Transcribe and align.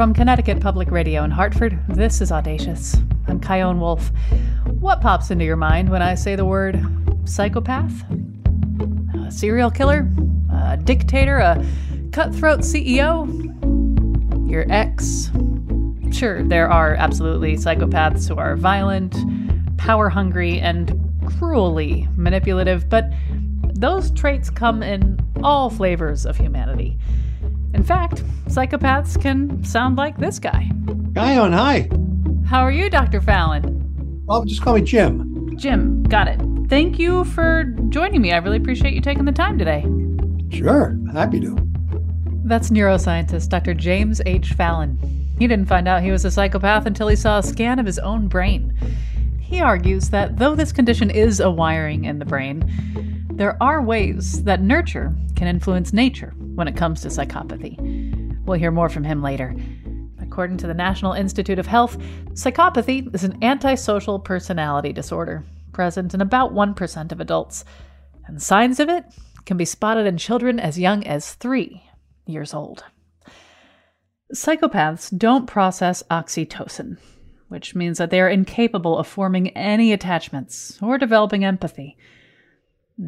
From 0.00 0.14
Connecticut 0.14 0.60
Public 0.60 0.90
Radio 0.90 1.24
in 1.24 1.30
Hartford, 1.30 1.78
this 1.86 2.22
is 2.22 2.32
Audacious. 2.32 2.96
I'm 3.28 3.38
Chion 3.38 3.80
Wolf. 3.80 4.10
What 4.78 5.02
pops 5.02 5.30
into 5.30 5.44
your 5.44 5.56
mind 5.56 5.90
when 5.90 6.00
I 6.00 6.14
say 6.14 6.36
the 6.36 6.44
word 6.46 6.82
psychopath? 7.26 7.92
A 9.26 9.30
serial 9.30 9.70
killer? 9.70 10.10
A 10.50 10.78
dictator? 10.78 11.36
A 11.36 11.62
cutthroat 12.12 12.60
CEO? 12.60 13.28
Your 14.50 14.64
ex? 14.70 15.30
Sure, 16.10 16.44
there 16.44 16.70
are 16.70 16.94
absolutely 16.94 17.56
psychopaths 17.56 18.26
who 18.26 18.36
are 18.36 18.56
violent, 18.56 19.14
power 19.76 20.08
hungry, 20.08 20.58
and 20.60 20.98
cruelly 21.26 22.08
manipulative, 22.16 22.88
but 22.88 23.12
those 23.74 24.10
traits 24.12 24.48
come 24.48 24.82
in 24.82 25.20
all 25.42 25.68
flavors 25.68 26.24
of 26.24 26.38
humanity. 26.38 26.96
In 27.74 27.84
fact, 27.84 28.22
psychopaths 28.46 29.20
can 29.20 29.62
sound 29.64 29.96
like 29.96 30.18
this 30.18 30.38
guy. 30.38 30.70
Guy 31.12 31.36
on 31.38 31.52
high. 31.52 31.88
How 32.46 32.60
are 32.60 32.72
you, 32.72 32.90
Dr. 32.90 33.20
Fallon? 33.20 34.22
Well, 34.26 34.44
just 34.44 34.62
call 34.62 34.74
me 34.74 34.82
Jim. 34.82 35.56
Jim, 35.56 36.02
got 36.04 36.28
it. 36.28 36.40
Thank 36.68 36.98
you 36.98 37.24
for 37.24 37.64
joining 37.88 38.22
me. 38.22 38.32
I 38.32 38.38
really 38.38 38.56
appreciate 38.56 38.94
you 38.94 39.00
taking 39.00 39.24
the 39.24 39.32
time 39.32 39.58
today. 39.58 39.84
Sure, 40.56 40.98
happy 41.12 41.40
to. 41.40 41.56
That's 42.44 42.70
neuroscientist 42.70 43.48
Dr. 43.48 43.74
James 43.74 44.20
H. 44.26 44.52
Fallon. 44.54 44.98
He 45.38 45.46
didn't 45.46 45.68
find 45.68 45.86
out 45.86 46.02
he 46.02 46.10
was 46.10 46.24
a 46.24 46.30
psychopath 46.30 46.86
until 46.86 47.08
he 47.08 47.16
saw 47.16 47.38
a 47.38 47.42
scan 47.42 47.78
of 47.78 47.86
his 47.86 47.98
own 48.00 48.28
brain. 48.28 48.76
He 49.40 49.60
argues 49.60 50.10
that 50.10 50.38
though 50.38 50.54
this 50.54 50.72
condition 50.72 51.10
is 51.10 51.40
a 51.40 51.50
wiring 51.50 52.04
in 52.04 52.18
the 52.18 52.24
brain, 52.24 53.26
there 53.32 53.56
are 53.62 53.80
ways 53.80 54.44
that 54.44 54.60
nurture 54.60 55.14
can 55.34 55.46
influence 55.46 55.92
nature 55.92 56.34
when 56.60 56.68
it 56.68 56.76
comes 56.76 57.00
to 57.00 57.08
psychopathy. 57.08 57.74
We'll 58.44 58.58
hear 58.58 58.70
more 58.70 58.90
from 58.90 59.02
him 59.02 59.22
later. 59.22 59.56
According 60.20 60.58
to 60.58 60.66
the 60.66 60.74
National 60.74 61.14
Institute 61.14 61.58
of 61.58 61.66
Health, 61.66 61.96
psychopathy 62.34 63.12
is 63.14 63.24
an 63.24 63.42
antisocial 63.42 64.18
personality 64.18 64.92
disorder 64.92 65.42
present 65.72 66.12
in 66.12 66.20
about 66.20 66.52
1% 66.52 67.12
of 67.12 67.18
adults, 67.18 67.64
and 68.26 68.42
signs 68.42 68.78
of 68.78 68.90
it 68.90 69.06
can 69.46 69.56
be 69.56 69.64
spotted 69.64 70.06
in 70.06 70.18
children 70.18 70.60
as 70.60 70.78
young 70.78 71.02
as 71.06 71.32
three 71.32 71.82
years 72.26 72.52
old. 72.52 72.84
Psychopaths 74.34 75.16
don't 75.16 75.46
process 75.46 76.02
oxytocin, 76.10 76.98
which 77.48 77.74
means 77.74 77.96
that 77.96 78.10
they 78.10 78.20
are 78.20 78.28
incapable 78.28 78.98
of 78.98 79.06
forming 79.06 79.48
any 79.56 79.94
attachments 79.94 80.78
or 80.82 80.98
developing 80.98 81.42
empathy. 81.42 81.96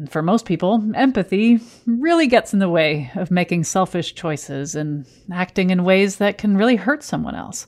For 0.09 0.21
most 0.21 0.45
people, 0.45 0.83
empathy 0.95 1.59
really 1.85 2.27
gets 2.27 2.53
in 2.53 2.59
the 2.59 2.69
way 2.69 3.11
of 3.15 3.29
making 3.29 3.65
selfish 3.65 4.15
choices 4.15 4.75
and 4.75 5.05
acting 5.31 5.69
in 5.69 5.83
ways 5.83 6.17
that 6.17 6.37
can 6.37 6.57
really 6.57 6.77
hurt 6.77 7.03
someone 7.03 7.35
else. 7.35 7.67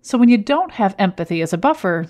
So, 0.00 0.16
when 0.16 0.28
you 0.28 0.38
don't 0.38 0.72
have 0.72 0.94
empathy 0.98 1.42
as 1.42 1.52
a 1.52 1.58
buffer, 1.58 2.06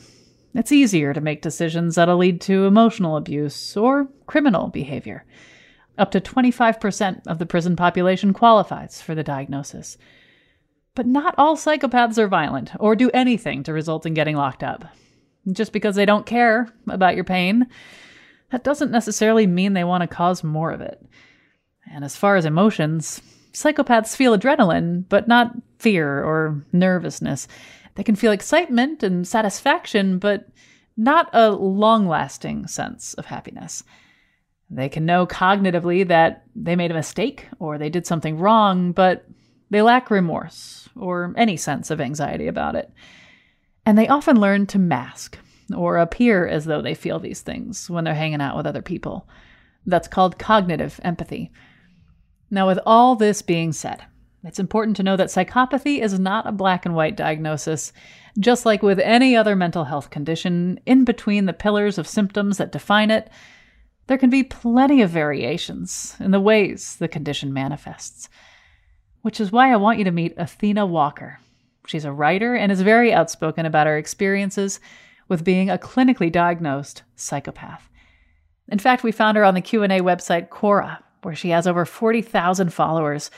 it's 0.55 0.72
easier 0.72 1.14
to 1.14 1.20
make 1.20 1.42
decisions 1.42 1.94
that'll 1.94 2.19
lead 2.19 2.41
to 2.42 2.66
emotional 2.66 3.16
abuse 3.16 3.77
or 3.77 4.08
criminal 4.27 4.69
behavior. 4.69 5.24
Up 5.97 6.10
to 6.10 6.20
25% 6.20 7.26
of 7.26 7.38
the 7.38 7.47
prison 7.47 7.76
population 7.76 8.32
qualifies 8.32 9.00
for 9.00 9.15
the 9.15 9.22
diagnosis. 9.22 9.97
But 10.94 11.06
not 11.06 11.34
all 11.38 11.56
psychopaths 11.56 12.19
are 12.19 12.28
violent 12.28 12.72
or 12.81 12.97
do 12.97 13.10
anything 13.15 13.62
to 13.62 13.72
result 13.72 14.06
in 14.06 14.15
getting 14.15 14.36
locked 14.36 14.62
up. 14.62 14.84
Just 15.50 15.72
because 15.72 15.94
they 15.94 16.04
don't 16.04 16.26
care 16.26 16.69
about 16.88 17.15
your 17.15 17.25
pain, 17.25 17.66
that 18.50 18.65
doesn't 18.65 18.91
necessarily 18.91 19.47
mean 19.47 19.72
they 19.72 19.84
want 19.84 20.03
to 20.03 20.06
cause 20.06 20.44
more 20.44 20.71
of 20.71 20.81
it. 20.81 21.05
And 21.93 22.05
as 22.05 22.16
far 22.16 22.37
as 22.37 22.44
emotions, 22.44 23.21
psychopaths 23.53 24.16
feel 24.16 24.37
adrenaline, 24.37 25.05
but 25.09 25.28
not 25.28 25.55
fear 25.78 26.22
or 26.22 26.65
nervousness. 26.72 27.49
They 27.94 28.05
can 28.05 28.16
feel 28.16 28.33
excitement 28.33 29.03
and 29.03 29.27
satisfaction, 29.27 30.19
but 30.19 30.49
not 30.97 31.31
a 31.33 31.50
long 31.50 32.06
lasting 32.06 32.66
sense 32.66 33.15
of 33.15 33.27
happiness. 33.27 33.83
They 34.71 34.89
can 34.89 35.05
know 35.05 35.27
cognitively 35.27 36.06
that 36.09 36.44
they 36.55 36.77
made 36.77 36.91
a 36.91 36.94
mistake 36.94 37.49
or 37.59 37.77
they 37.77 37.89
did 37.89 38.06
something 38.06 38.39
wrong, 38.39 38.93
but 38.93 39.27
they 39.71 39.83
lack 39.83 40.10
remorse 40.10 40.89
or 40.94 41.34
any 41.37 41.56
sense 41.56 41.91
of 41.91 42.00
anxiety 42.00 42.47
about 42.47 42.77
it. 42.77 42.93
And 43.84 43.99
they 43.99 44.09
often 44.09 44.39
learn 44.39 44.66
to 44.66 44.78
mask 44.78 45.39
or 45.75 45.98
appear 45.98 46.47
as 46.47 46.64
though 46.64 46.82
they 46.82 46.94
feel 46.94 47.19
these 47.19 47.41
things 47.41 47.88
when 47.91 48.04
they're 48.04 48.14
hanging 48.14 48.41
out 48.41 48.56
with 48.56 48.66
other 48.66 48.82
people. 48.82 49.28
That's 49.86 50.08
called 50.08 50.38
cognitive 50.38 51.00
empathy. 51.03 51.50
Now, 52.50 52.66
with 52.66 52.78
all 52.84 53.16
this 53.16 53.42
being 53.42 53.72
said, 53.72 54.04
it's 54.42 54.59
important 54.59 54.97
to 54.97 55.03
know 55.03 55.16
that 55.16 55.28
psychopathy 55.28 56.00
is 56.00 56.19
not 56.19 56.47
a 56.47 56.53
black 56.53 56.86
and 56.86 56.94
white 56.94 57.16
diagnosis. 57.16 57.92
Just 58.38 58.64
like 58.64 58.82
with 58.82 58.98
any 58.98 59.36
other 59.36 59.54
mental 59.54 59.84
health 59.84 60.10
condition, 60.10 60.80
in 60.86 61.04
between 61.04 61.47
the 61.47 61.53
pillars 61.53 61.98
of 61.98 62.09
symptoms 62.09 62.56
that 62.56 62.72
define 62.72 63.10
it, 63.10 63.28
there 64.06 64.19
can 64.19 64.30
be 64.30 64.42
plenty 64.42 65.03
of 65.03 65.10
variations 65.10 66.16
in 66.19 66.30
the 66.30 66.41
ways 66.41 66.97
the 66.97 67.09
condition 67.09 67.53
manifests. 67.53 68.28
Which 69.22 69.41
is 69.41 69.53
why 69.53 69.72
I 69.72 69.76
want 69.76 69.98
you 69.98 70.04
to 70.04 70.10
meet 70.10 70.34
Athena 70.36 70.86
Walker. 70.86 71.38
She's 71.86 72.04
a 72.04 72.12
writer 72.12 72.54
and 72.54 72.72
is 72.72 72.80
very 72.80 73.12
outspoken 73.12 73.66
about 73.66 73.86
her 73.86 73.98
experiences 73.98 74.80
with 75.30 75.44
being 75.44 75.70
a 75.70 75.78
clinically 75.78 76.30
diagnosed 76.30 77.04
psychopath. 77.16 77.88
In 78.68 78.78
fact, 78.78 79.02
we 79.02 79.12
found 79.12 79.38
her 79.38 79.44
on 79.44 79.54
the 79.54 79.62
Q&A 79.62 80.00
website 80.00 80.48
Quora, 80.48 80.98
where 81.22 81.34
she 81.34 81.50
has 81.50 81.66
over 81.66 81.86
40,000 81.86 82.74
followers, 82.74 83.30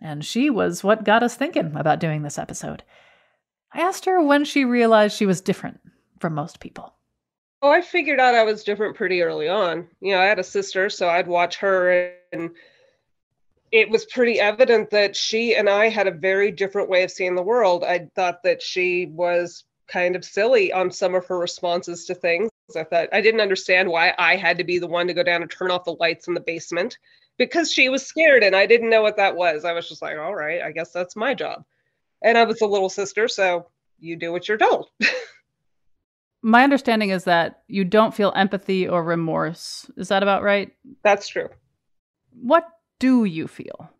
and 0.00 0.24
she 0.24 0.50
was 0.50 0.82
what 0.82 1.04
got 1.04 1.22
us 1.22 1.36
thinking 1.36 1.76
about 1.76 2.00
doing 2.00 2.22
this 2.22 2.38
episode. 2.38 2.82
I 3.72 3.82
asked 3.82 4.06
her 4.06 4.20
when 4.20 4.44
she 4.44 4.64
realized 4.64 5.16
she 5.16 5.26
was 5.26 5.40
different 5.40 5.80
from 6.18 6.34
most 6.34 6.58
people. 6.58 6.94
Oh, 7.60 7.70
I 7.70 7.82
figured 7.82 8.20
out 8.20 8.34
I 8.34 8.44
was 8.44 8.64
different 8.64 8.96
pretty 8.96 9.22
early 9.22 9.48
on. 9.48 9.88
You 10.00 10.14
know, 10.14 10.20
I 10.20 10.26
had 10.26 10.38
a 10.38 10.44
sister, 10.44 10.88
so 10.88 11.08
I'd 11.08 11.26
watch 11.26 11.56
her 11.58 12.12
and 12.32 12.50
it 13.70 13.90
was 13.90 14.06
pretty 14.06 14.40
evident 14.40 14.90
that 14.90 15.14
she 15.14 15.54
and 15.54 15.68
I 15.68 15.88
had 15.88 16.06
a 16.06 16.12
very 16.12 16.50
different 16.50 16.88
way 16.88 17.02
of 17.02 17.10
seeing 17.10 17.34
the 17.34 17.42
world. 17.42 17.84
I 17.84 18.08
thought 18.14 18.42
that 18.44 18.62
she 18.62 19.06
was 19.06 19.64
kind 19.88 20.14
of 20.14 20.24
silly 20.24 20.72
on 20.72 20.90
some 20.90 21.14
of 21.14 21.26
her 21.26 21.38
responses 21.38 22.04
to 22.06 22.14
things. 22.14 22.50
I 22.76 22.84
thought 22.84 23.08
I 23.12 23.20
didn't 23.20 23.40
understand 23.40 23.88
why 23.88 24.14
I 24.18 24.36
had 24.36 24.58
to 24.58 24.64
be 24.64 24.78
the 24.78 24.86
one 24.86 25.06
to 25.06 25.14
go 25.14 25.22
down 25.22 25.42
and 25.42 25.50
turn 25.50 25.70
off 25.70 25.84
the 25.84 25.96
lights 25.98 26.28
in 26.28 26.34
the 26.34 26.40
basement 26.40 26.98
because 27.38 27.72
she 27.72 27.88
was 27.88 28.06
scared 28.06 28.42
and 28.42 28.54
I 28.54 28.66
didn't 28.66 28.90
know 28.90 29.02
what 29.02 29.16
that 29.16 29.36
was. 29.36 29.64
I 29.64 29.72
was 29.72 29.88
just 29.88 30.02
like, 30.02 30.18
all 30.18 30.34
right, 30.34 30.60
I 30.60 30.72
guess 30.72 30.92
that's 30.92 31.16
my 31.16 31.34
job. 31.34 31.64
And 32.22 32.36
I 32.36 32.44
was 32.44 32.60
a 32.60 32.66
little 32.66 32.90
sister, 32.90 33.28
so 33.28 33.68
you 33.98 34.16
do 34.16 34.32
what 34.32 34.48
you're 34.48 34.58
told. 34.58 34.88
my 36.42 36.62
understanding 36.62 37.10
is 37.10 37.24
that 37.24 37.62
you 37.68 37.84
don't 37.84 38.14
feel 38.14 38.32
empathy 38.36 38.88
or 38.88 39.02
remorse. 39.02 39.90
Is 39.96 40.08
that 40.08 40.22
about 40.22 40.42
right? 40.42 40.72
That's 41.02 41.28
true. 41.28 41.48
What 42.32 42.68
do 42.98 43.24
you 43.24 43.46
feel? 43.48 43.90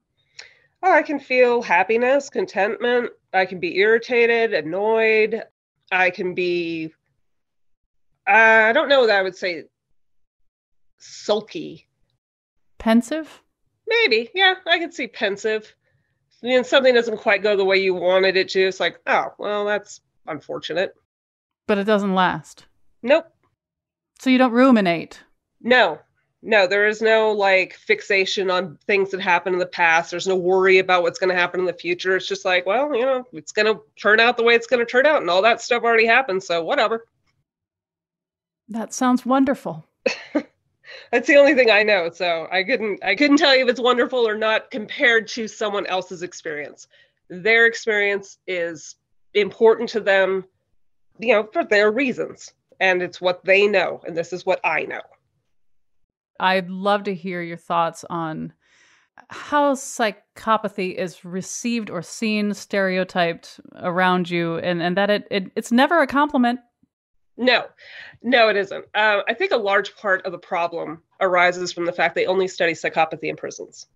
Oh, 0.82 0.92
I 0.92 1.02
can 1.02 1.18
feel 1.18 1.62
happiness, 1.62 2.28
contentment. 2.28 3.10
I 3.32 3.46
can 3.46 3.60
be 3.60 3.76
irritated, 3.78 4.52
annoyed. 4.52 5.42
I 5.90 6.10
can 6.10 6.34
be, 6.34 6.92
uh, 8.26 8.32
I 8.32 8.72
don't 8.72 8.88
know 8.88 9.06
that 9.06 9.18
I 9.18 9.22
would 9.22 9.36
say 9.36 9.64
sulky. 10.98 11.88
Pensive? 12.78 13.42
Maybe. 13.86 14.30
Yeah, 14.34 14.54
I 14.66 14.78
could 14.78 14.92
see 14.92 15.06
pensive. 15.06 15.74
I 16.42 16.46
mean, 16.46 16.64
something 16.64 16.94
doesn't 16.94 17.18
quite 17.18 17.42
go 17.42 17.56
the 17.56 17.64
way 17.64 17.78
you 17.78 17.94
wanted 17.94 18.36
it 18.36 18.48
to. 18.50 18.60
It's 18.60 18.80
like, 18.80 19.00
oh, 19.06 19.32
well, 19.38 19.64
that's 19.64 20.00
unfortunate. 20.26 20.94
But 21.66 21.78
it 21.78 21.84
doesn't 21.84 22.14
last. 22.14 22.66
Nope. 23.02 23.26
So 24.20 24.30
you 24.30 24.38
don't 24.38 24.52
ruminate? 24.52 25.22
No, 25.60 25.98
no, 26.48 26.66
there 26.66 26.86
is 26.86 27.02
no 27.02 27.32
like 27.32 27.74
fixation 27.74 28.50
on 28.50 28.78
things 28.86 29.10
that 29.10 29.20
happened 29.20 29.54
in 29.54 29.60
the 29.60 29.66
past. 29.66 30.10
There's 30.10 30.26
no 30.26 30.36
worry 30.36 30.78
about 30.78 31.02
what's 31.02 31.18
going 31.18 31.28
to 31.28 31.40
happen 31.40 31.60
in 31.60 31.66
the 31.66 31.72
future. 31.72 32.16
It's 32.16 32.26
just 32.26 32.44
like, 32.44 32.66
well, 32.66 32.94
you 32.94 33.04
know, 33.04 33.24
it's 33.32 33.52
going 33.52 33.66
to 33.66 33.80
turn 34.00 34.18
out 34.18 34.36
the 34.36 34.42
way 34.42 34.54
it's 34.54 34.66
going 34.66 34.84
to 34.84 34.90
turn 34.90 35.06
out, 35.06 35.20
and 35.20 35.30
all 35.30 35.42
that 35.42 35.60
stuff 35.60 35.82
already 35.82 36.06
happened. 36.06 36.42
So 36.42 36.64
whatever. 36.64 37.06
That 38.68 38.92
sounds 38.92 39.24
wonderful. 39.24 39.86
That's 41.12 41.26
the 41.26 41.36
only 41.36 41.54
thing 41.54 41.70
I 41.70 41.82
know. 41.82 42.10
So 42.10 42.48
I 42.50 42.64
couldn't 42.64 43.04
I 43.04 43.14
couldn't 43.14 43.36
tell 43.36 43.54
you 43.54 43.64
if 43.64 43.70
it's 43.70 43.80
wonderful 43.80 44.26
or 44.26 44.36
not 44.36 44.70
compared 44.70 45.28
to 45.28 45.46
someone 45.48 45.86
else's 45.86 46.22
experience. 46.22 46.88
Their 47.28 47.66
experience 47.66 48.38
is 48.46 48.96
important 49.34 49.88
to 49.90 50.00
them 50.00 50.44
you 51.18 51.34
know, 51.34 51.48
for 51.52 51.64
their 51.64 51.90
reasons. 51.90 52.52
And 52.80 53.02
it's 53.02 53.20
what 53.20 53.44
they 53.44 53.66
know. 53.66 54.00
And 54.06 54.16
this 54.16 54.32
is 54.32 54.46
what 54.46 54.60
I 54.64 54.82
know. 54.82 55.00
I'd 56.40 56.70
love 56.70 57.04
to 57.04 57.14
hear 57.14 57.42
your 57.42 57.56
thoughts 57.56 58.04
on 58.08 58.52
how 59.30 59.74
psychopathy 59.74 60.94
is 60.94 61.24
received 61.24 61.90
or 61.90 62.02
seen, 62.02 62.54
stereotyped 62.54 63.60
around 63.76 64.30
you, 64.30 64.58
and, 64.58 64.82
and 64.82 64.96
that 64.96 65.10
it, 65.10 65.26
it 65.30 65.50
it's 65.56 65.72
never 65.72 66.00
a 66.00 66.06
compliment. 66.06 66.60
No, 67.36 67.66
no, 68.22 68.48
it 68.48 68.56
isn't. 68.56 68.84
Uh, 68.94 69.20
I 69.28 69.34
think 69.34 69.52
a 69.52 69.56
large 69.56 69.96
part 69.96 70.24
of 70.26 70.32
the 70.32 70.38
problem 70.38 71.02
arises 71.20 71.72
from 71.72 71.84
the 71.84 71.92
fact 71.92 72.14
they 72.14 72.26
only 72.26 72.48
study 72.48 72.72
psychopathy 72.72 73.28
in 73.28 73.36
prisons. 73.36 73.86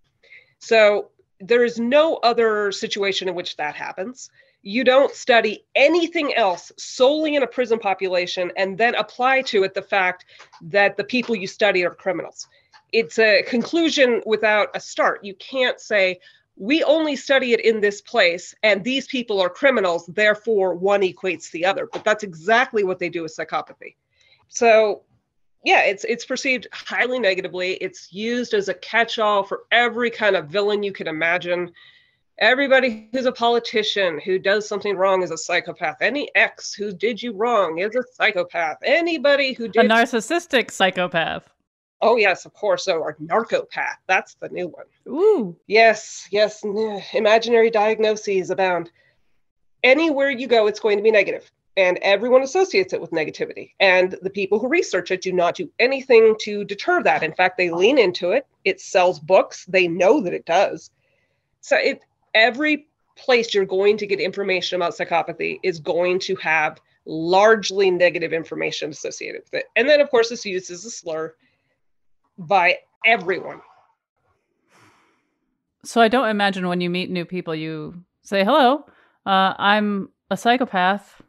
So 0.59 1.11
there 1.41 1.65
is 1.65 1.79
no 1.79 2.17
other 2.17 2.71
situation 2.71 3.29
in 3.29 3.35
which 3.35 3.57
that 3.57 3.75
happens. 3.75 4.31
You 4.63 4.85
don't 4.85 5.15
study 5.15 5.65
anything 5.75 6.35
else 6.35 6.71
solely 6.79 7.35
in 7.35 7.43
a 7.43 7.47
prison 7.47 7.79
population 7.79 8.53
and 8.57 8.79
then 8.79 8.95
apply 8.95 9.43
to 9.43 9.65
it 9.65 9.75
the 9.75 9.83
fact 9.83 10.25
that 10.63 10.97
the 10.97 11.05
people 11.05 11.35
you 11.35 11.47
study 11.47 11.85
are 11.85 11.95
criminals. 11.95 12.49
It's 12.93 13.19
a 13.19 13.43
conclusion 13.43 14.23
without 14.27 14.69
a 14.75 14.81
start. 14.81 15.25
You 15.25 15.35
can't 15.35 15.81
say, 15.81 16.21
we 16.57 16.85
only 16.85 17.17
study 17.17 17.55
it 17.55 17.61
in 17.61 17.81
this 17.81 18.01
place 18.01 18.55
and 18.63 18.85
these 18.85 19.07
people 19.07 19.41
are 19.41 19.49
criminals, 19.49 20.07
therefore 20.07 20.75
one 20.75 21.01
equates 21.01 21.51
the 21.51 21.65
other. 21.65 21.89
But 21.93 22.05
that's 22.05 22.23
exactly 22.23 22.85
what 22.85 22.99
they 22.99 23.09
do 23.09 23.23
with 23.23 23.35
psychopathy. 23.35 23.97
So 24.49 25.03
yeah, 25.65 25.85
it's 25.85 26.05
it's 26.05 26.25
perceived 26.25 26.67
highly 26.73 27.19
negatively. 27.19 27.75
It's 27.75 28.13
used 28.13 28.53
as 28.53 28.69
a 28.69 28.75
catch-all 28.75 29.45
for 29.45 29.63
every 29.71 30.11
kind 30.11 30.37
of 30.37 30.49
villain 30.49 30.83
you 30.83 30.93
can 30.93 31.07
imagine. 31.07 31.73
Everybody 32.43 33.09
who's 33.13 33.27
a 33.27 33.31
politician 33.31 34.19
who 34.19 34.37
does 34.37 34.67
something 34.67 34.97
wrong 34.97 35.23
is 35.23 35.31
a 35.31 35.39
psychopath. 35.39 35.99
Any 36.01 36.29
ex 36.35 36.75
who 36.75 36.93
did 36.93 37.23
you 37.23 37.33
wrong 37.35 37.79
is 37.79 37.95
a 37.95 38.03
psychopath. 38.15 38.79
Anybody 38.85 39.53
who 39.53 39.69
did 39.69 39.85
a 39.85 39.89
narcissistic 39.89 40.73
psychopath. 40.73 41.49
Oh 42.01 42.17
yes, 42.17 42.45
of 42.45 42.53
course. 42.53 42.87
So 42.87 43.07
a 43.07 43.13
narcopath. 43.21 43.99
That's 44.09 44.35
the 44.35 44.49
new 44.49 44.67
one. 44.67 44.87
Ooh. 45.07 45.57
Yes, 45.69 46.27
yes. 46.33 46.65
Imaginary 47.13 47.71
diagnoses 47.71 48.51
abound. 48.51 48.91
Anywhere 49.85 50.31
you 50.31 50.49
go, 50.49 50.67
it's 50.67 50.81
going 50.81 50.97
to 50.97 51.03
be 51.05 51.13
negative 51.13 51.49
and 51.77 51.97
everyone 52.03 52.43
associates 52.43 52.93
it 52.93 53.01
with 53.01 53.13
negativity. 53.13 53.71
And 53.79 54.19
the 54.21 54.31
people 54.31 54.59
who 54.59 54.67
research 54.67 55.13
it 55.13 55.23
do 55.23 55.33
not 55.33 55.55
do 55.55 55.71
anything 55.79 56.35
to 56.41 56.65
deter 56.65 57.05
that. 57.05 57.23
In 57.23 57.35
fact, 57.35 57.57
they 57.57 57.71
lean 57.71 57.99
into 57.99 58.33
it. 58.33 58.49
It 58.65 58.81
sells 58.81 59.21
books. 59.21 59.65
They 59.67 59.87
know 59.87 60.21
that 60.23 60.35
it 60.35 60.45
does. 60.45 60.91
So 61.61 61.77
it 61.77 62.03
every 62.35 62.87
place 63.17 63.53
you're 63.53 63.65
going 63.65 63.97
to 63.99 64.07
get 64.07 64.21
information 64.21 64.77
about 64.77 64.95
psychopathy 64.95 65.61
is 65.63 65.79
going 65.79 66.19
to 66.19 66.35
have 66.37 66.81
largely 67.05 67.91
negative 67.91 68.33
information 68.33 68.91
associated 68.91 69.43
with 69.43 69.55
it. 69.55 69.65
And 69.77 69.89
then 69.89 70.01
of 70.01 70.11
course 70.11 70.31
it's 70.31 70.45
used 70.47 70.71
as 70.71 70.85
a 70.85 70.91
slur 70.91 71.35
by 72.39 72.79
everyone. 73.05 73.61
So 75.85 76.01
I 76.01 76.09
don't 76.09 76.29
imagine 76.29 76.69
when 76.69 76.81
you 76.81 76.89
meet 76.89 77.11
new 77.11 77.25
people 77.25 77.55
you 77.55 78.05
say, 78.23 78.45
"Hello, 78.45 78.87
uh, 79.27 79.55
I'm 79.59 80.11
a 80.31 80.37
psychopath 80.37 81.21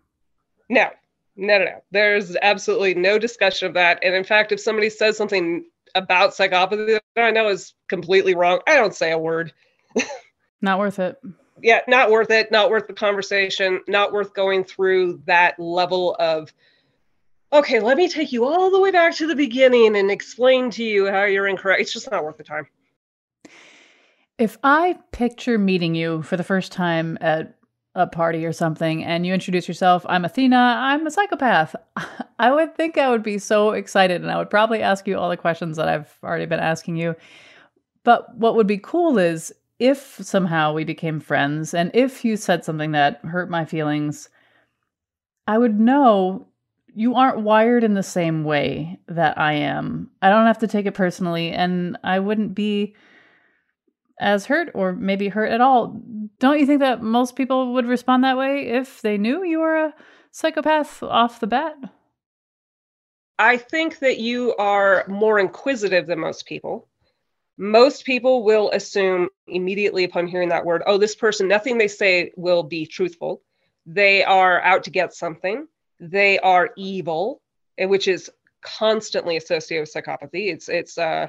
no, 0.70 0.90
no, 1.36 1.60
no, 1.60 1.66
no. 1.66 1.84
There's 1.92 2.36
absolutely 2.42 2.96
no 2.96 3.20
discussion 3.20 3.68
of 3.68 3.74
that. 3.76 4.00
And 4.04 4.16
in 4.16 4.24
fact, 4.24 4.52
if 4.52 4.60
somebody 4.60 4.90
says 4.90 5.18
something 5.18 5.66
about 5.96 6.32
psychopathy 6.32 7.00
that 7.16 7.26
I 7.26 7.32
know 7.32 7.50
is 7.50 7.74
completely 7.88 8.36
wrong, 8.36 8.60
I 8.68 8.76
don't 8.76 8.96
say 8.96 9.12
a 9.12 9.18
word. 9.18 9.54
not 10.64 10.80
worth 10.80 10.98
it. 10.98 11.22
Yeah, 11.62 11.82
not 11.88 12.10
worth 12.10 12.32
it. 12.32 12.52
Not 12.52 12.70
worth 12.70 12.88
the 12.88 12.94
conversation. 12.94 13.82
Not 13.88 14.12
worth 14.12 14.34
going 14.34 14.64
through 14.64 15.22
that 15.26 15.60
level 15.60 16.16
of, 16.20 16.52
okay, 17.52 17.80
let 17.80 17.98
me 17.98 18.10
take 18.10 18.32
you 18.32 18.46
all 18.46 18.72
the 18.72 18.80
way 18.80 18.92
back 18.92 19.16
to 19.18 19.28
the 19.28 19.36
beginning 19.36 19.96
and 19.96 20.10
explain 20.10 20.72
to 20.72 20.84
you 20.84 21.12
how 21.12 21.26
you're 21.26 21.48
incorrect. 21.48 21.82
It's 21.82 21.94
just 21.94 22.10
not 22.10 22.24
worth 22.24 22.38
the 22.38 22.44
time. 22.44 22.68
If 24.40 24.58
I 24.64 24.98
picture 25.12 25.60
meeting 25.60 25.94
you 25.94 26.24
for 26.24 26.38
the 26.38 26.44
first 26.44 26.72
time 26.72 27.18
at 27.22 27.56
a 27.96 28.08
party 28.08 28.46
or 28.46 28.52
something 28.52 29.04
and 29.04 29.26
you 29.26 29.34
introduce 29.34 29.68
yourself, 29.68 30.06
I'm 30.10 30.26
Athena, 30.26 30.58
I'm 30.58 31.06
a 31.06 31.12
psychopath. 31.12 31.76
I 32.40 32.52
would 32.52 32.76
think 32.76 32.98
I 32.98 33.12
would 33.12 33.22
be 33.22 33.38
so 33.38 33.72
excited 33.72 34.22
and 34.22 34.32
I 34.32 34.38
would 34.38 34.50
probably 34.50 34.82
ask 34.82 35.08
you 35.08 35.18
all 35.18 35.30
the 35.30 35.38
questions 35.38 35.78
that 35.78 35.88
I've 35.88 36.18
already 36.24 36.48
been 36.48 36.60
asking 36.60 36.98
you. 36.98 37.16
But 38.04 38.36
what 38.36 38.56
would 38.56 38.68
be 38.68 38.80
cool 38.80 39.18
is 39.18 39.54
if 39.84 40.18
somehow 40.22 40.72
we 40.72 40.86
became 40.86 41.20
friends 41.20 41.74
and 41.74 41.92
if 41.94 42.24
you 42.24 42.38
said 42.38 42.64
something 42.64 42.94
that 42.94 43.20
hurt 43.26 43.50
my 43.50 43.66
feelings, 43.66 44.30
I 45.46 45.58
would 45.58 45.78
know 45.78 46.48
you 46.96 47.16
aren't 47.16 47.42
wired 47.42 47.84
in 47.84 47.94
the 47.94 48.02
same 48.02 48.46
way 48.46 48.98
that 49.10 49.38
I 49.38 49.54
am. 49.54 50.10
I 50.22 50.30
don't 50.30 50.46
have 50.46 50.60
to 50.60 50.68
take 50.68 50.86
it 50.86 50.94
personally 50.94 51.52
and 51.52 51.98
I 52.02 52.20
wouldn't 52.20 52.56
be 52.56 52.96
as 54.22 54.46
hurt 54.46 54.72
or 54.74 54.94
maybe 54.94 55.28
hurt 55.28 55.52
at 55.52 55.60
all. 55.60 56.02
Don't 56.40 56.60
you 56.60 56.66
think 56.66 56.80
that 56.80 57.02
most 57.02 57.36
people 57.36 57.74
would 57.74 57.86
respond 57.86 58.24
that 58.24 58.38
way 58.38 58.70
if 58.70 59.02
they 59.02 59.18
knew 59.18 59.44
you 59.44 59.60
were 59.60 59.88
a 59.88 59.94
psychopath 60.32 61.04
off 61.04 61.42
the 61.42 61.48
bat? 61.48 61.76
I 63.38 63.58
think 63.58 64.00
that 64.00 64.20
you 64.20 64.56
are 64.56 65.04
more 65.10 65.40
inquisitive 65.40 66.08
than 66.08 66.20
most 66.20 66.46
people. 66.46 66.88
Most 67.58 68.06
people 68.06 68.44
will 68.44 68.72
assume 68.72 69.28
immediately 69.54 70.04
upon 70.04 70.28
hearing 70.28 70.50
that 70.50 70.66
word, 70.66 70.84
oh, 70.86 70.98
this 70.98 71.16
person, 71.16 71.48
nothing 71.48 71.78
they 71.78 71.88
say 71.88 72.32
will 72.36 72.64
be 72.64 72.86
truthful. 72.86 73.42
They 73.86 74.24
are 74.24 74.62
out 74.62 74.84
to 74.84 74.90
get 74.90 75.14
something. 75.14 75.68
They 76.00 76.40
are 76.40 76.72
evil, 76.78 77.42
which 77.78 78.08
is 78.08 78.30
constantly 78.62 79.38
associated 79.38 79.82
with 79.82 79.94
psychopathy. 79.94 80.52
It's 80.52 80.70
it's 80.70 80.98
uh 80.98 81.28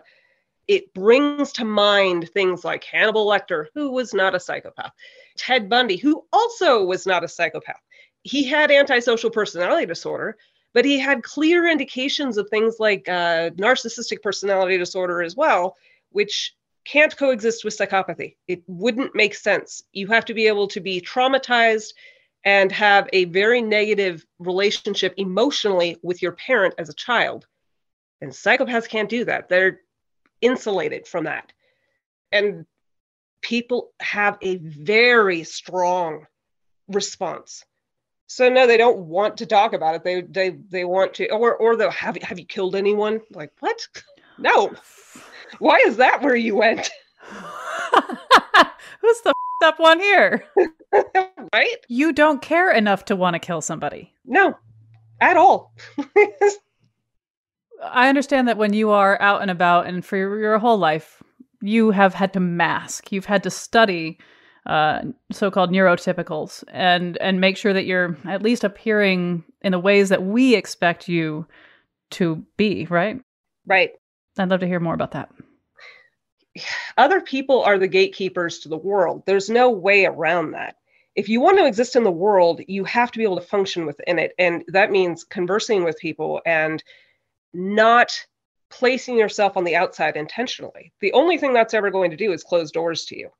it 0.66 0.94
brings 0.94 1.52
to 1.52 1.64
mind 1.64 2.30
things 2.30 2.64
like 2.64 2.84
Hannibal 2.84 3.26
Lecter, 3.26 3.66
who 3.74 3.90
was 3.90 4.14
not 4.14 4.34
a 4.34 4.40
psychopath, 4.40 4.92
Ted 5.36 5.68
Bundy, 5.68 5.96
who 5.96 6.24
also 6.32 6.84
was 6.84 7.06
not 7.06 7.24
a 7.24 7.28
psychopath. 7.28 7.80
He 8.22 8.44
had 8.44 8.70
antisocial 8.70 9.30
personality 9.30 9.84
disorder, 9.84 10.38
but 10.72 10.86
he 10.86 10.98
had 10.98 11.22
clear 11.22 11.68
indications 11.68 12.38
of 12.38 12.48
things 12.48 12.76
like 12.78 13.08
uh, 13.08 13.50
narcissistic 13.50 14.22
personality 14.22 14.78
disorder 14.78 15.22
as 15.22 15.36
well, 15.36 15.76
which 16.10 16.54
can't 16.84 17.16
coexist 17.16 17.64
with 17.64 17.76
psychopathy. 17.76 18.36
It 18.46 18.62
wouldn't 18.66 19.14
make 19.14 19.34
sense. 19.34 19.82
You 19.92 20.08
have 20.08 20.26
to 20.26 20.34
be 20.34 20.46
able 20.46 20.68
to 20.68 20.80
be 20.80 21.00
traumatized 21.00 21.92
and 22.44 22.70
have 22.72 23.08
a 23.12 23.24
very 23.24 23.62
negative 23.62 24.24
relationship 24.38 25.14
emotionally 25.16 25.96
with 26.02 26.20
your 26.20 26.32
parent 26.32 26.74
as 26.78 26.90
a 26.90 26.94
child. 26.94 27.46
And 28.20 28.30
psychopaths 28.30 28.88
can't 28.88 29.08
do 29.08 29.24
that. 29.24 29.48
They're 29.48 29.80
insulated 30.40 31.06
from 31.06 31.24
that. 31.24 31.52
And 32.30 32.66
people 33.40 33.92
have 34.00 34.36
a 34.42 34.56
very 34.56 35.44
strong 35.44 36.26
response. 36.88 37.64
So 38.26 38.48
no, 38.48 38.66
they 38.66 38.76
don't 38.76 38.98
want 38.98 39.38
to 39.38 39.46
talk 39.46 39.74
about 39.74 39.94
it. 39.94 40.04
They 40.04 40.22
they 40.22 40.50
they 40.50 40.84
want 40.84 41.14
to, 41.14 41.30
or 41.30 41.54
or 41.54 41.76
they'll 41.76 41.90
have 41.90 42.16
have 42.22 42.38
you 42.38 42.46
killed 42.46 42.74
anyone? 42.74 43.20
Like 43.30 43.52
what? 43.60 43.86
No. 44.36 44.72
Why 45.58 45.78
is 45.86 45.96
that 45.96 46.22
where 46.22 46.36
you 46.36 46.56
went? 46.56 46.90
Who's 49.00 49.20
the 49.22 49.32
up 49.64 49.80
one 49.80 49.98
here? 49.98 50.44
right? 51.52 51.76
You 51.88 52.12
don't 52.12 52.42
care 52.42 52.70
enough 52.70 53.04
to 53.06 53.16
want 53.16 53.34
to 53.34 53.40
kill 53.40 53.60
somebody. 53.60 54.12
No, 54.24 54.54
at 55.20 55.36
all. 55.36 55.74
I 57.82 58.08
understand 58.08 58.48
that 58.48 58.56
when 58.56 58.72
you 58.72 58.90
are 58.90 59.20
out 59.20 59.42
and 59.42 59.50
about 59.50 59.86
and 59.86 60.04
for 60.04 60.16
your, 60.16 60.58
whole 60.58 60.78
life, 60.78 61.22
you 61.60 61.90
have 61.90 62.14
had 62.14 62.32
to 62.34 62.40
mask. 62.40 63.10
You've 63.10 63.26
had 63.26 63.42
to 63.42 63.50
study 63.50 64.18
uh, 64.66 65.02
so-called 65.30 65.70
neurotypicals 65.70 66.64
and 66.68 67.18
and 67.18 67.38
make 67.38 67.56
sure 67.58 67.74
that 67.74 67.84
you're 67.84 68.16
at 68.24 68.42
least 68.42 68.64
appearing 68.64 69.44
in 69.60 69.72
the 69.72 69.78
ways 69.78 70.08
that 70.08 70.22
we 70.22 70.54
expect 70.54 71.06
you 71.08 71.46
to 72.10 72.42
be. 72.56 72.86
Right. 72.86 73.20
Right. 73.66 73.90
I'd 74.38 74.50
love 74.50 74.60
to 74.60 74.66
hear 74.66 74.80
more 74.80 74.94
about 74.94 75.12
that. 75.12 75.30
Other 76.96 77.20
people 77.20 77.62
are 77.62 77.78
the 77.78 77.88
gatekeepers 77.88 78.60
to 78.60 78.68
the 78.68 78.76
world. 78.76 79.24
There's 79.26 79.50
no 79.50 79.70
way 79.70 80.06
around 80.06 80.52
that. 80.52 80.76
If 81.14 81.28
you 81.28 81.40
want 81.40 81.58
to 81.58 81.66
exist 81.66 81.96
in 81.96 82.04
the 82.04 82.10
world, 82.10 82.60
you 82.66 82.84
have 82.84 83.12
to 83.12 83.18
be 83.18 83.24
able 83.24 83.38
to 83.38 83.46
function 83.46 83.86
within 83.86 84.18
it. 84.18 84.32
And 84.38 84.64
that 84.68 84.90
means 84.90 85.24
conversing 85.24 85.84
with 85.84 85.98
people 85.98 86.40
and 86.44 86.82
not 87.52 88.12
placing 88.70 89.16
yourself 89.16 89.56
on 89.56 89.64
the 89.64 89.76
outside 89.76 90.16
intentionally. 90.16 90.92
The 91.00 91.12
only 91.12 91.38
thing 91.38 91.52
that's 91.52 91.74
ever 91.74 91.90
going 91.90 92.10
to 92.10 92.16
do 92.16 92.32
is 92.32 92.42
close 92.42 92.72
doors 92.72 93.04
to 93.06 93.18
you. 93.18 93.30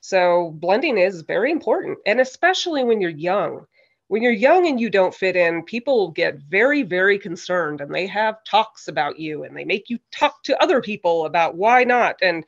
So 0.00 0.50
blending 0.56 0.98
is 0.98 1.22
very 1.22 1.50
important, 1.50 1.98
and 2.06 2.20
especially 2.20 2.84
when 2.84 3.00
you're 3.00 3.10
young. 3.10 3.66
When 4.12 4.20
you're 4.20 4.32
young 4.32 4.66
and 4.66 4.78
you 4.78 4.90
don't 4.90 5.14
fit 5.14 5.36
in, 5.36 5.62
people 5.62 6.10
get 6.10 6.36
very, 6.36 6.82
very 6.82 7.18
concerned 7.18 7.80
and 7.80 7.94
they 7.94 8.06
have 8.08 8.44
talks 8.44 8.88
about 8.88 9.18
you 9.18 9.44
and 9.44 9.56
they 9.56 9.64
make 9.64 9.88
you 9.88 9.98
talk 10.10 10.42
to 10.42 10.62
other 10.62 10.82
people 10.82 11.24
about 11.24 11.54
why 11.54 11.84
not. 11.84 12.16
And 12.20 12.44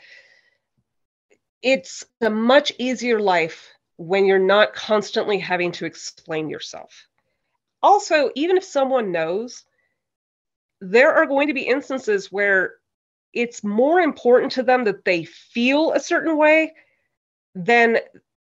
it's 1.62 2.04
a 2.20 2.28
much 2.28 2.70
easier 2.78 3.18
life 3.18 3.72
when 3.96 4.26
you're 4.26 4.38
not 4.38 4.74
constantly 4.74 5.38
having 5.38 5.72
to 5.72 5.86
explain 5.86 6.50
yourself. 6.50 7.08
also, 7.82 8.30
even 8.34 8.58
if 8.58 8.64
someone 8.64 9.10
knows, 9.10 9.64
there 10.82 11.14
are 11.14 11.24
going 11.24 11.48
to 11.48 11.54
be 11.54 11.62
instances 11.62 12.30
where 12.30 12.74
it's 13.32 13.64
more 13.64 14.00
important 14.00 14.52
to 14.52 14.62
them 14.64 14.84
that 14.84 15.06
they 15.06 15.24
feel 15.24 15.92
a 15.92 15.98
certain 15.98 16.36
way 16.36 16.74
than 17.54 18.00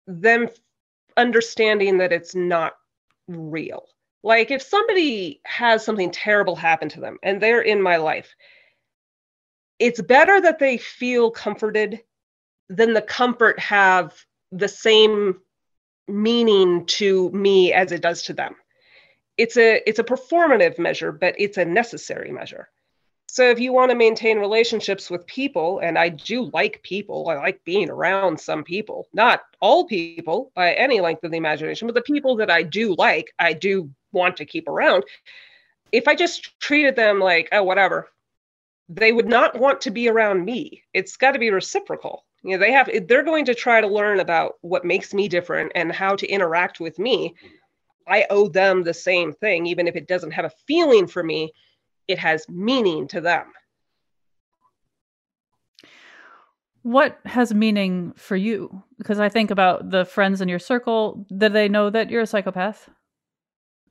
them 0.07 0.51
understanding 1.17 1.97
that 1.97 2.13
it's 2.13 2.35
not 2.35 2.75
real. 3.29 3.89
Like 4.23 4.51
if 4.51 4.63
somebody 4.63 5.41
has 5.45 5.85
something 5.85 6.11
terrible 6.11 6.57
happen 6.57 6.89
to 6.91 7.01
them 7.01 7.19
and 7.23 7.41
they're 7.41 7.63
in 7.63 7.81
my 7.81 7.97
life, 7.97 8.35
it's 9.79 10.01
better 10.01 10.41
that 10.41 10.59
they 10.59 10.79
feel 10.79 11.31
comforted 11.31 12.03
than 12.69 12.95
the 12.95 13.03
comfort 13.03 13.59
have 13.59 14.15
the 14.51 14.69
same 14.69 15.41
meaning 16.09 16.87
to 16.87 17.31
me 17.31 17.73
as 17.73 17.93
it 17.93 18.01
does 18.01 18.23
to 18.23 18.33
them. 18.33 18.57
It's 19.37 19.57
a 19.57 19.83
it's 19.87 19.99
a 19.99 20.05
performative 20.05 20.79
measure, 20.79 21.13
but 21.13 21.35
it's 21.39 21.59
a 21.59 21.65
necessary 21.65 22.33
measure. 22.33 22.69
So 23.37 23.51
if 23.51 23.61
you 23.61 23.71
want 23.71 23.91
to 23.91 23.95
maintain 23.95 24.39
relationships 24.39 25.11
with 25.11 25.27
people, 25.27 25.81
and 25.81 25.99
I 25.99 26.09
do 26.09 26.51
like 26.55 26.83
people, 26.83 27.29
I 27.29 27.35
like 27.35 27.63
being 27.65 27.91
around 27.91 28.41
some 28.41 28.65
people, 28.65 29.09
not 29.13 29.43
all 29.61 29.85
people 29.85 30.53
by 30.55 30.73
any 30.73 31.03
length 31.03 31.23
of 31.23 31.33
the 31.33 31.37
imagination, 31.37 31.87
but 31.87 31.95
the 31.95 32.01
people 32.01 32.37
that 32.37 32.51
I 32.51 32.63
do 32.63 32.95
like, 32.97 33.31
I 33.39 33.53
do 33.53 33.91
want 34.11 34.39
to 34.39 34.47
keep 34.47 34.67
around. 34.69 35.05
If 35.93 36.09
I 36.09 36.15
just 36.15 36.59
treated 36.61 36.97
them 36.97 37.21
like, 37.21 37.51
oh, 37.53 37.63
whatever, 37.63 38.09
they 38.89 39.13
would 39.13 39.29
not 39.29 39.59
want 39.59 39.83
to 39.83 39.91
be 39.91 40.09
around 40.09 40.43
me. 40.43 40.85
It's 40.95 41.19
got 41.19 41.33
to 41.33 41.39
be 41.39 41.51
reciprocal. 41.51 42.25
You 42.43 42.53
know, 42.53 42.65
they 42.65 42.73
have, 42.73 42.89
they're 43.07 43.23
going 43.23 43.45
to 43.45 43.55
try 43.55 43.83
to 43.83 43.87
learn 43.87 44.21
about 44.21 44.55
what 44.63 44.87
makes 44.87 45.13
me 45.13 45.29
different 45.29 45.73
and 45.75 45.93
how 45.93 46.17
to 46.17 46.27
interact 46.27 46.81
with 46.81 46.99
me. 46.99 47.35
I 48.09 48.25
owe 48.31 48.49
them 48.49 48.83
the 48.83 48.95
same 48.95 49.35
thing, 49.35 49.67
even 49.67 49.89
if 49.89 49.95
it 49.95 50.09
doesn't 50.09 50.31
have 50.31 50.47
a 50.47 50.53
feeling 50.67 51.07
for 51.07 51.23
me, 51.23 51.53
it 52.09 52.19
has 52.19 52.49
meaning 52.49 53.09
to 53.09 53.21
them. 53.21 53.47
What 56.83 57.19
has 57.25 57.53
meaning 57.53 58.13
for 58.17 58.37
you? 58.37 58.83
Because 58.97 59.19
I 59.19 59.29
think 59.29 59.51
about 59.51 59.91
the 59.91 60.05
friends 60.05 60.41
in 60.41 60.49
your 60.49 60.61
circle. 60.61 61.27
Do 61.37 61.49
they 61.49 61.69
know 61.69 61.91
that 61.91 62.11
you're 62.11 62.23
a 62.23 62.27
psychopath? 62.27 62.89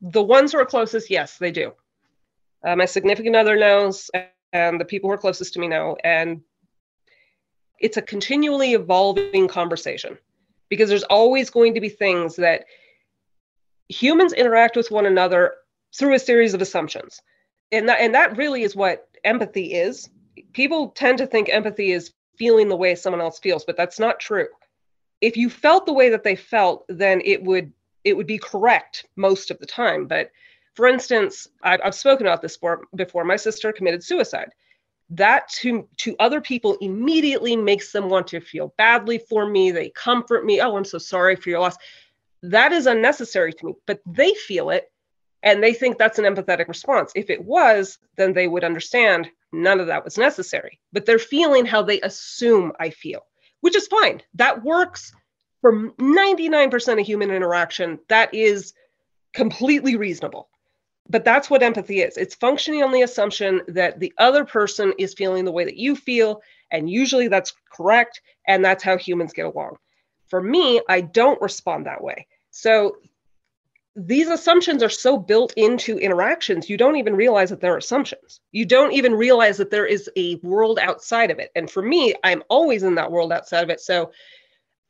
The 0.02 0.24
ones 0.24 0.54
who 0.54 0.60
are 0.60 0.66
closest, 0.66 1.10
yes, 1.10 1.38
they 1.38 1.52
do. 1.52 1.74
Uh, 2.66 2.76
my 2.76 2.86
significant 2.86 3.36
other 3.36 3.58
knows, 3.58 4.10
and 4.54 4.80
the 4.80 4.86
people 4.86 5.10
who 5.10 5.14
are 5.14 5.18
closest 5.18 5.54
to 5.54 5.60
me 5.60 5.68
know. 5.68 5.98
And 6.04 6.42
it's 7.80 7.98
a 7.98 8.02
continually 8.02 8.74
evolving 8.74 9.48
conversation 9.50 10.18
because 10.70 10.88
there's 10.90 11.04
always 11.04 11.50
going 11.50 11.74
to 11.74 11.82
be 11.82 11.90
things 11.90 12.38
that 12.38 12.66
humans 13.90 14.34
interact 14.34 14.76
with 14.76 14.90
one 14.90 15.06
another 15.06 15.54
through 15.94 16.16
a 16.16 16.20
series 16.20 16.54
of 16.54 16.62
assumptions. 16.62 17.22
And 17.72 17.90
that, 17.90 18.00
and 18.00 18.14
that 18.14 18.38
really 18.38 18.64
is 18.64 18.76
what 18.76 19.08
empathy 19.24 19.74
is. 19.74 20.10
People 20.54 20.90
tend 20.90 21.18
to 21.18 21.28
think 21.28 21.50
empathy 21.50 21.92
is 21.92 22.14
feeling 22.38 22.70
the 22.70 22.76
way 22.76 22.96
someone 22.96 23.22
else 23.22 23.40
feels, 23.40 23.66
but 23.66 23.78
that's 23.78 24.00
not 24.00 24.20
true. 24.20 24.48
If 25.22 25.38
you 25.38 25.50
felt 25.50 25.86
the 25.86 25.94
way 25.94 26.10
that 26.10 26.24
they 26.24 26.36
felt, 26.36 26.86
then 26.90 27.22
it 27.24 27.44
would 27.44 27.72
it 28.04 28.16
would 28.16 28.28
be 28.28 28.38
correct 28.38 29.06
most 29.16 29.50
of 29.50 29.58
the 29.60 29.66
time. 29.66 30.06
But 30.06 30.30
for 30.76 30.88
instance, 30.88 31.48
I've, 31.64 31.80
I've 31.84 31.96
spoken 31.96 32.28
about 32.28 32.42
this 32.42 32.60
before. 32.96 33.24
My 33.24 33.38
sister 33.38 33.72
committed 33.72 34.04
suicide. 34.04 34.50
That 35.10 35.48
to 35.62 35.88
to 35.98 36.16
other 36.20 36.42
people 36.42 36.78
immediately 36.82 37.56
makes 37.56 37.92
them 37.92 38.10
want 38.10 38.28
to 38.28 38.40
feel 38.42 38.74
badly 38.78 39.18
for 39.18 39.48
me. 39.48 39.72
They 39.72 39.90
comfort 39.90 40.46
me. 40.46 40.62
Oh, 40.62 40.76
I'm 40.76 40.86
so 40.86 40.98
sorry 40.98 41.36
for 41.36 41.50
your 41.50 41.60
loss. 41.60 41.78
That 42.44 42.72
is 42.72 42.86
unnecessary 42.86 43.54
to 43.54 43.66
me, 43.66 43.74
but 43.88 44.02
they 44.06 44.34
feel 44.34 44.70
it 44.70 44.92
and 45.46 45.64
they 45.64 45.74
think 45.74 45.98
that's 45.98 46.20
an 46.20 46.26
empathetic 46.26 46.68
response. 46.68 47.12
If 47.16 47.30
it 47.30 47.46
was, 47.46 48.00
then 48.18 48.34
they 48.34 48.48
would 48.48 48.64
understand 48.64 49.30
none 49.54 49.80
of 49.80 49.88
that 49.88 50.04
was 50.04 50.18
necessary. 50.18 50.80
But 50.92 51.06
they're 51.06 51.20
feeling 51.20 51.66
how 51.66 51.84
they 51.84 52.02
assume 52.02 52.74
I 52.80 52.90
feel, 52.90 53.22
which 53.62 53.76
is 53.76 53.88
fine. 53.88 54.24
That 54.34 54.64
works 54.64 55.14
for 55.62 55.92
99% 55.92 57.00
of 57.00 57.06
human 57.06 57.30
interaction. 57.30 58.00
That 58.10 58.34
is 58.34 58.74
completely 59.34 59.96
reasonable. 59.96 60.50
But 61.08 61.24
that's 61.24 61.52
what 61.52 61.62
empathy 61.62 62.02
is 62.02 62.18
it's 62.18 62.34
functioning 62.34 62.82
on 62.82 62.92
the 62.92 63.04
assumption 63.04 63.62
that 63.68 64.00
the 64.00 64.14
other 64.18 64.44
person 64.44 64.94
is 64.98 65.14
feeling 65.14 65.46
the 65.46 65.52
way 65.52 65.64
that 65.64 65.78
you 65.78 65.96
feel. 65.96 66.42
And 66.72 66.90
usually 66.90 67.28
that's 67.28 67.54
correct. 67.72 68.22
And 68.48 68.66
that's 68.66 68.84
how 68.84 68.98
humans 68.98 69.34
get 69.34 69.46
along. 69.46 69.78
For 70.28 70.42
me, 70.42 70.82
I 70.90 71.02
don't 71.02 71.40
respond 71.40 71.86
that 71.86 72.04
way. 72.04 72.26
So 72.50 72.98
these 73.96 74.28
assumptions 74.28 74.84
are 74.84 74.90
so 74.90 75.18
built 75.18 75.54
into 75.56 75.98
interactions, 75.98 76.70
you 76.70 76.76
don't 76.76 76.98
even 76.98 77.16
realize 77.16 77.50
that 77.50 77.62
they're 77.62 77.78
assumptions. 77.78 78.42
You 78.52 78.66
don't 78.66 78.92
even 78.92 79.14
realize 79.14 79.58
that 79.58 79.72
there 79.72 79.86
is 79.86 80.10
a 80.18 80.36
world 80.38 80.80
outside 80.80 81.32
of 81.32 81.40
it. 81.40 81.52
And 81.56 81.72
for 81.72 81.82
me, 81.82 82.14
I'm 82.24 82.44
always 82.50 82.84
in 82.84 82.96
that 82.96 83.12
world 83.12 83.32
outside 83.32 83.64
of 83.64 83.70
it. 83.70 83.80
So 83.80 84.12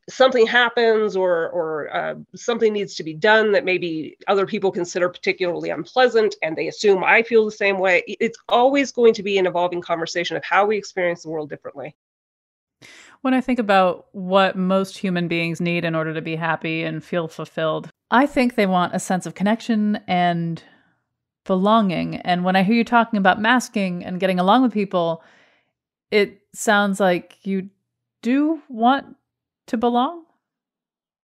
something 0.08 0.46
happens 0.46 1.16
or 1.16 1.48
or 1.50 1.94
uh, 1.94 2.14
something 2.34 2.72
needs 2.72 2.94
to 2.96 3.04
be 3.04 3.14
done 3.14 3.52
that 3.52 3.64
maybe 3.64 4.16
other 4.28 4.46
people 4.46 4.70
consider 4.70 5.08
particularly 5.08 5.70
unpleasant 5.70 6.36
and 6.42 6.54
they 6.56 6.68
assume 6.68 7.02
i 7.02 7.24
feel 7.24 7.44
the 7.44 7.50
same 7.50 7.76
way 7.76 8.04
it's 8.06 8.38
always 8.48 8.92
going 8.92 9.12
to 9.12 9.24
be 9.24 9.36
an 9.36 9.46
evolving 9.46 9.80
conversation 9.80 10.36
of 10.36 10.44
how 10.44 10.64
we 10.64 10.76
experience 10.76 11.24
the 11.24 11.28
world 11.28 11.48
differently 11.48 11.96
when 13.22 13.34
i 13.34 13.40
think 13.40 13.58
about 13.58 14.06
what 14.12 14.54
most 14.54 14.96
human 14.96 15.26
beings 15.26 15.60
need 15.60 15.84
in 15.84 15.96
order 15.96 16.14
to 16.14 16.22
be 16.22 16.36
happy 16.36 16.84
and 16.84 17.02
feel 17.02 17.26
fulfilled 17.26 17.90
i 18.10 18.26
think 18.26 18.54
they 18.54 18.66
want 18.66 18.94
a 18.94 18.98
sense 18.98 19.26
of 19.26 19.34
connection 19.34 20.00
and 20.06 20.62
belonging 21.44 22.16
and 22.16 22.44
when 22.44 22.56
i 22.56 22.62
hear 22.62 22.74
you 22.74 22.84
talking 22.84 23.18
about 23.18 23.40
masking 23.40 24.04
and 24.04 24.20
getting 24.20 24.38
along 24.38 24.62
with 24.62 24.72
people 24.72 25.22
it 26.10 26.40
sounds 26.54 27.00
like 27.00 27.36
you 27.42 27.68
do 28.22 28.62
want 28.68 29.16
to 29.68 29.76
belong? 29.76 30.24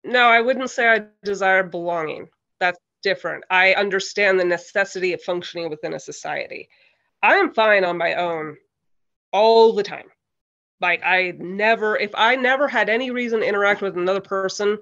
No, 0.05 0.23
I 0.23 0.41
wouldn't 0.41 0.71
say 0.71 0.89
I 0.89 1.07
desire 1.25 1.63
belonging. 1.63 2.29
That's 2.61 2.79
different. 3.03 3.45
I 3.51 3.75
understand 3.75 4.39
the 4.39 4.45
necessity 4.45 5.13
of 5.13 5.23
functioning 5.23 5.71
within 5.71 5.95
a 5.95 6.01
society. 6.01 6.69
I 7.23 7.35
am 7.35 7.53
fine 7.53 7.85
on 7.85 7.99
my 7.99 8.15
own 8.15 8.57
all 9.33 9.73
the 9.73 9.83
time. 9.83 10.09
Like 10.81 11.03
I 11.05 11.35
never 11.37 11.97
if 11.97 12.13
I 12.15 12.37
never 12.37 12.69
had 12.69 12.89
any 12.89 13.11
reason 13.11 13.41
to 13.41 13.47
interact 13.47 13.83
with 13.83 13.97
another 13.97 14.21
person, 14.21 14.79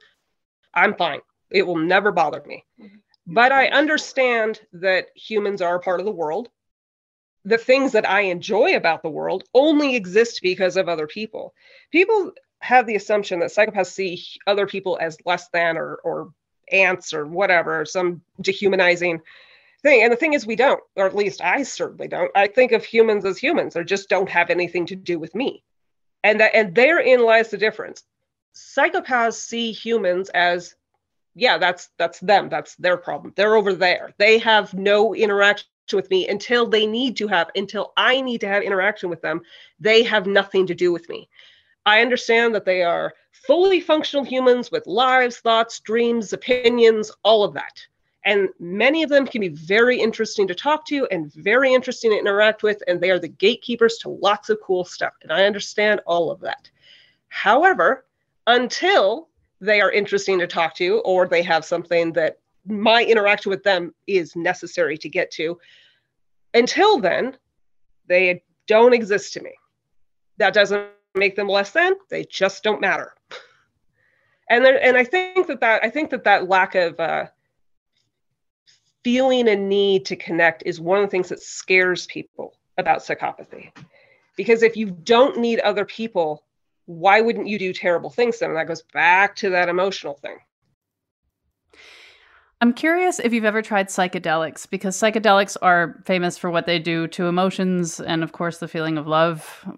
I'm 0.74 0.94
fine. 0.94 1.20
It 1.50 1.66
will 1.66 1.76
never 1.76 2.12
bother 2.12 2.42
me. 2.46 2.64
Mm-hmm. 2.80 2.96
But 3.26 3.52
I 3.52 3.68
understand 3.68 4.60
that 4.72 5.06
humans 5.14 5.60
are 5.60 5.76
a 5.76 5.80
part 5.80 6.00
of 6.00 6.06
the 6.06 6.12
world. 6.12 6.48
The 7.44 7.58
things 7.58 7.92
that 7.92 8.08
I 8.08 8.22
enjoy 8.22 8.76
about 8.76 9.02
the 9.02 9.10
world 9.10 9.44
only 9.54 9.96
exist 9.96 10.40
because 10.42 10.76
of 10.76 10.88
other 10.88 11.06
people. 11.06 11.54
People 11.92 12.32
have 12.60 12.86
the 12.86 12.96
assumption 12.96 13.40
that 13.40 13.50
psychopaths 13.50 13.92
see 13.92 14.24
other 14.46 14.66
people 14.66 14.98
as 15.00 15.18
less 15.24 15.48
than 15.50 15.76
or 15.76 15.96
or 15.96 16.32
ants 16.72 17.12
or 17.12 17.26
whatever, 17.26 17.84
some 17.84 18.22
dehumanizing 18.40 19.20
thing. 19.82 20.02
And 20.02 20.12
the 20.12 20.16
thing 20.16 20.32
is, 20.32 20.46
we 20.46 20.56
don't, 20.56 20.82
or 20.96 21.06
at 21.06 21.14
least 21.14 21.40
I 21.40 21.62
certainly 21.62 22.08
don't. 22.08 22.30
I 22.34 22.48
think 22.48 22.72
of 22.72 22.84
humans 22.84 23.24
as 23.24 23.38
humans. 23.38 23.76
or 23.76 23.84
just 23.84 24.08
don't 24.08 24.28
have 24.28 24.50
anything 24.50 24.86
to 24.86 24.96
do 24.96 25.18
with 25.18 25.34
me. 25.34 25.62
And 26.24 26.40
that 26.40 26.54
and 26.54 26.74
therein 26.74 27.22
lies 27.22 27.50
the 27.50 27.58
difference. 27.58 28.02
Psychopaths 28.54 29.34
see 29.34 29.72
humans 29.72 30.28
as, 30.30 30.74
yeah, 31.36 31.58
that's 31.58 31.90
that's 31.98 32.18
them. 32.20 32.48
That's 32.48 32.74
their 32.76 32.96
problem. 32.96 33.34
They're 33.36 33.56
over 33.56 33.74
there. 33.74 34.12
They 34.16 34.38
have 34.38 34.72
no 34.72 35.14
interaction 35.14 35.68
with 35.92 36.10
me 36.10 36.26
until 36.28 36.66
they 36.66 36.86
need 36.86 37.16
to 37.18 37.28
have, 37.28 37.50
until 37.54 37.92
I 37.96 38.20
need 38.22 38.40
to 38.40 38.48
have 38.48 38.62
interaction 38.62 39.10
with 39.10 39.20
them. 39.20 39.42
They 39.78 40.02
have 40.02 40.26
nothing 40.26 40.66
to 40.66 40.74
do 40.74 40.92
with 40.92 41.08
me. 41.08 41.28
I 41.84 42.00
understand 42.00 42.54
that 42.54 42.64
they 42.64 42.82
are 42.82 43.12
fully 43.46 43.80
functional 43.80 44.24
humans 44.24 44.72
with 44.72 44.86
lives, 44.86 45.36
thoughts, 45.36 45.78
dreams, 45.80 46.32
opinions, 46.32 47.12
all 47.22 47.44
of 47.44 47.52
that. 47.54 47.86
And 48.24 48.48
many 48.58 49.04
of 49.04 49.10
them 49.10 49.26
can 49.26 49.42
be 49.42 49.50
very 49.50 50.00
interesting 50.00 50.48
to 50.48 50.54
talk 50.54 50.84
to 50.86 51.06
and 51.12 51.32
very 51.34 51.72
interesting 51.72 52.10
to 52.10 52.18
interact 52.18 52.64
with. 52.64 52.82
And 52.88 53.00
they 53.00 53.10
are 53.10 53.20
the 53.20 53.28
gatekeepers 53.28 53.98
to 53.98 54.08
lots 54.08 54.48
of 54.48 54.58
cool 54.64 54.84
stuff. 54.84 55.12
And 55.22 55.30
I 55.30 55.44
understand 55.44 56.00
all 56.06 56.32
of 56.32 56.40
that. 56.40 56.68
However, 57.28 58.06
until 58.48 59.28
they 59.60 59.80
are 59.80 59.90
interesting 59.90 60.38
to 60.38 60.46
talk 60.46 60.74
to 60.74 61.00
or 61.04 61.26
they 61.26 61.42
have 61.42 61.64
something 61.64 62.12
that 62.12 62.38
my 62.66 63.04
interaction 63.04 63.50
with 63.50 63.62
them 63.62 63.94
is 64.06 64.34
necessary 64.36 64.98
to 64.98 65.08
get 65.08 65.30
to, 65.32 65.58
until 66.54 66.98
then, 66.98 67.36
they 68.08 68.42
don't 68.66 68.92
exist 68.92 69.32
to 69.34 69.42
me. 69.42 69.52
That 70.38 70.52
doesn't 70.52 70.88
make 71.14 71.36
them 71.36 71.48
less 71.48 71.70
than 71.70 71.94
they 72.10 72.24
just 72.24 72.62
don't 72.62 72.80
matter. 72.80 73.14
And 74.48 74.64
there, 74.64 74.80
and 74.80 74.96
i 74.96 75.02
think 75.02 75.48
that 75.48 75.58
that 75.58 75.82
i 75.82 75.90
think 75.90 76.10
that 76.10 76.22
that 76.22 76.48
lack 76.48 76.76
of 76.76 77.00
uh, 77.00 77.26
feeling 79.02 79.48
a 79.48 79.56
need 79.56 80.04
to 80.04 80.16
connect 80.16 80.62
is 80.66 80.80
one 80.80 80.98
of 80.98 81.04
the 81.04 81.10
things 81.10 81.28
that 81.28 81.40
scares 81.40 82.06
people 82.06 82.56
about 82.78 82.98
psychopathy. 82.98 83.70
Because 84.36 84.62
if 84.62 84.76
you 84.76 84.90
don't 84.90 85.38
need 85.38 85.60
other 85.60 85.84
people 85.84 86.42
why 86.86 87.20
wouldn't 87.20 87.48
you 87.48 87.58
do 87.58 87.72
terrible 87.72 88.10
things 88.10 88.38
then 88.38 88.50
and 88.50 88.58
that 88.58 88.66
goes 88.66 88.82
back 88.92 89.36
to 89.36 89.50
that 89.50 89.68
emotional 89.68 90.14
thing 90.14 90.38
I'm 92.60 92.72
curious 92.72 93.18
if 93.18 93.34
you've 93.34 93.44
ever 93.44 93.60
tried 93.60 93.88
psychedelics 93.88 94.68
because 94.68 94.96
psychedelics 94.96 95.56
are 95.60 96.00
famous 96.06 96.38
for 96.38 96.50
what 96.50 96.64
they 96.64 96.78
do 96.78 97.06
to 97.08 97.26
emotions 97.26 98.00
and, 98.00 98.22
of 98.22 98.32
course, 98.32 98.58
the 98.58 98.68
feeling 98.68 98.96
of 98.96 99.06
love. 99.06 99.68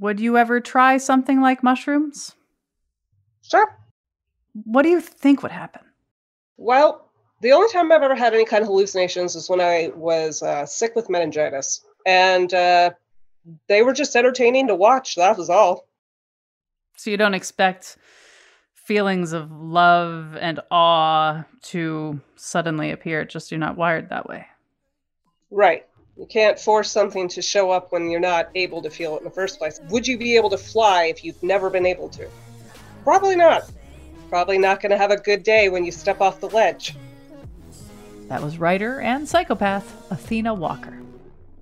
Would 0.00 0.18
you 0.18 0.38
ever 0.38 0.58
try 0.58 0.96
something 0.96 1.42
like 1.42 1.62
mushrooms? 1.62 2.34
Sure. 3.42 3.78
What 4.64 4.82
do 4.82 4.88
you 4.88 5.00
think 5.00 5.42
would 5.42 5.52
happen? 5.52 5.82
Well, 6.56 7.10
the 7.42 7.52
only 7.52 7.70
time 7.70 7.92
I've 7.92 8.02
ever 8.02 8.14
had 8.14 8.32
any 8.32 8.46
kind 8.46 8.62
of 8.62 8.68
hallucinations 8.68 9.36
is 9.36 9.50
when 9.50 9.60
I 9.60 9.90
was 9.94 10.42
uh, 10.42 10.64
sick 10.64 10.96
with 10.96 11.10
meningitis. 11.10 11.84
And 12.06 12.52
uh, 12.54 12.92
they 13.68 13.82
were 13.82 13.92
just 13.92 14.16
entertaining 14.16 14.68
to 14.68 14.74
watch. 14.74 15.16
That 15.16 15.36
was 15.36 15.50
all. 15.50 15.86
So 17.02 17.10
you 17.10 17.16
don't 17.16 17.34
expect 17.34 17.96
feelings 18.74 19.32
of 19.32 19.50
love 19.50 20.36
and 20.36 20.60
awe 20.70 21.44
to 21.62 22.20
suddenly 22.36 22.92
appear. 22.92 23.24
Just 23.24 23.50
you're 23.50 23.58
not 23.58 23.76
wired 23.76 24.08
that 24.10 24.28
way. 24.28 24.46
Right. 25.50 25.84
You 26.16 26.26
can't 26.26 26.60
force 26.60 26.92
something 26.92 27.26
to 27.30 27.42
show 27.42 27.72
up 27.72 27.90
when 27.90 28.08
you're 28.08 28.20
not 28.20 28.50
able 28.54 28.80
to 28.82 28.88
feel 28.88 29.16
it 29.16 29.18
in 29.18 29.24
the 29.24 29.30
first 29.30 29.58
place. 29.58 29.80
Would 29.90 30.06
you 30.06 30.16
be 30.16 30.36
able 30.36 30.48
to 30.50 30.56
fly 30.56 31.06
if 31.06 31.24
you've 31.24 31.42
never 31.42 31.70
been 31.70 31.86
able 31.86 32.08
to? 32.10 32.28
Probably 33.02 33.34
not. 33.34 33.68
Probably 34.28 34.58
not 34.58 34.80
going 34.80 34.90
to 34.90 34.96
have 34.96 35.10
a 35.10 35.16
good 35.16 35.42
day 35.42 35.70
when 35.70 35.84
you 35.84 35.90
step 35.90 36.20
off 36.20 36.38
the 36.38 36.50
ledge. 36.50 36.94
That 38.28 38.40
was 38.40 38.58
writer 38.58 39.00
and 39.00 39.28
psychopath 39.28 40.08
Athena 40.12 40.54
Walker. 40.54 41.02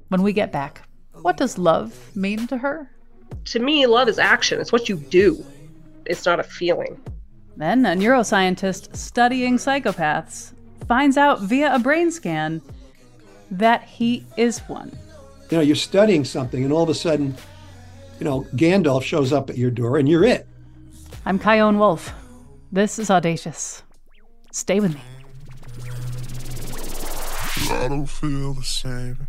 When 0.08 0.20
we 0.20 0.34
get 0.34 0.52
back, 0.52 0.86
what 1.22 1.38
does 1.38 1.56
love 1.56 2.14
mean 2.14 2.46
to 2.48 2.58
her? 2.58 2.90
To 3.46 3.58
me, 3.58 3.86
love 3.86 4.08
is 4.08 4.18
action. 4.18 4.60
It's 4.60 4.72
what 4.72 4.88
you 4.88 4.96
do. 4.96 5.44
It's 6.06 6.26
not 6.26 6.40
a 6.40 6.42
feeling. 6.42 7.00
Then, 7.56 7.84
a 7.84 7.90
neuroscientist 7.90 8.96
studying 8.96 9.56
psychopaths 9.56 10.52
finds 10.86 11.16
out 11.16 11.40
via 11.40 11.74
a 11.74 11.78
brain 11.78 12.10
scan 12.10 12.62
that 13.50 13.82
he 13.82 14.24
is 14.36 14.58
one. 14.60 14.96
You 15.50 15.58
know, 15.58 15.62
you're 15.62 15.76
studying 15.76 16.24
something, 16.24 16.64
and 16.64 16.72
all 16.72 16.82
of 16.82 16.88
a 16.88 16.94
sudden, 16.94 17.36
you 18.18 18.24
know, 18.24 18.46
Gandalf 18.54 19.02
shows 19.02 19.32
up 19.32 19.50
at 19.50 19.58
your 19.58 19.70
door, 19.70 19.98
and 19.98 20.08
you're 20.08 20.24
it. 20.24 20.46
I'm 21.26 21.38
Chion 21.38 21.78
Wolf. 21.78 22.12
This 22.72 22.98
is 22.98 23.10
Audacious. 23.10 23.82
Stay 24.52 24.80
with 24.80 24.94
me. 24.94 25.00
I 27.72 27.88
don't 27.88 28.06
feel 28.06 28.54
the 28.54 28.62
same. 28.62 29.28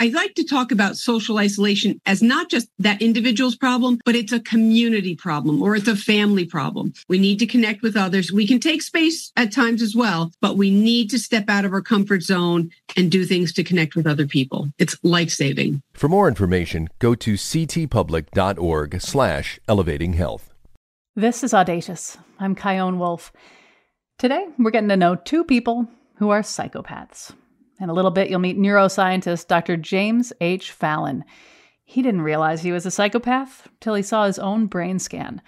I 0.00 0.10
like 0.10 0.36
to 0.36 0.44
talk 0.44 0.70
about 0.70 0.96
social 0.96 1.38
isolation 1.38 2.00
as 2.06 2.22
not 2.22 2.50
just 2.50 2.68
that 2.78 3.02
individual's 3.02 3.56
problem, 3.56 3.98
but 4.04 4.14
it's 4.14 4.30
a 4.32 4.38
community 4.38 5.16
problem 5.16 5.60
or 5.60 5.74
it's 5.74 5.88
a 5.88 5.96
family 5.96 6.44
problem. 6.44 6.92
We 7.08 7.18
need 7.18 7.40
to 7.40 7.46
connect 7.46 7.82
with 7.82 7.96
others. 7.96 8.30
We 8.30 8.46
can 8.46 8.60
take 8.60 8.82
space 8.82 9.32
at 9.36 9.50
times 9.50 9.82
as 9.82 9.96
well, 9.96 10.30
but 10.40 10.56
we 10.56 10.70
need 10.70 11.10
to 11.10 11.18
step 11.18 11.48
out 11.48 11.64
of 11.64 11.72
our 11.72 11.82
comfort 11.82 12.22
zone 12.22 12.70
and 12.96 13.10
do 13.10 13.24
things 13.24 13.52
to 13.54 13.64
connect 13.64 13.96
with 13.96 14.06
other 14.06 14.24
people. 14.24 14.68
It's 14.78 14.96
life 15.02 15.30
saving. 15.30 15.82
For 15.94 16.08
more 16.08 16.28
information, 16.28 16.88
go 17.00 17.16
to 17.16 17.34
ctpublic.org 17.34 19.00
slash 19.00 19.58
elevating 19.66 20.12
health. 20.12 20.54
This 21.16 21.42
is 21.42 21.52
Audacious. 21.52 22.16
I'm 22.38 22.54
Chion 22.54 23.00
Wolf. 23.00 23.32
Today, 24.16 24.46
we're 24.58 24.70
getting 24.70 24.90
to 24.90 24.96
know 24.96 25.16
two 25.16 25.42
people 25.42 25.88
who 26.18 26.30
are 26.30 26.42
psychopaths. 26.42 27.32
In 27.80 27.88
a 27.88 27.92
little 27.92 28.10
bit, 28.10 28.28
you'll 28.28 28.40
meet 28.40 28.58
neuroscientist 28.58 29.46
Dr. 29.46 29.76
James 29.76 30.32
H. 30.40 30.72
Fallon. 30.72 31.24
He 31.84 32.02
didn't 32.02 32.22
realize 32.22 32.60
he 32.62 32.72
was 32.72 32.84
a 32.86 32.90
psychopath 32.90 33.68
till 33.80 33.94
he 33.94 34.02
saw 34.02 34.26
his 34.26 34.38
own 34.38 34.66
brain 34.66 34.98
scan. 34.98 35.40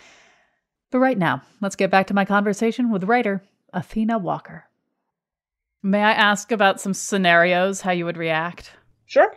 But 0.90 1.00
right 1.00 1.18
now, 1.18 1.42
let's 1.60 1.76
get 1.76 1.90
back 1.90 2.06
to 2.08 2.14
my 2.14 2.24
conversation 2.24 2.90
with 2.90 3.04
writer 3.04 3.42
Athena 3.72 4.18
Walker. 4.18 4.64
May 5.82 6.02
I 6.02 6.12
ask 6.12 6.52
about 6.52 6.80
some 6.80 6.94
scenarios, 6.94 7.80
how 7.80 7.90
you 7.92 8.04
would 8.04 8.16
react? 8.16 8.72
Sure. 9.06 9.34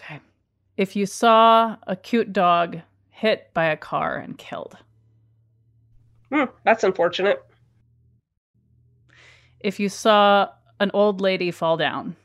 Okay. 0.00 0.20
If 0.76 0.96
you 0.96 1.06
saw 1.06 1.76
a 1.86 1.96
cute 1.96 2.32
dog 2.32 2.80
hit 3.10 3.50
by 3.52 3.66
a 3.66 3.76
car 3.76 4.16
and 4.16 4.38
killed, 4.38 4.76
Hmm, 6.32 6.44
that's 6.64 6.84
unfortunate. 6.84 7.42
if 9.58 9.80
you 9.80 9.88
saw 9.88 10.48
an 10.80 10.90
old 10.94 11.20
lady 11.20 11.50
fall 11.50 11.76
down, 11.76 12.16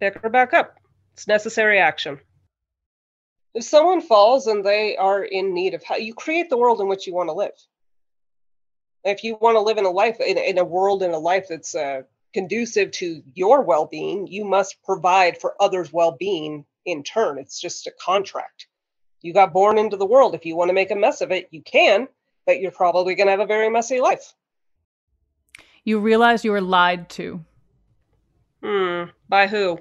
Pick 0.00 0.18
her 0.22 0.30
back 0.30 0.54
up. 0.54 0.76
It's 1.12 1.26
necessary 1.26 1.78
action. 1.78 2.20
If 3.54 3.64
someone 3.64 4.00
falls 4.00 4.46
and 4.46 4.64
they 4.64 4.96
are 4.96 5.22
in 5.22 5.52
need 5.52 5.74
of 5.74 5.82
help, 5.82 6.00
you 6.00 6.14
create 6.14 6.48
the 6.48 6.56
world 6.56 6.80
in 6.80 6.88
which 6.88 7.06
you 7.06 7.12
want 7.12 7.28
to 7.28 7.34
live. 7.34 7.52
If 9.04 9.24
you 9.24 9.36
want 9.40 9.56
to 9.56 9.60
live 9.60 9.76
in 9.76 9.84
a 9.84 9.90
life, 9.90 10.20
in, 10.20 10.38
in 10.38 10.56
a 10.56 10.64
world, 10.64 11.02
in 11.02 11.10
a 11.10 11.18
life 11.18 11.46
that's 11.48 11.74
uh, 11.74 12.02
conducive 12.32 12.92
to 12.92 13.22
your 13.34 13.62
well 13.62 13.86
being, 13.86 14.26
you 14.26 14.44
must 14.44 14.82
provide 14.84 15.38
for 15.38 15.54
others' 15.60 15.92
well 15.92 16.12
being 16.12 16.64
in 16.86 17.02
turn. 17.02 17.38
It's 17.38 17.60
just 17.60 17.86
a 17.86 17.92
contract. 18.00 18.66
You 19.20 19.34
got 19.34 19.52
born 19.52 19.76
into 19.76 19.96
the 19.96 20.06
world. 20.06 20.34
If 20.34 20.46
you 20.46 20.56
want 20.56 20.68
to 20.70 20.74
make 20.74 20.90
a 20.90 20.96
mess 20.96 21.20
of 21.20 21.30
it, 21.30 21.48
you 21.50 21.62
can, 21.62 22.08
but 22.46 22.60
you're 22.60 22.70
probably 22.70 23.14
going 23.14 23.26
to 23.26 23.32
have 23.32 23.40
a 23.40 23.46
very 23.46 23.68
messy 23.68 24.00
life. 24.00 24.32
you 25.84 25.98
realize 25.98 26.44
you 26.44 26.52
were 26.52 26.60
lied 26.60 27.08
to, 27.10 27.44
Hmm. 28.62 29.04
By 29.28 29.46
who? 29.46 29.78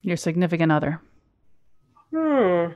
your 0.00 0.16
significant 0.16 0.70
other. 0.72 1.00
Hmm. 2.14 2.72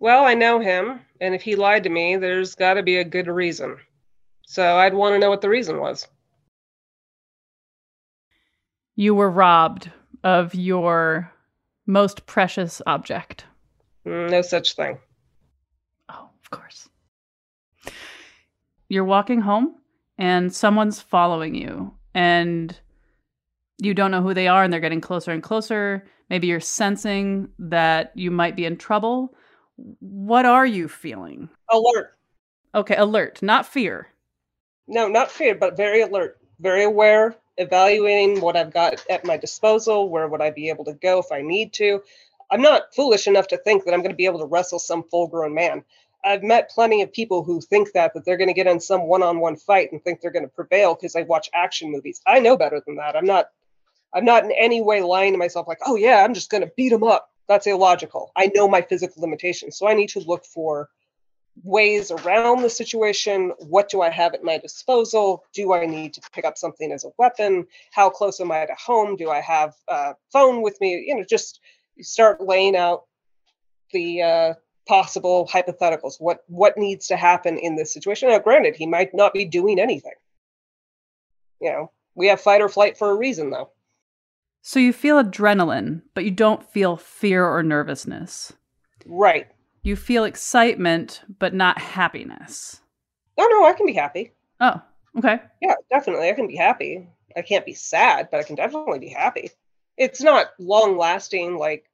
Well, 0.00 0.24
I 0.24 0.34
know 0.34 0.58
him, 0.58 1.00
and 1.20 1.34
if 1.34 1.42
he 1.42 1.54
lied 1.54 1.84
to 1.84 1.90
me, 1.90 2.16
there's 2.16 2.54
got 2.54 2.74
to 2.74 2.82
be 2.82 2.96
a 2.96 3.04
good 3.04 3.26
reason. 3.28 3.76
So 4.46 4.76
I'd 4.78 4.94
want 4.94 5.14
to 5.14 5.18
know 5.18 5.28
what 5.30 5.42
the 5.42 5.48
reason 5.50 5.78
was. 5.78 6.08
You 8.96 9.14
were 9.14 9.30
robbed 9.30 9.90
of 10.24 10.54
your 10.54 11.32
most 11.86 12.26
precious 12.26 12.80
object. 12.86 13.44
Mm, 14.06 14.30
No 14.30 14.42
such 14.42 14.74
thing. 14.74 14.98
Oh, 16.08 16.30
of 16.42 16.50
course. 16.50 16.88
You're 18.88 19.04
walking 19.04 19.42
home 19.42 19.76
and 20.18 20.52
someone's 20.54 21.00
following 21.00 21.54
you, 21.54 21.94
and 22.14 22.78
you 23.78 23.94
don't 23.94 24.10
know 24.10 24.22
who 24.22 24.34
they 24.34 24.48
are, 24.48 24.64
and 24.64 24.72
they're 24.72 24.80
getting 24.80 25.00
closer 25.00 25.32
and 25.32 25.42
closer. 25.42 26.06
Maybe 26.30 26.46
you're 26.46 26.60
sensing 26.60 27.48
that 27.58 28.12
you 28.14 28.30
might 28.30 28.56
be 28.56 28.64
in 28.64 28.76
trouble. 28.76 29.34
What 30.00 30.46
are 30.46 30.66
you 30.66 30.88
feeling? 30.88 31.48
Alert. 31.70 32.16
Okay, 32.74 32.96
alert, 32.96 33.42
not 33.42 33.66
fear. 33.66 34.08
No, 34.88 35.08
not 35.08 35.30
fear, 35.30 35.54
but 35.54 35.76
very 35.76 36.00
alert, 36.02 36.38
very 36.60 36.84
aware, 36.84 37.36
evaluating 37.56 38.40
what 38.40 38.56
I've 38.56 38.72
got 38.72 39.04
at 39.10 39.24
my 39.24 39.36
disposal. 39.36 40.08
Where 40.08 40.28
would 40.28 40.42
I 40.42 40.50
be 40.50 40.68
able 40.68 40.84
to 40.84 40.94
go 40.94 41.18
if 41.18 41.32
I 41.32 41.42
need 41.42 41.72
to? 41.74 42.02
I'm 42.50 42.62
not 42.62 42.94
foolish 42.94 43.26
enough 43.26 43.48
to 43.48 43.58
think 43.58 43.84
that 43.84 43.94
I'm 43.94 44.00
going 44.00 44.12
to 44.12 44.16
be 44.16 44.26
able 44.26 44.38
to 44.38 44.46
wrestle 44.46 44.78
some 44.78 45.04
full 45.10 45.26
grown 45.26 45.54
man. 45.54 45.84
I've 46.24 46.42
met 46.42 46.70
plenty 46.70 47.02
of 47.02 47.12
people 47.12 47.44
who 47.44 47.60
think 47.60 47.92
that 47.92 48.14
that 48.14 48.24
they're 48.24 48.36
going 48.36 48.48
to 48.48 48.54
get 48.54 48.66
in 48.66 48.80
some 48.80 49.02
one-on-one 49.02 49.56
fight 49.56 49.92
and 49.92 50.02
think 50.02 50.20
they're 50.20 50.30
going 50.30 50.44
to 50.44 50.48
prevail 50.48 50.94
because 50.94 51.12
they 51.12 51.22
watch 51.22 51.50
action 51.54 51.90
movies. 51.90 52.20
I 52.26 52.40
know 52.40 52.56
better 52.56 52.82
than 52.84 52.96
that. 52.96 53.16
I'm 53.16 53.26
not 53.26 53.50
I'm 54.14 54.24
not 54.24 54.44
in 54.44 54.52
any 54.52 54.80
way 54.82 55.02
lying 55.02 55.32
to 55.32 55.38
myself 55.38 55.68
like, 55.68 55.80
"Oh 55.86 55.96
yeah, 55.96 56.24
I'm 56.24 56.34
just 56.34 56.50
going 56.50 56.62
to 56.62 56.72
beat 56.76 56.92
him 56.92 57.02
up." 57.02 57.30
That's 57.48 57.66
illogical. 57.66 58.32
I 58.36 58.50
know 58.54 58.68
my 58.68 58.82
physical 58.82 59.22
limitations. 59.22 59.78
So 59.78 59.86
I 59.86 59.94
need 59.94 60.08
to 60.10 60.20
look 60.20 60.44
for 60.44 60.88
ways 61.62 62.10
around 62.10 62.62
the 62.62 62.70
situation. 62.70 63.52
What 63.58 63.88
do 63.88 64.02
I 64.02 64.10
have 64.10 64.34
at 64.34 64.44
my 64.44 64.58
disposal? 64.58 65.44
Do 65.54 65.72
I 65.72 65.86
need 65.86 66.14
to 66.14 66.20
pick 66.32 66.44
up 66.44 66.58
something 66.58 66.92
as 66.92 67.04
a 67.04 67.10
weapon? 67.18 67.66
How 67.92 68.10
close 68.10 68.40
am 68.40 68.52
I 68.52 68.66
to 68.66 68.74
home? 68.74 69.16
Do 69.16 69.30
I 69.30 69.40
have 69.40 69.74
a 69.88 70.14
phone 70.32 70.62
with 70.62 70.80
me? 70.80 71.04
You 71.06 71.16
know, 71.16 71.24
just 71.28 71.60
start 72.00 72.40
laying 72.40 72.76
out 72.76 73.04
the 73.92 74.22
uh, 74.22 74.54
possible 74.86 75.48
hypotheticals. 75.50 76.16
What 76.18 76.40
what 76.48 76.76
needs 76.76 77.08
to 77.08 77.16
happen 77.16 77.58
in 77.58 77.76
this 77.76 77.92
situation? 77.92 78.28
Now, 78.28 78.38
granted, 78.38 78.76
he 78.76 78.86
might 78.86 79.14
not 79.14 79.32
be 79.32 79.44
doing 79.44 79.78
anything. 79.78 80.14
You 81.60 81.72
know, 81.72 81.90
we 82.14 82.26
have 82.28 82.40
fight 82.40 82.60
or 82.60 82.68
flight 82.68 82.98
for 82.98 83.10
a 83.10 83.16
reason, 83.16 83.50
though. 83.50 83.70
So 84.68 84.80
you 84.80 84.92
feel 84.92 85.22
adrenaline, 85.22 86.02
but 86.12 86.24
you 86.24 86.32
don't 86.32 86.68
feel 86.72 86.96
fear 86.96 87.46
or 87.46 87.62
nervousness. 87.62 88.52
Right. 89.06 89.46
You 89.84 89.94
feel 89.94 90.24
excitement, 90.24 91.22
but 91.38 91.54
not 91.54 91.78
happiness. 91.78 92.80
Oh 93.38 93.46
no, 93.48 93.64
I 93.64 93.74
can 93.74 93.86
be 93.86 93.92
happy. 93.92 94.32
Oh, 94.58 94.82
okay. 95.18 95.38
Yeah, 95.62 95.74
definitely, 95.88 96.30
I 96.30 96.32
can 96.32 96.48
be 96.48 96.56
happy. 96.56 97.08
I 97.36 97.42
can't 97.42 97.64
be 97.64 97.74
sad, 97.74 98.26
but 98.32 98.40
I 98.40 98.42
can 98.42 98.56
definitely 98.56 98.98
be 98.98 99.08
happy. 99.08 99.50
It's 99.96 100.20
not 100.20 100.48
long 100.58 100.98
lasting 100.98 101.58
like 101.58 101.84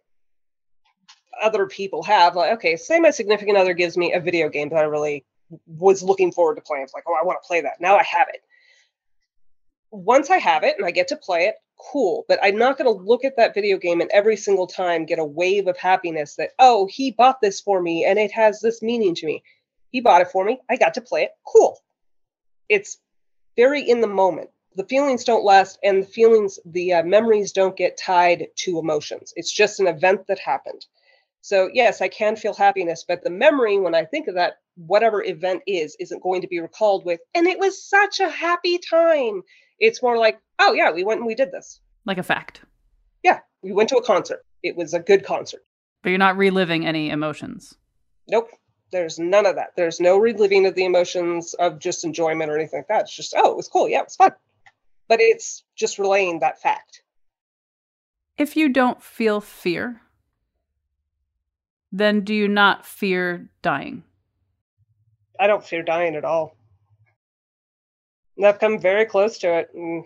other 1.43 1.67
people 1.67 2.03
have. 2.05 2.37
Like, 2.37 2.55
okay, 2.55 2.77
say 2.77 2.99
my 3.01 3.11
significant 3.11 3.59
other 3.59 3.75
gives 3.75 3.99
me 3.99 4.15
a 4.15 4.21
video 4.21 4.49
game 4.49 4.71
that 4.71 4.79
I 4.79 4.85
really 4.85 5.27
was 5.67 6.03
looking 6.03 6.33
forward 6.33 6.55
to 6.55 6.63
playing. 6.63 6.85
It's 6.85 6.95
like, 6.95 7.05
oh, 7.07 7.19
I 7.21 7.23
want 7.23 7.39
to 7.43 7.47
play 7.47 7.61
that. 7.61 7.83
Now 7.83 7.97
I 7.97 8.03
have 8.03 8.29
it. 8.33 8.41
Once 9.91 10.31
I 10.31 10.39
have 10.39 10.63
it 10.63 10.77
and 10.79 10.87
I 10.87 10.91
get 10.91 11.09
to 11.09 11.17
play 11.17 11.45
it, 11.49 11.57
cool. 11.90 12.25
But 12.29 12.38
I'm 12.42 12.57
not 12.57 12.79
going 12.79 12.95
to 12.95 13.03
look 13.03 13.25
at 13.25 13.37
that 13.37 13.55
video 13.55 13.77
game 13.77 14.01
and 14.01 14.11
every 14.11 14.37
single 14.37 14.66
time 14.66 15.07
get 15.07 15.18
a 15.18 15.25
wave 15.25 15.66
of 15.66 15.77
happiness 15.77 16.37
that, 16.37 16.51
oh, 16.59 16.87
he 16.87 17.11
bought 17.11 17.40
this 17.40 17.61
for 17.61 17.81
me 17.81 18.05
and 18.05 18.18
it 18.18 18.33
has 18.33 18.61
this 18.61 18.83
meaning 18.83 19.14
to 19.16 19.27
me. 19.27 19.42
He 19.90 20.01
bought 20.01 20.23
it 20.23 20.31
for 20.31 20.45
me. 20.45 20.61
I 20.71 20.77
got 20.77 20.95
to 20.95 21.01
play 21.01 21.23
it. 21.25 21.33
Cool. 21.47 21.79
It's 22.68 22.99
very 23.57 23.83
in 23.83 24.01
the 24.01 24.07
moment. 24.07 24.51
The 24.75 24.85
feelings 24.85 25.25
don't 25.25 25.45
last, 25.45 25.79
and 25.83 26.03
the 26.03 26.07
feelings, 26.07 26.59
the 26.64 26.95
uh, 26.95 27.03
memories 27.03 27.53
don't 27.53 27.77
get 27.77 27.99
tied 27.99 28.47
to 28.57 28.79
emotions. 28.79 29.35
It's 29.37 29.53
just 29.53 29.81
an 29.81 29.87
event 29.87 30.27
that 30.29 30.38
happened. 30.38 30.87
So, 31.42 31.68
yes, 31.75 32.01
I 32.01 32.09
can 32.09 32.37
feel 32.37 32.55
happiness, 32.55 33.05
but 33.07 33.23
the 33.23 33.29
memory, 33.29 33.79
when 33.79 33.95
I 33.95 34.07
think 34.07 34.29
of 34.29 34.37
that, 34.37 34.61
whatever 34.77 35.23
event 35.23 35.62
is, 35.66 35.95
isn't 36.01 36.23
going 36.23 36.40
to 36.40 36.49
be 36.49 36.61
recalled 36.61 37.05
with, 37.05 37.21
and 37.35 37.47
it 37.47 37.59
was 37.59 37.85
such 37.85 38.21
a 38.21 38.31
happy 38.31 38.79
time. 38.79 39.42
It's 39.83 40.01
more 40.01 40.16
like, 40.16 40.40
oh, 40.61 40.73
yeah, 40.73 40.92
we 40.92 41.03
went 41.03 41.18
and 41.18 41.27
we 41.27 41.35
did 41.35 41.51
this. 41.51 41.81
Like 42.07 42.18
a 42.18 42.23
fact. 42.23 42.62
Yeah, 43.25 43.40
we 43.62 43.73
went 43.73 43.88
to 43.88 43.97
a 43.97 44.03
concert. 44.03 44.47
It 44.62 44.77
was 44.77 44.95
a 44.95 45.01
good 45.01 45.25
concert. 45.25 45.64
But 46.03 46.11
you're 46.11 46.18
not 46.18 46.37
reliving 46.37 46.87
any 46.87 47.11
emotions. 47.11 47.75
Nope. 48.29 48.49
There's 48.92 49.18
none 49.18 49.45
of 49.45 49.57
that. 49.57 49.71
There's 49.77 49.99
no 49.99 50.18
reliving 50.18 50.66
of 50.66 50.77
the 50.77 50.85
emotions 50.85 51.55
of 51.55 51.81
just 51.81 52.05
enjoyment 52.05 52.49
or 52.49 52.57
anything 52.57 52.79
like 52.79 52.88
that. 52.88 53.03
It's 53.03 53.16
just, 53.16 53.35
oh, 53.37 53.51
it 53.51 53.57
was 53.57 53.66
cool. 53.66 53.88
Yeah, 53.88 54.01
it 54.01 54.07
was 54.07 54.16
fun. 54.16 54.33
But 55.09 55.21
it's 55.21 55.64
just 55.75 55.99
relaying 55.99 56.40
that 56.40 56.62
fact. 56.62 57.03
If 58.38 58.57
you 58.57 58.68
don't 58.68 59.03
feel 59.03 59.40
fear, 59.40 60.01
then 61.90 62.21
do 62.21 62.35
you 62.35 62.47
not 62.47 62.87
fear 62.87 63.51
dying? 63.62 64.05
I 65.40 65.49
don't 65.49 65.64
fear 65.64 65.83
dying 65.83 66.14
at 66.14 66.25
all. 66.25 66.57
And 68.37 68.47
I've 68.47 68.59
come 68.59 68.79
very 68.79 69.05
close 69.05 69.38
to 69.38 69.59
it. 69.59 69.71
And 69.75 70.05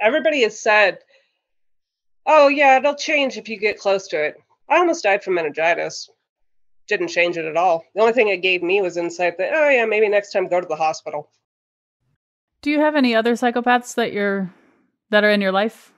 everybody 0.00 0.42
has 0.42 0.58
said, 0.58 0.98
oh, 2.26 2.48
yeah, 2.48 2.76
it'll 2.76 2.94
change 2.94 3.36
if 3.36 3.48
you 3.48 3.58
get 3.58 3.78
close 3.78 4.06
to 4.08 4.22
it. 4.22 4.40
I 4.68 4.76
almost 4.76 5.04
died 5.04 5.24
from 5.24 5.34
meningitis. 5.34 6.10
Didn't 6.88 7.08
change 7.08 7.36
it 7.36 7.44
at 7.44 7.56
all. 7.56 7.84
The 7.94 8.00
only 8.00 8.12
thing 8.12 8.28
it 8.28 8.42
gave 8.42 8.62
me 8.62 8.82
was 8.82 8.96
insight 8.96 9.38
that, 9.38 9.52
oh, 9.54 9.68
yeah, 9.68 9.84
maybe 9.86 10.08
next 10.08 10.32
time 10.32 10.48
go 10.48 10.60
to 10.60 10.66
the 10.66 10.76
hospital. 10.76 11.30
Do 12.60 12.70
you 12.70 12.80
have 12.80 12.96
any 12.96 13.14
other 13.14 13.34
psychopaths 13.34 13.94
that 13.94 14.12
you're 14.12 14.52
that 15.10 15.24
are 15.24 15.30
in 15.30 15.40
your 15.40 15.52
life? 15.52 15.92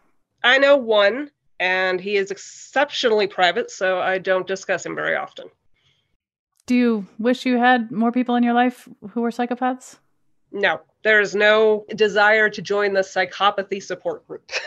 I 0.45 0.59
know 0.59 0.77
one, 0.77 1.31
and 1.59 2.01
he 2.01 2.17
is 2.17 2.31
exceptionally 2.31 3.27
private, 3.27 3.71
so 3.71 4.01
I 4.01 4.19
don't 4.19 4.47
discuss 4.47 4.87
him 4.87 4.95
very 4.95 5.17
often. 5.17 5.49
Do 6.67 6.75
you 6.77 7.07
wish 7.19 7.47
you 7.47 7.59
had 7.59 7.91
more 7.91 8.13
people 8.13 8.37
in 8.37 8.43
your 8.43 8.55
life 8.55 8.89
who 9.11 9.23
were 9.23 9.31
psychopaths? 9.31 9.99
No, 10.53 10.81
there's 11.03 11.35
no 11.35 11.85
desire 11.95 12.49
to 12.51 12.63
join 12.63 12.93
the 12.93 13.01
psychopathy 13.01 13.83
support 13.83 14.27
group. 14.27 14.51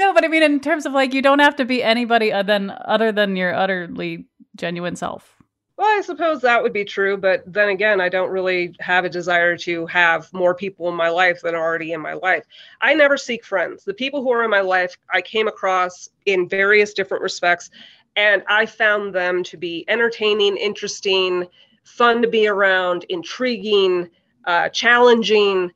No, 0.00 0.14
but 0.14 0.24
I 0.24 0.28
mean 0.28 0.44
in 0.44 0.60
terms 0.60 0.86
of 0.86 0.92
like 0.92 1.12
you 1.12 1.20
don't 1.20 1.40
have 1.40 1.56
to 1.56 1.64
be 1.64 1.82
anybody 1.82 2.32
other 2.32 2.46
than 2.46 2.72
other 2.84 3.10
than 3.10 3.34
your 3.34 3.52
utterly 3.52 4.26
genuine 4.54 4.94
self. 4.94 5.34
Well, 5.78 5.86
I 5.86 6.00
suppose 6.00 6.40
that 6.40 6.60
would 6.60 6.72
be 6.72 6.84
true, 6.84 7.16
but 7.16 7.44
then 7.46 7.68
again, 7.68 8.00
I 8.00 8.08
don't 8.08 8.30
really 8.30 8.74
have 8.80 9.04
a 9.04 9.08
desire 9.08 9.56
to 9.58 9.86
have 9.86 10.32
more 10.32 10.52
people 10.52 10.88
in 10.88 10.96
my 10.96 11.08
life 11.08 11.40
than 11.40 11.54
are 11.54 11.64
already 11.64 11.92
in 11.92 12.00
my 12.00 12.14
life. 12.14 12.44
I 12.80 12.94
never 12.94 13.16
seek 13.16 13.44
friends. 13.44 13.84
The 13.84 13.94
people 13.94 14.20
who 14.20 14.32
are 14.32 14.42
in 14.42 14.50
my 14.50 14.60
life, 14.60 14.96
I 15.14 15.20
came 15.20 15.46
across 15.46 16.08
in 16.26 16.48
various 16.48 16.94
different 16.94 17.22
respects, 17.22 17.70
and 18.16 18.42
I 18.48 18.66
found 18.66 19.14
them 19.14 19.44
to 19.44 19.56
be 19.56 19.84
entertaining, 19.86 20.56
interesting, 20.56 21.46
fun 21.84 22.22
to 22.22 22.28
be 22.28 22.48
around, 22.48 23.06
intriguing, 23.08 24.10
uh, 24.44 24.68
challenging, 24.68 25.70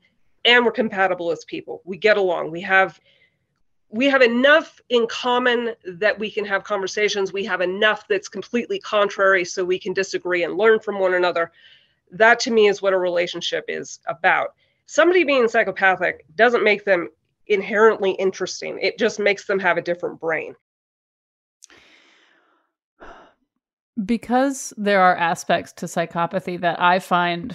and 0.44 0.64
we're 0.64 0.72
compatible 0.72 1.30
as 1.30 1.44
people. 1.44 1.82
We 1.84 1.96
get 1.96 2.16
along. 2.16 2.50
We 2.50 2.60
have 2.62 3.00
we 3.92 4.06
have 4.06 4.22
enough 4.22 4.80
in 4.88 5.06
common 5.06 5.74
that 5.84 6.18
we 6.18 6.30
can 6.30 6.46
have 6.46 6.64
conversations. 6.64 7.32
We 7.32 7.44
have 7.44 7.60
enough 7.60 8.08
that's 8.08 8.28
completely 8.28 8.80
contrary 8.80 9.44
so 9.44 9.64
we 9.64 9.78
can 9.78 9.92
disagree 9.92 10.44
and 10.44 10.56
learn 10.56 10.80
from 10.80 10.98
one 10.98 11.12
another. 11.12 11.52
That 12.10 12.40
to 12.40 12.50
me 12.50 12.68
is 12.68 12.80
what 12.80 12.94
a 12.94 12.98
relationship 12.98 13.66
is 13.68 14.00
about. 14.06 14.54
Somebody 14.86 15.24
being 15.24 15.46
psychopathic 15.46 16.24
doesn't 16.36 16.64
make 16.64 16.86
them 16.86 17.10
inherently 17.48 18.12
interesting, 18.12 18.78
it 18.80 18.98
just 18.98 19.18
makes 19.18 19.46
them 19.46 19.58
have 19.58 19.76
a 19.76 19.82
different 19.82 20.18
brain. 20.18 20.54
Because 24.02 24.72
there 24.78 25.02
are 25.02 25.16
aspects 25.16 25.72
to 25.74 25.86
psychopathy 25.86 26.58
that 26.60 26.80
I 26.80 26.98
find 26.98 27.54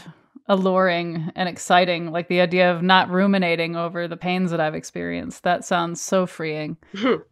alluring 0.49 1.31
and 1.35 1.49
exciting 1.49 2.11
like 2.11 2.27
the 2.29 2.39
idea 2.39 2.71
of 2.71 2.81
not 2.81 3.09
ruminating 3.09 3.75
over 3.75 4.07
the 4.07 4.17
pains 4.17 4.51
that 4.51 4.59
i've 4.59 4.75
experienced. 4.75 5.43
That 5.43 5.65
sounds 5.65 6.01
so 6.01 6.25
freeing. 6.25 6.77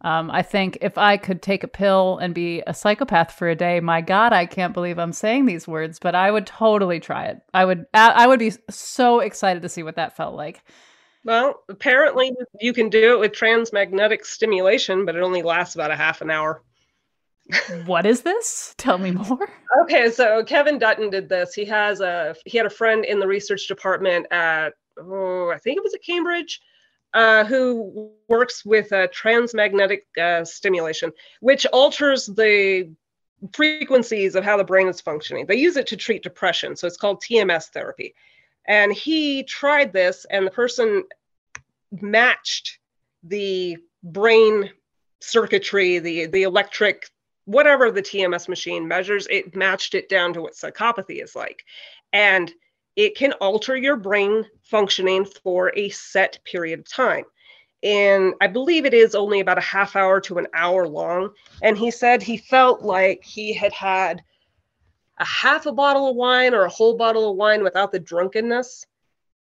Um, 0.02 0.30
i 0.30 0.42
think 0.42 0.78
if 0.80 0.98
i 0.98 1.16
could 1.16 1.42
take 1.42 1.64
a 1.64 1.68
pill 1.68 2.18
and 2.18 2.34
be 2.34 2.62
a 2.66 2.74
psychopath 2.74 3.32
for 3.32 3.48
a 3.48 3.54
day 3.54 3.80
my 3.80 4.00
god 4.00 4.32
i 4.32 4.46
can't 4.46 4.74
believe 4.74 4.98
i'm 4.98 5.12
saying 5.12 5.46
these 5.46 5.66
words 5.66 5.98
but 5.98 6.14
i 6.14 6.30
would 6.30 6.46
totally 6.46 7.00
try 7.00 7.24
it. 7.26 7.40
I 7.54 7.64
would 7.64 7.86
i 7.94 8.26
would 8.26 8.38
be 8.38 8.52
so 8.70 9.20
excited 9.20 9.62
to 9.62 9.68
see 9.68 9.82
what 9.82 9.96
that 9.96 10.16
felt 10.16 10.34
like. 10.34 10.62
Well 11.24 11.62
apparently 11.68 12.32
you 12.60 12.72
can 12.72 12.88
do 12.88 13.14
it 13.14 13.20
with 13.20 13.32
transmagnetic 13.32 14.24
stimulation 14.24 15.04
but 15.04 15.16
it 15.16 15.22
only 15.22 15.42
lasts 15.42 15.74
about 15.74 15.90
a 15.90 15.96
half 15.96 16.20
an 16.20 16.30
hour 16.30 16.62
what 17.86 18.06
is 18.06 18.22
this? 18.22 18.74
Tell 18.76 18.98
me 18.98 19.12
more. 19.12 19.48
Okay, 19.82 20.10
so 20.10 20.42
Kevin 20.44 20.78
Dutton 20.78 21.10
did 21.10 21.28
this. 21.28 21.54
He 21.54 21.64
has 21.66 22.00
a 22.00 22.34
he 22.44 22.56
had 22.56 22.66
a 22.66 22.70
friend 22.70 23.04
in 23.04 23.20
the 23.20 23.26
research 23.26 23.68
department 23.68 24.26
at 24.30 24.70
oh 24.98 25.50
I 25.50 25.58
think 25.58 25.76
it 25.76 25.84
was 25.84 25.94
at 25.94 26.02
Cambridge, 26.02 26.60
uh, 27.14 27.44
who 27.44 28.10
works 28.28 28.64
with 28.64 28.92
uh, 28.92 29.08
transmagnetic 29.12 30.06
uh, 30.20 30.44
stimulation, 30.44 31.12
which 31.40 31.66
alters 31.66 32.26
the 32.26 32.90
frequencies 33.52 34.34
of 34.34 34.44
how 34.44 34.56
the 34.56 34.64
brain 34.64 34.88
is 34.88 35.00
functioning. 35.00 35.46
They 35.46 35.56
use 35.56 35.76
it 35.76 35.86
to 35.88 35.96
treat 35.96 36.22
depression, 36.22 36.74
so 36.74 36.86
it's 36.86 36.96
called 36.96 37.22
TMS 37.22 37.66
therapy. 37.66 38.14
And 38.66 38.92
he 38.92 39.44
tried 39.44 39.92
this, 39.92 40.26
and 40.30 40.46
the 40.46 40.50
person 40.50 41.04
matched 41.92 42.78
the 43.22 43.76
brain 44.02 44.70
circuitry, 45.20 45.98
the 45.98 46.26
the 46.26 46.42
electric 46.42 47.08
whatever 47.46 47.90
the 47.90 48.02
TMS 48.02 48.48
machine 48.48 48.86
measures, 48.86 49.26
it 49.30 49.56
matched 49.56 49.94
it 49.94 50.08
down 50.08 50.34
to 50.34 50.42
what 50.42 50.54
psychopathy 50.54 51.22
is 51.22 51.34
like. 51.34 51.64
And 52.12 52.52
it 52.96 53.16
can 53.16 53.32
alter 53.34 53.76
your 53.76 53.96
brain 53.96 54.44
functioning 54.62 55.24
for 55.24 55.72
a 55.76 55.88
set 55.88 56.38
period 56.44 56.80
of 56.80 56.88
time. 56.88 57.24
And 57.82 58.34
I 58.40 58.48
believe 58.48 58.84
it 58.84 58.94
is 58.94 59.14
only 59.14 59.40
about 59.40 59.58
a 59.58 59.62
half 59.62 59.96
hour 59.96 60.20
to 60.22 60.38
an 60.38 60.48
hour 60.54 60.88
long. 60.88 61.30
And 61.62 61.78
he 61.78 61.90
said 61.90 62.22
he 62.22 62.36
felt 62.36 62.82
like 62.82 63.22
he 63.22 63.52
had 63.52 63.72
had 63.72 64.22
a 65.18 65.24
half 65.24 65.66
a 65.66 65.72
bottle 65.72 66.10
of 66.10 66.16
wine 66.16 66.52
or 66.54 66.64
a 66.64 66.70
whole 66.70 66.96
bottle 66.96 67.30
of 67.30 67.36
wine 67.36 67.62
without 67.62 67.92
the 67.92 68.00
drunkenness. 68.00 68.86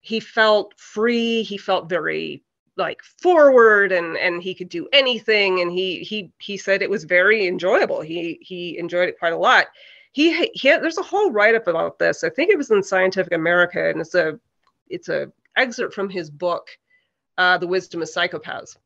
He 0.02 0.20
felt 0.20 0.74
free. 0.78 1.44
He 1.44 1.58
felt 1.58 1.90
very 1.90 2.44
like 2.76 3.02
forward 3.04 3.92
and 3.92 4.18
and 4.18 4.42
he 4.42 4.56
could 4.56 4.70
do 4.70 4.88
anything 4.94 5.62
and 5.62 5.72
he 5.72 6.00
he 6.00 6.32
he 6.40 6.58
said 6.58 6.82
it 6.82 6.90
was 6.90 7.04
very 7.04 7.48
enjoyable. 7.48 8.02
He 8.02 8.40
he 8.42 8.78
enjoyed 8.78 9.10
it 9.10 9.20
quite 9.20 9.34
a 9.34 9.38
lot. 9.38 9.68
He 10.12 10.48
he 10.54 10.68
had, 10.68 10.82
there's 10.82 10.98
a 10.98 11.04
whole 11.04 11.32
write 11.32 11.56
up 11.56 11.68
about 11.68 12.00
this. 12.00 12.24
I 12.24 12.30
think 12.30 12.52
it 12.52 12.58
was 12.58 12.72
in 12.72 12.82
scientific 12.84 13.34
america 13.34 13.90
and 13.90 14.02
it's 14.02 14.16
a 14.16 14.40
it's 14.90 15.10
a 15.10 15.32
excerpt 15.56 15.94
from 15.94 16.10
his 16.10 16.30
book 16.30 16.68
uh, 17.38 17.58
the 17.58 17.68
wisdom 17.68 18.02
of 18.02 18.08
psychopaths. 18.08 18.78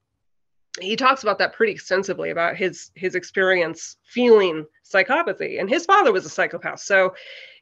He 0.79 0.95
talks 0.95 1.23
about 1.23 1.39
that 1.39 1.53
pretty 1.53 1.71
extensively 1.71 2.29
about 2.29 2.55
his 2.55 2.91
his 2.95 3.15
experience 3.15 3.97
feeling 4.03 4.65
psychopathy 4.85 5.59
and 5.59 5.69
his 5.69 5.85
father 5.85 6.11
was 6.11 6.25
a 6.25 6.29
psychopath 6.29 6.79
so 6.79 7.13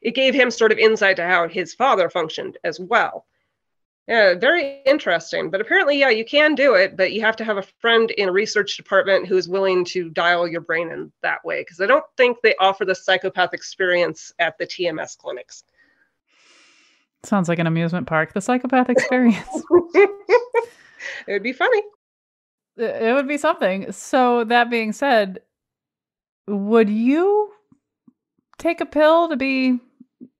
it 0.02 0.14
gave 0.14 0.34
him 0.34 0.50
sort 0.50 0.70
of 0.70 0.78
insight 0.78 1.16
to 1.16 1.24
how 1.24 1.48
his 1.48 1.74
father 1.74 2.10
functioned 2.10 2.58
as 2.62 2.78
well 2.78 3.26
Yeah, 4.08 4.34
very 4.34 4.82
interesting. 4.86 5.50
But 5.50 5.60
apparently, 5.60 5.98
yeah, 5.98 6.10
you 6.10 6.24
can 6.24 6.54
do 6.54 6.74
it, 6.74 6.96
but 6.96 7.12
you 7.12 7.20
have 7.22 7.34
to 7.36 7.44
have 7.44 7.56
a 7.56 7.62
friend 7.62 8.12
in 8.12 8.28
a 8.28 8.32
research 8.32 8.76
department 8.76 9.26
who 9.26 9.36
is 9.36 9.48
willing 9.48 9.84
to 9.86 10.10
dial 10.10 10.46
your 10.46 10.60
brain 10.60 10.92
in 10.92 11.10
that 11.22 11.44
way. 11.44 11.62
Because 11.62 11.80
I 11.80 11.86
don't 11.86 12.04
think 12.16 12.38
they 12.42 12.54
offer 12.60 12.84
the 12.84 12.94
psychopath 12.94 13.52
experience 13.52 14.32
at 14.38 14.56
the 14.58 14.66
TMS 14.66 15.18
clinics. 15.18 15.64
Sounds 17.24 17.48
like 17.48 17.58
an 17.58 17.66
amusement 17.66 18.06
park. 18.06 18.32
The 18.32 18.40
psychopath 18.40 18.88
experience. 18.88 19.48
it 19.94 20.10
would 21.26 21.42
be 21.42 21.52
funny. 21.52 21.82
it 22.76 23.12
would 23.12 23.26
be 23.26 23.38
something. 23.38 23.90
So, 23.90 24.44
that 24.44 24.70
being 24.70 24.92
said, 24.92 25.40
would 26.46 26.88
you 26.88 27.50
take 28.58 28.80
a 28.80 28.86
pill 28.86 29.28
to 29.30 29.36
be 29.36 29.80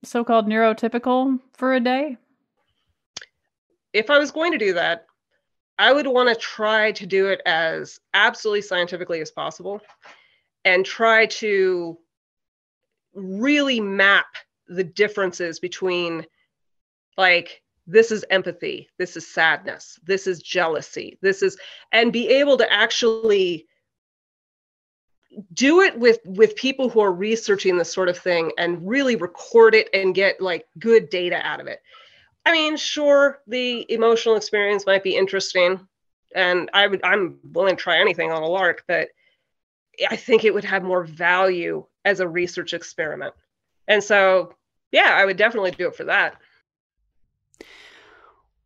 so 0.05 0.23
called 0.23 0.47
neurotypical 0.47 1.41
for 1.55 1.75
a 1.75 1.81
day? 1.81 2.17
If 3.97 4.11
I 4.11 4.19
was 4.19 4.31
going 4.31 4.53
to 4.53 4.59
do 4.59 4.75
that, 4.75 5.07
I 5.79 5.91
would 5.91 6.07
want 6.07 6.29
to 6.29 6.35
try 6.35 6.93
to 6.93 7.07
do 7.07 7.29
it 7.29 7.41
as 7.47 7.99
absolutely 8.13 8.61
scientifically 8.61 9.23
as 9.23 9.31
possible 9.31 9.81
and 10.67 10.85
try 10.85 11.27
to 11.27 11.97
really 13.15 13.81
map 13.81 14.27
the 14.69 14.85
differences 14.85 15.61
between 15.61 16.27
like 17.17 17.63
this 17.87 18.11
is 18.11 18.25
empathy 18.31 18.89
this 18.99 19.17
is 19.17 19.27
sadness 19.33 19.99
this 20.05 20.27
is 20.27 20.43
jealousy 20.43 21.19
this 21.23 21.41
is 21.41 21.57
and 21.93 22.13
be 22.13 22.29
able 22.29 22.59
to 22.59 22.71
actually 22.71 23.67
do 25.55 25.81
it 25.81 25.99
with 25.99 26.19
with 26.27 26.57
people 26.57 26.91
who 26.91 27.01
are 27.01 27.13
researching 27.13 27.79
this 27.79 27.93
sort 27.93 28.09
of 28.09 28.19
thing 28.19 28.51
and 28.59 28.87
really 28.87 29.17
record 29.17 29.75
it 29.75 29.89
and 29.95 30.15
get 30.15 30.41
like 30.41 30.67
good 30.79 31.09
data 31.09 31.41
out 31.47 31.61
of 31.61 31.69
it 31.69 31.81
i 32.47 32.53
mean 32.53 32.77
sure 32.77 33.41
the 33.47 33.85
emotional 33.93 34.37
experience 34.37 34.87
might 34.87 35.03
be 35.03 35.15
interesting 35.17 35.87
and 36.35 36.71
i 36.73 36.87
would 36.87 37.05
i'm 37.05 37.39
willing 37.53 37.77
to 37.77 37.83
try 37.83 37.99
anything 37.99 38.33
on 38.33 38.43
a 38.43 38.49
lark 38.49 38.85
but 38.89 39.09
i 40.09 40.17
think 40.17 40.45
it 40.45 40.55
would 40.55 40.65
have 40.65 40.83
more 40.83 41.05
value 41.05 41.85
as 42.05 42.21
a 42.21 42.29
research 42.29 42.73
experiment. 42.73 43.35
And 43.89 44.03
so 44.03 44.55
yeah 44.93 45.17
i 45.17 45.25
would 45.25 45.37
definitely 45.37 45.73
do 45.73 45.89
it 45.89 45.97
for 45.97 46.05
that. 46.05 46.37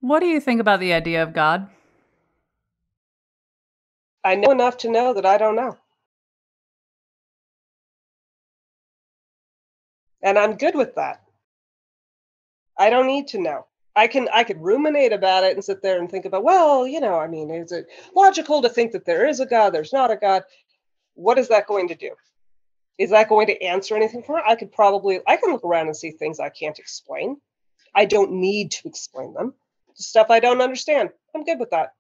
What 0.01 0.21
do 0.21 0.27
you 0.27 0.41
think 0.41 0.61
about 0.61 0.81
the 0.81 0.93
idea 0.93 1.23
of 1.23 1.33
God? 1.33 1.69
i 4.23 4.35
know 4.35 4.51
enough 4.51 4.77
to 4.77 4.91
know 4.91 5.15
that 5.15 5.25
i 5.25 5.39
don't 5.39 5.57
know. 5.57 5.77
And 10.23 10.39
i'm 10.39 10.57
good 10.57 10.75
with 10.75 10.95
that. 10.97 11.23
I 12.79 12.91
don't 12.91 13.07
need 13.07 13.29
to 13.29 13.39
know 13.41 13.67
i 13.97 14.07
can 14.07 14.29
i 14.33 14.45
could 14.45 14.61
ruminate 14.61 15.13
about 15.13 15.45
it 15.45 15.55
and 15.55 15.65
sit 15.65 15.83
there 15.83 15.99
and 15.99 16.11
think 16.11 16.25
about 16.25 16.45
well 16.45 16.87
you 16.87 17.01
know 17.01 17.19
i 17.19 17.27
mean 17.27 17.51
is 17.51 17.73
it 17.73 17.87
logical 18.15 18.63
to 18.63 18.69
think 18.69 18.93
that 18.93 19.05
there 19.05 19.27
is 19.27 19.41
a 19.41 19.47
god 19.47 19.71
there's 19.71 19.93
not 19.93 20.11
a 20.11 20.17
god? 20.17 20.43
What 21.15 21.39
is 21.39 21.49
that 21.49 21.67
going 21.67 21.89
to 21.89 21.95
do? 21.95 22.15
Is 22.97 23.11
that 23.11 23.29
going 23.29 23.47
to 23.49 23.63
answer 23.63 23.95
anything 23.97 24.23
for 24.23 24.37
me? 24.37 24.43
I 24.47 24.55
could 24.55 24.73
probably 24.73 25.21
i 25.27 25.37
can 25.37 25.53
look 25.53 25.65
around 25.65 25.87
and 25.87 25.97
see 25.97 26.13
things 26.13 26.41
i 26.41 26.49
can't 26.49 26.79
explain. 26.79 27.37
I 27.95 28.05
don't 28.05 28.33
need 28.33 28.71
to 28.73 28.89
explain 28.89 29.35
them. 29.35 29.55
Stuff 29.95 30.29
i 30.31 30.41
don't 30.41 30.63
understand. 30.63 31.11
I'm 31.35 31.45
good 31.45 31.59
with 31.59 31.71
that. 31.71 31.95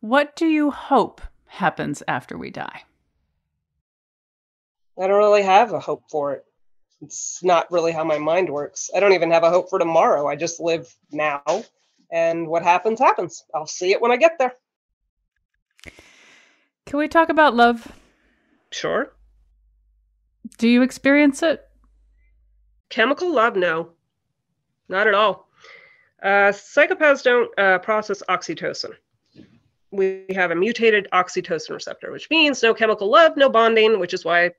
What 0.00 0.34
do 0.34 0.46
you 0.46 0.70
hope 0.70 1.20
happens 1.46 2.02
after 2.08 2.36
we 2.36 2.50
die? 2.50 2.82
I 4.98 5.06
don't 5.06 5.18
really 5.18 5.42
have 5.42 5.72
a 5.72 5.80
hope 5.80 6.04
for 6.10 6.32
it. 6.32 6.44
It's 7.02 7.42
not 7.42 7.70
really 7.70 7.90
how 7.90 8.04
my 8.04 8.18
mind 8.18 8.48
works. 8.48 8.88
I 8.94 9.00
don't 9.00 9.12
even 9.12 9.32
have 9.32 9.42
a 9.42 9.50
hope 9.50 9.68
for 9.68 9.78
tomorrow. 9.78 10.28
I 10.28 10.36
just 10.36 10.60
live 10.60 10.94
now, 11.10 11.42
and 12.12 12.46
what 12.46 12.62
happens, 12.62 13.00
happens. 13.00 13.44
I'll 13.52 13.66
see 13.66 13.90
it 13.90 14.00
when 14.00 14.12
I 14.12 14.16
get 14.16 14.38
there. 14.38 14.54
Can 16.86 16.98
we 17.00 17.08
talk 17.08 17.28
about 17.28 17.56
love? 17.56 17.90
Sure. 18.70 19.12
Do 20.58 20.68
you 20.68 20.82
experience 20.82 21.42
it? 21.42 21.68
Chemical 22.88 23.32
love, 23.32 23.56
no, 23.56 23.90
not 24.88 25.06
at 25.08 25.14
all. 25.14 25.48
Uh, 26.22 26.52
psychopaths 26.52 27.24
don't 27.24 27.50
uh, 27.58 27.78
process 27.78 28.22
oxytocin. 28.28 28.92
We 29.90 30.26
have 30.30 30.52
a 30.52 30.54
mutated 30.54 31.08
oxytocin 31.12 31.70
receptor, 31.70 32.12
which 32.12 32.30
means 32.30 32.62
no 32.62 32.74
chemical 32.74 33.10
love, 33.10 33.36
no 33.36 33.48
bonding, 33.48 33.98
which 33.98 34.14
is 34.14 34.24
why 34.24 34.52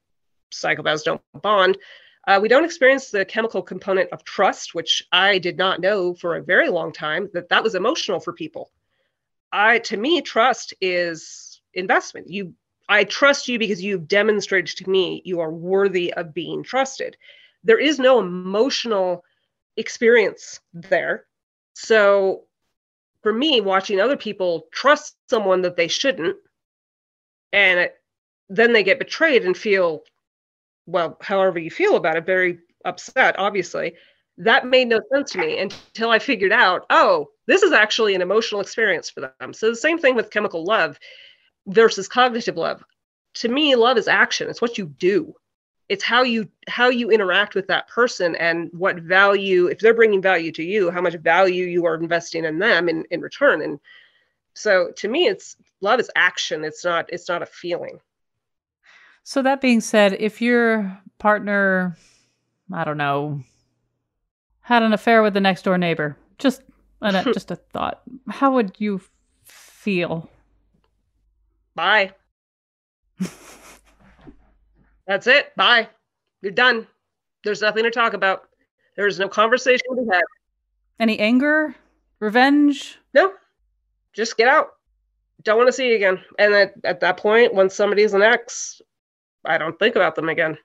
psychopaths 0.51 1.03
don't 1.03 1.21
bond. 1.41 1.77
Uh, 2.25 2.39
we 2.41 2.47
don't 2.47 2.63
experience 2.63 3.12
the 3.12 3.25
chemical 3.25 3.62
component 3.62 4.09
of 4.12 4.23
trust, 4.23 4.73
which 4.73 5.03
I 5.12 5.39
did 5.39 5.57
not 5.57 5.81
know 5.81 6.13
for 6.13 6.36
a 6.36 6.43
very 6.43 6.69
long 6.69 6.93
time 6.93 7.29
that 7.33 7.49
that 7.49 7.63
was 7.63 7.75
emotional 7.75 8.19
for 8.19 8.31
people. 8.31 8.71
I, 9.51 9.79
to 9.79 9.97
me, 9.97 10.21
trust 10.21 10.73
is 10.79 11.62
investment. 11.73 12.29
You, 12.29 12.53
I 12.88 13.03
trust 13.03 13.47
you 13.47 13.59
because 13.59 13.83
you've 13.83 14.07
demonstrated 14.07 14.77
to 14.77 14.89
me 14.89 15.21
you 15.25 15.41
are 15.41 15.51
worthy 15.51 16.13
of 16.13 16.33
being 16.33 16.63
trusted. 16.63 17.17
There 17.63 17.79
is 17.79 17.99
no 17.99 18.19
emotional 18.19 19.23
experience 19.75 20.59
there. 20.73 21.25
So, 21.73 22.43
for 23.21 23.33
me, 23.33 23.62
watching 23.62 23.99
other 23.99 24.17
people 24.17 24.67
trust 24.71 25.15
someone 25.29 25.62
that 25.62 25.75
they 25.75 25.88
shouldn't, 25.88 26.38
and 27.51 27.79
it, 27.79 27.95
then 28.49 28.73
they 28.73 28.83
get 28.83 28.99
betrayed 28.99 29.45
and 29.45 29.57
feel 29.57 30.03
well, 30.86 31.17
however 31.22 31.60
you 31.60 31.72
feel 31.72 31.96
about 31.96 32.17
it, 32.17 32.26
very 32.26 32.60
upset, 32.86 33.38
obviously. 33.38 33.96
That 34.38 34.65
made 34.65 34.88
no 34.88 35.00
sense 35.13 35.32
to 35.32 35.38
me 35.38 35.60
until 35.60 36.10
I 36.10 36.19
figured 36.19 36.52
out, 36.52 36.86
oh, 36.89 37.30
this 37.46 37.62
is 37.62 37.72
actually 37.72 38.15
an 38.15 38.22
emotional 38.22 38.62
experience 38.62 39.10
for 39.10 39.22
them. 39.22 39.54
So 39.54 39.69
the 39.69 39.76
same 39.76 40.00
thing 40.00 40.15
with 40.15 40.32
chemical 40.32 40.63
love 40.63 40.98
versus 41.67 42.08
cognitive 42.08 42.58
love. 42.58 42.84
To 43.36 43.50
me, 43.50 43.76
love 43.76 43.98
is 43.98 44.08
action. 44.08 44.50
It's 44.50 44.62
what 44.62 44.78
you 44.78 44.88
do. 44.88 45.36
It's 45.89 46.04
how 46.04 46.24
you 46.24 46.50
how 46.67 46.89
you 46.89 47.12
interact 47.12 47.56
with 47.56 47.67
that 47.67 47.88
person 47.89 48.36
and 48.36 48.69
what 48.72 48.98
value, 48.98 49.67
if 49.67 49.80
they're 49.80 49.93
bringing 49.93 50.22
value 50.22 50.52
to 50.54 50.63
you, 50.63 50.89
how 50.89 51.02
much 51.02 51.15
value 51.15 51.65
you 51.65 51.86
are 51.86 51.96
investing 51.96 52.46
in 52.46 52.58
them 52.58 52.89
in, 52.89 53.04
in 53.12 53.22
return. 53.22 53.62
And 53.62 53.80
so 54.56 54.91
to 54.98 55.08
me, 55.08 55.28
it's 55.28 55.56
love 55.82 56.00
is 56.00 56.10
action. 56.15 56.63
It's 56.63 56.86
not 56.86 57.10
it's 57.12 57.28
not 57.28 57.41
a 57.43 57.48
feeling. 57.48 58.00
So 59.23 59.41
that 59.41 59.62
being 59.62 59.81
said, 59.81 60.17
if 60.19 60.41
your 60.41 60.99
partner, 61.17 61.97
I 62.71 62.83
don't 62.83 62.97
know, 62.97 63.41
had 64.59 64.83
an 64.83 64.93
affair 64.93 65.23
with 65.23 65.33
the 65.33 65.39
next 65.41 65.63
door 65.63 65.77
neighbor, 65.77 66.17
just 66.38 66.62
an, 67.01 67.23
just 67.33 67.51
a 67.51 67.55
thought, 67.55 68.01
how 68.29 68.53
would 68.53 68.75
you 68.79 69.01
feel? 69.43 70.29
Bye. 71.75 72.12
That's 75.07 75.27
it. 75.27 75.55
Bye. 75.55 75.89
You're 76.41 76.51
done. 76.51 76.88
There's 77.43 77.62
nothing 77.62 77.83
to 77.83 77.91
talk 77.91 78.13
about. 78.13 78.43
There's 78.95 79.19
no 79.19 79.27
conversation 79.27 79.95
to 79.95 80.12
had. 80.12 80.23
Any 80.99 81.19
anger, 81.19 81.75
revenge? 82.19 82.97
No, 83.13 83.33
just 84.13 84.38
get 84.38 84.47
out. 84.47 84.73
Don't 85.43 85.57
want 85.57 85.67
to 85.67 85.73
see 85.73 85.89
you 85.89 85.95
again. 85.95 86.21
And 86.39 86.53
at, 86.53 86.73
at 86.83 86.99
that 87.01 87.17
point, 87.17 87.53
when 87.53 87.69
somebody's 87.69 88.13
an 88.13 88.21
ex, 88.21 88.81
I 89.45 89.58
don't 89.58 89.77
think 89.77 89.95
about 89.95 90.15
them 90.15 90.29
again. 90.29 90.58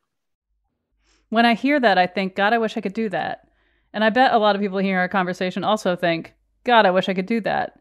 When 1.31 1.45
I 1.45 1.55
hear 1.55 1.79
that, 1.81 1.99
I 1.99 2.07
think, 2.07 2.35
God, 2.35 2.53
I 2.53 2.59
wish 2.59 2.77
I 2.77 2.81
could 2.81 2.95
do 2.95 3.09
that. 3.11 3.49
And 3.93 4.05
I 4.05 4.11
bet 4.11 4.33
a 4.33 4.39
lot 4.39 4.55
of 4.55 4.63
people 4.63 4.79
hearing 4.79 4.99
our 4.99 5.09
conversation 5.09 5.65
also 5.65 5.97
think, 5.97 6.35
God, 6.65 6.87
I 6.87 6.91
wish 6.91 7.09
I 7.09 7.15
could 7.15 7.27
do 7.27 7.41
that. 7.43 7.81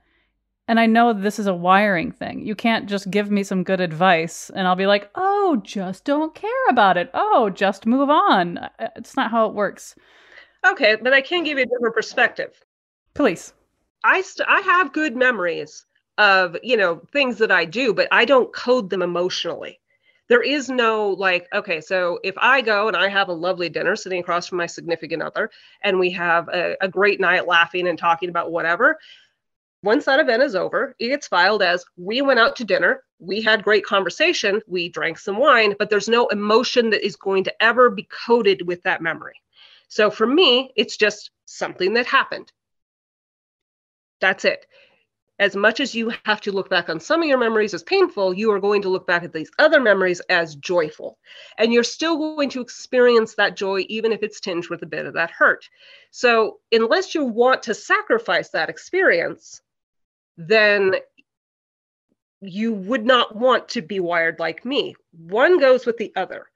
And 0.68 0.80
I 0.80 0.86
know 0.86 1.14
this 1.14 1.40
is 1.40 1.48
a 1.48 1.54
wiring 1.54 2.12
thing. 2.12 2.46
You 2.46 2.56
can't 2.56 2.90
just 2.90 3.10
give 3.10 3.32
me 3.32 3.44
some 3.44 3.64
good 3.64 3.80
advice 3.80 4.50
and 4.50 4.68
I'll 4.68 4.76
be 4.76 4.88
like, 4.88 5.10
oh, 5.16 5.62
just 5.64 6.04
don't 6.04 6.36
care 6.36 6.68
about 6.70 6.98
it. 6.98 7.10
Oh, 7.14 7.50
just 7.50 7.86
move 7.86 8.10
on. 8.10 8.60
It's 8.98 9.16
not 9.16 9.32
how 9.32 9.48
it 9.48 9.54
works. 9.54 9.96
Okay, 10.66 10.98
but 11.02 11.14
I 11.14 11.22
can 11.22 11.44
give 11.44 11.58
you 11.58 11.64
a 11.64 11.68
different 11.68 11.96
perspective. 11.96 12.62
Please. 13.14 13.54
I 14.04 14.22
st- 14.22 14.48
I 14.50 14.60
have 14.62 14.94
good 14.94 15.16
memories 15.16 15.86
of 16.18 16.58
you 16.64 16.76
know 16.76 17.02
things 17.14 17.38
that 17.38 17.52
I 17.52 17.66
do, 17.66 17.94
but 17.94 18.08
I 18.12 18.26
don't 18.26 18.54
code 18.54 18.90
them 18.90 19.02
emotionally. 19.02 19.80
There 20.30 20.42
is 20.42 20.70
no 20.70 21.10
like, 21.12 21.48
okay, 21.54 21.80
so 21.80 22.20
if 22.24 22.36
I 22.38 22.62
go 22.62 22.88
and 22.88 22.98
I 22.98 23.08
have 23.08 23.30
a 23.30 23.34
lovely 23.34 23.70
dinner 23.70 23.96
sitting 23.96 24.20
across 24.20 24.48
from 24.48 24.58
my 24.58 24.66
significant 24.66 25.22
other, 25.22 25.50
and 25.82 26.00
we 26.00 26.12
have 26.12 26.50
a, 26.50 26.76
a 26.82 26.90
great 26.90 27.20
night 27.20 27.48
laughing 27.48 27.88
and 27.88 27.98
talking 27.98 28.30
about 28.30 28.52
whatever, 28.52 28.98
once 29.84 30.06
that 30.06 30.20
event 30.20 30.44
is 30.44 30.56
over, 30.56 30.96
it 31.00 31.10
gets 31.10 31.28
filed 31.28 31.62
as 31.62 31.86
we 31.96 32.22
went 32.22 32.40
out 32.40 32.56
to 32.58 32.66
dinner, 32.66 33.04
we 33.20 33.42
had 33.42 33.64
great 33.64 33.86
conversation, 33.86 34.62
we 34.68 34.90
drank 34.90 35.18
some 35.18 35.38
wine, 35.38 35.76
but 35.80 35.90
there's 35.90 36.10
no 36.10 36.28
emotion 36.28 36.90
that 36.90 37.06
is 37.06 37.16
going 37.16 37.44
to 37.44 37.64
ever 37.64 37.90
be 37.90 38.08
coded 38.26 38.68
with 38.68 38.82
that 38.84 39.02
memory. 39.02 39.42
So 39.88 40.12
for 40.12 40.28
me, 40.28 40.74
it's 40.76 40.98
just 40.98 41.32
something 41.46 41.94
that 41.94 42.06
happened. 42.06 42.52
That's 44.20 44.46
it. 44.46 44.66
As 45.40 45.56
much 45.56 45.80
as 45.80 45.94
you 45.94 46.12
have 46.26 46.42
to 46.42 46.52
look 46.52 46.70
back 46.70 46.90
on 46.90 47.00
some 47.00 47.22
of 47.22 47.28
your 47.28 47.38
memories 47.38 47.74
as 47.74 47.84
painful, 47.84 48.34
you 48.34 48.52
are 48.52 48.60
going 48.60 48.82
to 48.82 48.90
look 48.90 49.06
back 49.06 49.24
at 49.24 49.34
these 49.34 49.52
other 49.60 49.80
memories 49.80 50.20
as 50.30 50.56
joyful. 50.56 51.18
And 51.58 51.72
you're 51.72 51.84
still 51.84 52.18
going 52.18 52.50
to 52.50 52.62
experience 52.62 53.36
that 53.36 53.56
joy, 53.56 53.86
even 53.88 54.12
if 54.12 54.24
it's 54.24 54.40
tinged 54.40 54.70
with 54.70 54.82
a 54.82 54.88
bit 54.88 55.06
of 55.06 55.14
that 55.14 55.32
hurt. 55.32 55.68
So, 56.12 56.60
unless 56.72 57.14
you 57.14 57.24
want 57.26 57.64
to 57.64 57.74
sacrifice 57.74 58.50
that 58.50 58.70
experience, 58.70 59.62
then 60.38 60.96
you 62.42 62.74
would 62.74 63.06
not 63.06 63.36
want 63.36 63.70
to 63.70 63.82
be 63.82 64.00
wired 64.00 64.40
like 64.40 64.66
me. 64.66 64.96
One 65.12 65.60
goes 65.60 65.86
with 65.86 65.98
the 65.98 66.12
other. 66.16 66.48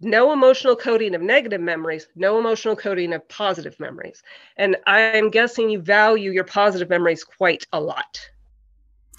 No 0.00 0.32
emotional 0.32 0.76
coding 0.76 1.14
of 1.14 1.22
negative 1.22 1.60
memories, 1.60 2.08
no 2.16 2.38
emotional 2.38 2.76
coding 2.76 3.12
of 3.12 3.26
positive 3.28 3.78
memories. 3.80 4.22
And 4.56 4.76
I'm 4.86 5.30
guessing 5.30 5.70
you 5.70 5.80
value 5.80 6.32
your 6.32 6.44
positive 6.44 6.90
memories 6.90 7.24
quite 7.24 7.66
a 7.72 7.80
lot. 7.80 8.20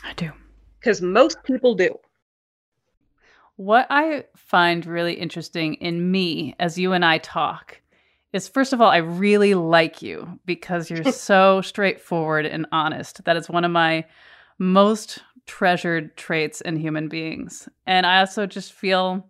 I 0.03 0.13
do. 0.13 0.31
Because 0.79 1.01
most 1.01 1.41
people 1.43 1.73
do. 1.73 1.97
What 3.55 3.87
I 3.89 4.25
find 4.35 4.85
really 4.85 5.13
interesting 5.13 5.73
in 5.75 6.11
me 6.11 6.53
as 6.59 6.77
you 6.77 6.93
and 6.93 7.03
I 7.03 7.17
talk 7.17 7.81
is 8.31 8.47
first 8.47 8.71
of 8.71 8.79
all, 8.79 8.89
I 8.89 8.97
really 8.97 9.55
like 9.55 10.03
you 10.03 10.39
because 10.45 10.91
you're 10.91 11.03
so 11.11 11.61
straightforward 11.61 12.45
and 12.45 12.67
honest. 12.71 13.23
That 13.25 13.35
is 13.35 13.49
one 13.49 13.65
of 13.65 13.71
my 13.71 14.05
most 14.59 15.19
treasured 15.47 16.15
traits 16.17 16.61
in 16.61 16.75
human 16.75 17.07
beings. 17.07 17.67
And 17.87 18.05
I 18.05 18.19
also 18.19 18.45
just 18.45 18.73
feel 18.73 19.27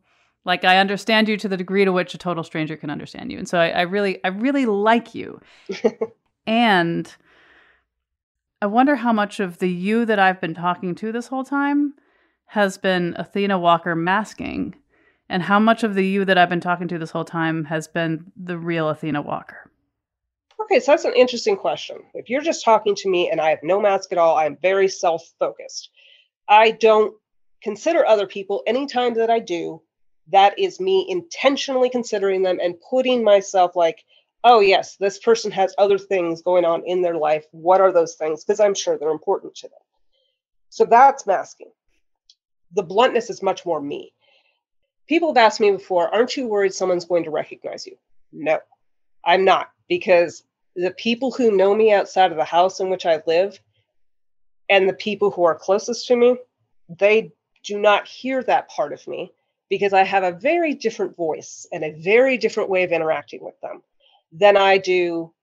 like 0.47 0.63
I 0.63 0.77
understand 0.77 1.27
you 1.27 1.35
to 1.37 1.49
the 1.49 1.57
degree 1.57 1.83
to 1.83 1.91
which 1.91 2.13
a 2.13 2.17
total 2.17 2.43
stranger 2.43 2.77
can 2.77 2.89
understand 2.89 3.31
you. 3.31 3.37
And 3.37 3.47
so 3.47 3.59
I, 3.59 3.67
I 3.67 3.81
really, 3.81 4.23
I 4.23 4.29
really 4.29 4.65
like 4.65 5.13
you. 5.13 5.41
and 6.47 7.13
I 8.61 8.65
wonder 8.65 8.95
how 8.95 9.11
much 9.11 9.41
of 9.41 9.59
the 9.59 9.69
you 9.69 10.05
that 10.05 10.17
I've 10.17 10.39
been 10.39 10.55
talking 10.55 10.95
to 10.95 11.11
this 11.11 11.27
whole 11.27 11.43
time 11.43 11.93
has 12.47 12.77
been 12.77 13.13
Athena 13.17 13.59
Walker 13.59 13.93
masking, 13.93 14.73
and 15.27 15.43
how 15.43 15.59
much 15.59 15.83
of 15.83 15.95
the 15.95 16.05
you 16.05 16.23
that 16.23 16.37
I've 16.37 16.47
been 16.47 16.61
talking 16.61 16.87
to 16.87 16.97
this 16.97 17.11
whole 17.11 17.25
time 17.25 17.65
has 17.65 17.89
been 17.89 18.31
the 18.37 18.57
real 18.57 18.87
Athena 18.87 19.21
Walker. 19.21 19.69
Okay, 20.61 20.79
so 20.79 20.93
that's 20.93 21.03
an 21.03 21.13
interesting 21.13 21.57
question. 21.57 21.97
If 22.13 22.29
you're 22.29 22.41
just 22.41 22.63
talking 22.63 22.95
to 22.95 23.09
me 23.09 23.29
and 23.29 23.41
I 23.41 23.49
have 23.49 23.59
no 23.63 23.81
mask 23.81 24.13
at 24.13 24.17
all, 24.17 24.37
I'm 24.37 24.57
very 24.61 24.87
self 24.87 25.23
focused. 25.39 25.89
I 26.47 26.71
don't 26.71 27.13
consider 27.61 28.05
other 28.05 28.27
people 28.27 28.63
anytime 28.65 29.15
that 29.15 29.29
I 29.29 29.39
do. 29.39 29.81
That 30.31 30.57
is 30.59 30.79
me 30.79 31.05
intentionally 31.09 31.89
considering 31.89 32.43
them 32.43 32.59
and 32.61 32.75
putting 32.89 33.23
myself 33.23 33.75
like, 33.75 34.03
oh, 34.43 34.59
yes, 34.59 34.97
this 34.97 35.19
person 35.19 35.51
has 35.51 35.73
other 35.77 35.97
things 35.97 36.41
going 36.41 36.65
on 36.65 36.83
in 36.85 37.01
their 37.01 37.17
life. 37.17 37.45
What 37.51 37.81
are 37.81 37.91
those 37.91 38.15
things? 38.15 38.43
Because 38.43 38.59
I'm 38.59 38.75
sure 38.75 38.97
they're 38.97 39.09
important 39.09 39.55
to 39.55 39.67
them. 39.67 39.79
So 40.69 40.85
that's 40.85 41.25
masking. 41.25 41.71
The 42.73 42.83
bluntness 42.83 43.29
is 43.29 43.41
much 43.41 43.65
more 43.65 43.81
me. 43.81 44.13
People 45.07 45.29
have 45.29 45.37
asked 45.37 45.59
me 45.59 45.71
before, 45.71 46.13
aren't 46.13 46.35
you 46.35 46.47
worried 46.47 46.73
someone's 46.73 47.05
going 47.05 47.23
to 47.23 47.29
recognize 47.29 47.87
you? 47.87 47.97
No, 48.33 48.59
I'm 49.23 49.45
not, 49.45 49.69
because 49.87 50.43
the 50.75 50.91
people 50.91 51.31
who 51.31 51.55
know 51.55 51.73
me 51.73 51.93
outside 51.93 52.31
of 52.31 52.37
the 52.37 52.43
house 52.43 52.79
in 52.81 52.89
which 52.89 53.05
I 53.05 53.21
live 53.25 53.59
and 54.69 54.87
the 54.87 54.93
people 54.93 55.31
who 55.31 55.45
are 55.45 55.55
closest 55.55 56.07
to 56.07 56.15
me, 56.15 56.37
they 56.89 57.31
do 57.63 57.79
not 57.79 58.07
hear 58.07 58.43
that 58.43 58.69
part 58.69 58.93
of 58.93 59.07
me 59.07 59.31
because 59.69 59.93
I 59.93 60.03
have 60.03 60.23
a 60.23 60.31
very 60.31 60.73
different 60.73 61.15
voice 61.15 61.67
and 61.71 61.83
a 61.83 61.99
very 62.01 62.37
different 62.37 62.69
way 62.69 62.83
of 62.83 62.91
interacting 62.91 63.43
with 63.43 63.59
them 63.61 63.81
than 64.31 64.57
I 64.57 64.77
do 64.77 65.33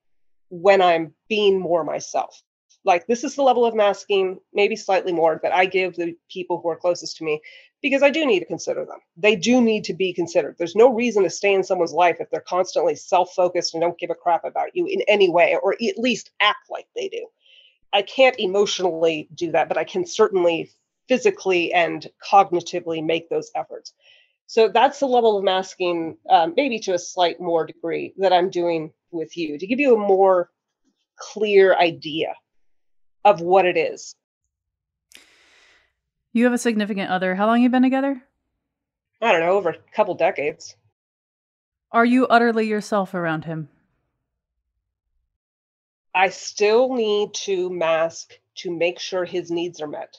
when 0.51 0.81
I'm 0.81 1.15
being 1.29 1.59
more 1.59 1.85
myself. 1.85 2.43
Like, 2.87 3.07
this 3.07 3.25
is 3.25 3.35
the 3.35 3.43
level 3.43 3.65
of 3.65 3.75
masking, 3.75 4.39
maybe 4.53 4.77
slightly 4.77 5.13
more, 5.13 5.41
that 5.43 5.55
I 5.55 5.65
give 5.65 5.97
the 5.97 6.17
people 6.31 6.61
who 6.61 6.69
are 6.69 6.77
closest 6.77 7.17
to 7.17 7.25
me 7.25 7.41
because 7.81 8.03
I 8.03 8.11
do 8.11 8.27
need 8.27 8.41
to 8.41 8.47
consider 8.47 8.85
them. 8.85 8.99
They 9.17 9.37
do 9.37 9.61
need 9.61 9.85
to 9.85 9.95
be 9.95 10.13
considered. 10.13 10.57
There's 10.59 10.77
no 10.77 10.93
reason 10.93 11.23
to 11.23 11.31
stay 11.31 11.55
in 11.55 11.65
someone's 11.65 11.93
life 11.93 12.17
if 12.21 12.31
they're 12.31 12.41
constantly 12.41 12.95
self 12.95 13.33
focused 13.35 13.75
and 13.75 13.81
don't 13.81 13.99
give 13.99 14.11
a 14.11 14.15
crap 14.15 14.45
about 14.45 14.77
you 14.77 14.87
in 14.87 15.03
any 15.09 15.31
way, 15.31 15.57
or 15.63 15.75
at 15.75 15.99
least 15.99 16.31
act 16.41 16.71
like 16.71 16.87
they 16.95 17.09
do. 17.09 17.27
I 17.93 18.03
can't 18.03 18.39
emotionally 18.39 19.29
do 19.35 19.53
that, 19.53 19.69
but 19.69 19.79
I 19.79 19.85
can 19.85 20.07
certainly 20.07 20.71
physically 21.09 21.73
and 21.73 22.07
cognitively 22.27 23.05
make 23.05 23.29
those 23.29 23.51
efforts. 23.55 23.93
So 24.47 24.69
that's 24.69 25.01
the 25.01 25.07
level 25.07 25.39
of 25.39 25.45
masking, 25.45 26.19
um, 26.29 26.55
maybe 26.57 26.79
to 26.81 26.95
a 26.95 26.99
slight 26.99 27.41
more 27.41 27.67
degree, 27.67 28.15
that 28.19 28.33
I'm 28.33 28.51
doing 28.51 28.93
with 29.11 29.37
you 29.37 29.59
to 29.59 29.67
give 29.67 29.81
you 29.81 29.95
a 29.95 29.99
more 29.99 30.51
clear 31.17 31.75
idea 31.77 32.35
of 33.25 33.41
what 33.41 33.65
it 33.65 33.77
is. 33.77 34.15
You 36.33 36.45
have 36.45 36.53
a 36.53 36.59
significant 36.59 37.11
other. 37.11 37.35
How 37.35 37.47
long 37.47 37.63
you 37.63 37.71
been 37.71 37.83
together? 37.83 38.23
I 39.23 39.33
don't 39.33 39.41
know, 39.41 39.53
over 39.53 39.71
a 39.71 39.77
couple 39.95 40.15
decades. 40.15 40.77
Are 41.93 42.05
you 42.05 42.27
utterly 42.27 42.67
yourself 42.67 43.15
around 43.15 43.45
him? 43.45 43.69
I 46.15 46.29
still 46.29 46.93
need 46.93 47.35
to 47.35 47.71
mask 47.71 48.35
to 48.57 48.77
make 48.77 48.99
sure 48.99 49.25
his 49.25 49.51
needs 49.51 49.81
are 49.81 49.87
met. 49.89 50.17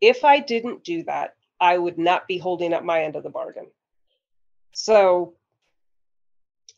If 0.00 0.24
I 0.24 0.40
didn't 0.40 0.84
do 0.84 1.04
that, 1.04 1.34
I 1.62 1.78
would 1.78 1.96
not 1.96 2.26
be 2.26 2.38
holding 2.38 2.74
up 2.74 2.82
my 2.82 3.04
end 3.04 3.14
of 3.14 3.22
the 3.22 3.30
bargain. 3.30 3.68
So 4.72 5.34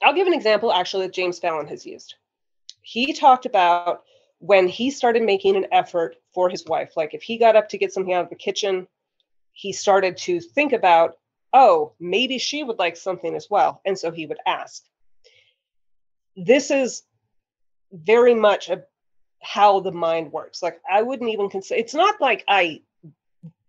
I'll 0.03 0.15
give 0.15 0.27
an 0.27 0.35
example 0.35 0.71
actually 0.71 1.07
that 1.07 1.15
James 1.15 1.39
Fallon 1.39 1.67
has 1.69 1.87
used. 1.87 2.17
He 2.83 3.15
talked 3.15 3.47
about 3.47 4.03
when 4.41 4.69
he 4.69 4.91
started 4.91 5.23
making 5.23 5.57
an 5.57 5.67
effort 5.73 6.17
for 6.35 6.51
his 6.51 6.67
wife, 6.67 6.99
like 6.99 7.15
if 7.15 7.23
he 7.23 7.39
got 7.39 7.57
up 7.57 7.71
to 7.71 7.79
get 7.79 7.95
something 7.95 8.13
out 8.13 8.25
of 8.25 8.29
the 8.29 8.37
kitchen, 8.37 8.87
he 9.53 9.73
started 9.73 10.19
to 10.19 10.39
think 10.39 10.75
about, 10.75 11.17
oh, 11.55 11.95
maybe 11.99 12.37
she 12.37 12.63
would 12.63 12.79
like 12.79 12.99
something 12.99 13.35
as 13.35 13.49
well. 13.49 13.81
And 13.87 13.99
so 13.99 14.11
he 14.11 14.27
would 14.27 14.39
ask. 14.47 14.83
This 16.37 16.71
is 16.71 17.05
very 17.91 18.35
much 18.35 18.69
a, 18.69 18.85
how 19.41 19.81
the 19.81 19.93
mind 19.93 20.31
works. 20.31 20.63
Like 20.63 20.79
I 20.91 21.01
wouldn't 21.01 21.31
even 21.31 21.49
consider 21.49 21.81
it's 21.81 21.95
not 21.95 22.21
like 22.21 22.45
I 22.47 22.83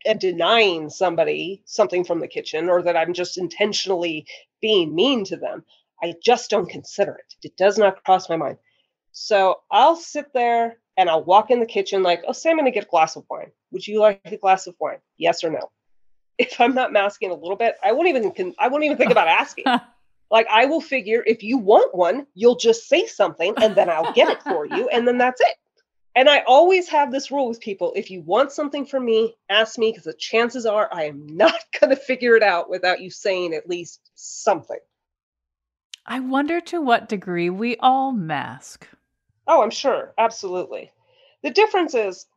am 0.06 0.18
denying 0.18 0.90
somebody 0.90 1.62
something 1.66 2.04
from 2.04 2.20
the 2.20 2.28
kitchen 2.28 2.70
or 2.70 2.82
that 2.84 2.98
I'm 2.98 3.14
just 3.14 3.38
intentionally 3.38 4.26
being 4.62 4.94
mean 4.94 5.24
to 5.26 5.38
them. 5.38 5.64
I 6.02 6.14
just 6.24 6.50
don't 6.50 6.70
consider 6.70 7.14
it. 7.14 7.36
It 7.44 7.58
does 7.58 7.78
not 7.78 8.04
cross 8.04 8.30
my 8.30 8.38
mind. 8.38 8.58
So 9.12 9.62
I'll 9.72 9.96
sit 9.96 10.34
there 10.34 10.78
and 10.98 11.10
I'll 11.10 11.24
walk 11.24 11.52
in 11.52 11.60
the 11.60 11.66
kitchen 11.66 12.04
like, 12.04 12.24
oh, 12.28 12.34
say 12.34 12.50
I'm 12.50 12.58
going 12.58 12.66
to 12.66 12.72
get 12.72 12.86
a 12.86 12.90
glass 12.90 13.16
of 13.16 13.26
wine. 13.30 13.52
Would 13.72 13.88
you 13.88 14.00
like 14.00 14.22
a 14.26 14.38
glass 14.38 14.68
of 14.68 14.76
wine? 14.80 15.00
Yes 15.18 15.44
or 15.44 15.52
no? 15.52 15.72
If 16.38 16.60
I'm 16.60 16.76
not 16.76 16.92
masking 16.92 17.32
a 17.32 17.36
little 17.36 17.56
bit, 17.56 17.76
I 17.82 17.94
won't 17.94 18.10
even 18.10 18.54
I 18.60 18.68
won't 18.68 18.84
even 18.84 18.98
think 18.98 19.12
about 19.12 19.28
asking. 19.28 19.66
Like 20.32 20.48
I 20.52 20.66
will 20.66 20.82
figure 20.82 21.24
if 21.26 21.44
you 21.44 21.58
want 21.58 21.96
one, 21.96 22.26
you'll 22.34 22.56
just 22.56 22.90
say 22.90 23.06
something 23.06 23.54
and 23.62 23.76
then 23.76 23.90
I'll 23.90 24.12
get 24.14 24.30
it 24.30 24.42
for 24.42 24.66
you 24.66 24.90
and 24.90 25.08
then 25.08 25.18
that's 25.18 25.40
it. 25.40 25.56
And 26.16 26.30
I 26.30 26.44
always 26.48 26.88
have 26.90 27.12
this 27.12 27.30
rule 27.30 27.50
with 27.50 27.60
people 27.60 27.92
if 27.96 28.10
you 28.10 28.22
want 28.22 28.54
something 28.54 28.86
from 28.86 29.04
me, 29.04 29.36
ask 29.50 29.78
me 29.78 29.92
because 29.92 30.06
the 30.06 30.14
chances 30.14 30.66
are 30.66 30.90
I 30.92 31.04
am 31.04 31.28
not 31.36 31.60
going 31.80 31.90
to 31.90 32.02
figure 32.02 32.36
it 32.36 32.44
out 32.44 32.70
without 32.70 33.02
you 33.02 33.10
saying 33.10 33.54
at 33.54 33.70
least 33.70 34.00
something. 34.16 34.80
I 36.06 36.20
wonder 36.20 36.62
to 36.62 36.82
what 36.82 37.10
degree 37.10 37.50
we 37.50 37.78
all 37.78 38.12
mask. 38.12 38.88
Oh, 39.48 39.62
I'm 39.62 39.72
sure. 39.72 40.14
Absolutely. 40.18 40.92
The 41.44 41.50
difference 41.50 41.96
is 41.96 42.28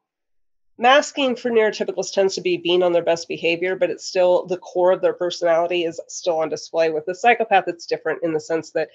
masking 0.79 1.37
for 1.37 1.51
neurotypicals 1.51 2.13
tends 2.13 2.35
to 2.37 2.41
be 2.41 2.57
being 2.57 2.83
on 2.83 2.93
their 2.93 3.03
best 3.03 3.29
behavior, 3.29 3.77
but 3.77 3.91
it's 3.91 4.07
still 4.07 4.47
the 4.47 4.57
core 4.57 4.93
of 4.93 5.03
their 5.03 5.13
personality 5.13 5.85
is 5.85 6.01
still 6.09 6.39
on 6.39 6.49
display. 6.49 6.91
With 6.91 7.05
the 7.07 7.15
psychopath, 7.15 7.69
it's 7.69 7.87
different 7.87 8.23
in 8.23 8.33
the 8.33 8.41
sense 8.41 8.71
that 8.73 8.89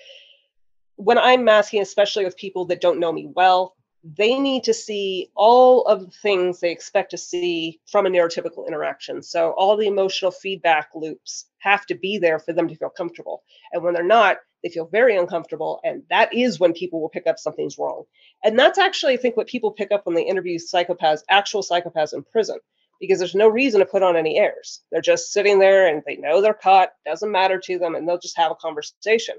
when 0.95 1.17
I'm 1.17 1.43
masking, 1.43 1.81
especially 1.81 2.25
with 2.25 2.37
people 2.37 2.65
that 2.65 2.81
don't 2.81 2.99
know 2.99 3.11
me 3.11 3.29
well, 3.35 3.75
they 4.03 4.37
need 4.37 4.65
to 4.65 4.73
see 4.73 5.29
all 5.33 5.83
of 5.83 6.01
the 6.01 6.11
things 6.21 6.59
they 6.59 6.71
expect 6.71 7.11
to 7.11 7.17
see 7.17 7.79
from 7.89 8.05
a 8.05 8.09
neurotypical 8.09 8.67
interaction. 8.67 9.23
So 9.23 9.51
all 9.51 9.77
the 9.77 9.87
emotional 9.87 10.31
feedback 10.31 10.89
loops 10.93 11.45
have 11.59 11.85
to 11.85 11.95
be 11.95 12.17
there 12.17 12.39
for 12.39 12.51
them 12.51 12.67
to 12.67 12.75
feel 12.75 12.89
comfortable. 12.89 13.43
And 13.71 13.81
when 13.81 13.93
they're 13.93 14.03
not, 14.03 14.37
they 14.61 14.69
feel 14.69 14.87
very 14.87 15.15
uncomfortable. 15.15 15.79
And 15.85 16.03
that 16.09 16.33
is 16.33 16.59
when 16.59 16.73
people 16.73 17.01
will 17.01 17.09
pick 17.09 17.27
up 17.27 17.39
something's 17.39 17.77
wrong. 17.77 18.03
And 18.43 18.59
that's 18.59 18.77
actually, 18.77 19.13
I 19.13 19.17
think, 19.17 19.37
what 19.37 19.47
people 19.47 19.71
pick 19.71 19.91
up 19.91 20.05
when 20.05 20.15
they 20.15 20.25
interview 20.25 20.57
psychopaths, 20.57 21.21
actual 21.29 21.63
psychopaths 21.63 22.13
in 22.13 22.23
prison, 22.23 22.57
because 22.99 23.19
there's 23.19 23.35
no 23.35 23.47
reason 23.47 23.79
to 23.79 23.85
put 23.85 24.03
on 24.03 24.17
any 24.17 24.37
airs. 24.37 24.81
They're 24.91 25.01
just 25.01 25.31
sitting 25.31 25.59
there 25.59 25.87
and 25.87 26.03
they 26.05 26.17
know 26.17 26.41
they're 26.41 26.53
caught, 26.53 26.89
doesn't 27.05 27.31
matter 27.31 27.59
to 27.59 27.79
them, 27.79 27.95
and 27.95 28.07
they'll 28.07 28.19
just 28.19 28.37
have 28.37 28.51
a 28.51 28.55
conversation. 28.55 29.35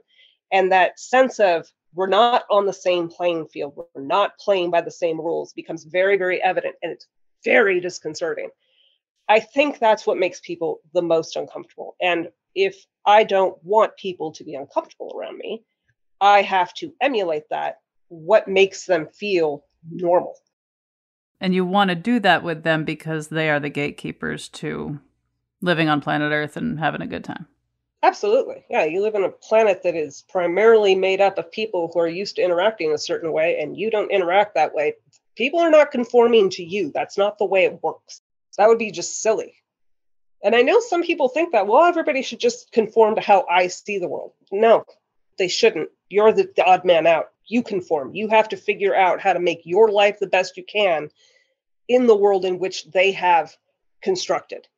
And 0.52 0.72
that 0.72 0.98
sense 0.98 1.38
of 1.38 1.70
we're 1.94 2.08
not 2.08 2.44
on 2.50 2.66
the 2.66 2.72
same 2.72 3.08
playing 3.08 3.46
field, 3.46 3.74
we're 3.76 4.02
not 4.02 4.38
playing 4.38 4.70
by 4.70 4.80
the 4.80 4.90
same 4.90 5.20
rules 5.20 5.52
becomes 5.52 5.84
very, 5.84 6.16
very 6.16 6.42
evident. 6.42 6.74
And 6.82 6.92
it's 6.92 7.06
very 7.44 7.80
disconcerting. 7.80 8.50
I 9.28 9.40
think 9.40 9.78
that's 9.78 10.06
what 10.06 10.18
makes 10.18 10.40
people 10.40 10.80
the 10.92 11.02
most 11.02 11.36
uncomfortable. 11.36 11.96
And 12.00 12.28
if 12.54 12.76
I 13.06 13.24
don't 13.24 13.56
want 13.64 13.96
people 13.96 14.32
to 14.32 14.44
be 14.44 14.54
uncomfortable 14.54 15.14
around 15.16 15.38
me, 15.38 15.64
I 16.20 16.42
have 16.42 16.74
to 16.74 16.92
emulate 17.00 17.44
that 17.50 17.78
what 18.08 18.48
makes 18.48 18.86
them 18.86 19.08
feel 19.08 19.64
normal. 19.90 20.34
And 21.40 21.54
you 21.54 21.64
want 21.64 21.90
to 21.90 21.94
do 21.94 22.20
that 22.20 22.42
with 22.42 22.62
them 22.62 22.84
because 22.84 23.28
they 23.28 23.50
are 23.50 23.60
the 23.60 23.68
gatekeepers 23.68 24.48
to 24.50 25.00
living 25.60 25.88
on 25.88 26.00
planet 26.00 26.32
Earth 26.32 26.56
and 26.56 26.78
having 26.78 27.02
a 27.02 27.06
good 27.06 27.24
time. 27.24 27.46
Absolutely. 28.04 28.66
Yeah, 28.68 28.84
you 28.84 29.00
live 29.00 29.14
on 29.14 29.24
a 29.24 29.30
planet 29.30 29.82
that 29.82 29.96
is 29.96 30.24
primarily 30.28 30.94
made 30.94 31.22
up 31.22 31.38
of 31.38 31.50
people 31.50 31.90
who 31.90 32.00
are 32.00 32.06
used 32.06 32.36
to 32.36 32.42
interacting 32.42 32.92
a 32.92 32.98
certain 32.98 33.32
way, 33.32 33.58
and 33.58 33.78
you 33.78 33.90
don't 33.90 34.10
interact 34.10 34.54
that 34.56 34.74
way. 34.74 34.92
People 35.36 35.60
are 35.60 35.70
not 35.70 35.90
conforming 35.90 36.50
to 36.50 36.62
you. 36.62 36.92
That's 36.92 37.16
not 37.16 37.38
the 37.38 37.46
way 37.46 37.64
it 37.64 37.82
works. 37.82 38.20
That 38.58 38.68
would 38.68 38.76
be 38.76 38.90
just 38.90 39.22
silly. 39.22 39.54
And 40.44 40.54
I 40.54 40.60
know 40.60 40.80
some 40.80 41.02
people 41.02 41.30
think 41.30 41.52
that, 41.52 41.66
well, 41.66 41.84
everybody 41.84 42.20
should 42.20 42.40
just 42.40 42.70
conform 42.72 43.14
to 43.14 43.22
how 43.22 43.46
I 43.50 43.68
see 43.68 43.98
the 43.98 44.08
world. 44.08 44.32
No, 44.52 44.84
they 45.38 45.48
shouldn't. 45.48 45.88
You're 46.10 46.30
the, 46.30 46.50
the 46.54 46.64
odd 46.66 46.84
man 46.84 47.06
out. 47.06 47.30
You 47.46 47.62
conform. 47.62 48.14
You 48.14 48.28
have 48.28 48.50
to 48.50 48.58
figure 48.58 48.94
out 48.94 49.22
how 49.22 49.32
to 49.32 49.40
make 49.40 49.62
your 49.64 49.90
life 49.90 50.18
the 50.20 50.26
best 50.26 50.58
you 50.58 50.64
can 50.64 51.08
in 51.88 52.06
the 52.06 52.14
world 52.14 52.44
in 52.44 52.58
which 52.58 52.84
they 52.90 53.12
have 53.12 53.56
constructed. 54.02 54.68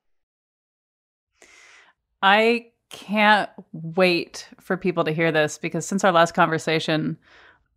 I 2.22 2.70
can't 2.90 3.50
wait 3.72 4.48
for 4.60 4.76
people 4.76 5.04
to 5.04 5.12
hear 5.12 5.32
this 5.32 5.58
because 5.58 5.86
since 5.86 6.04
our 6.04 6.12
last 6.12 6.34
conversation, 6.34 7.16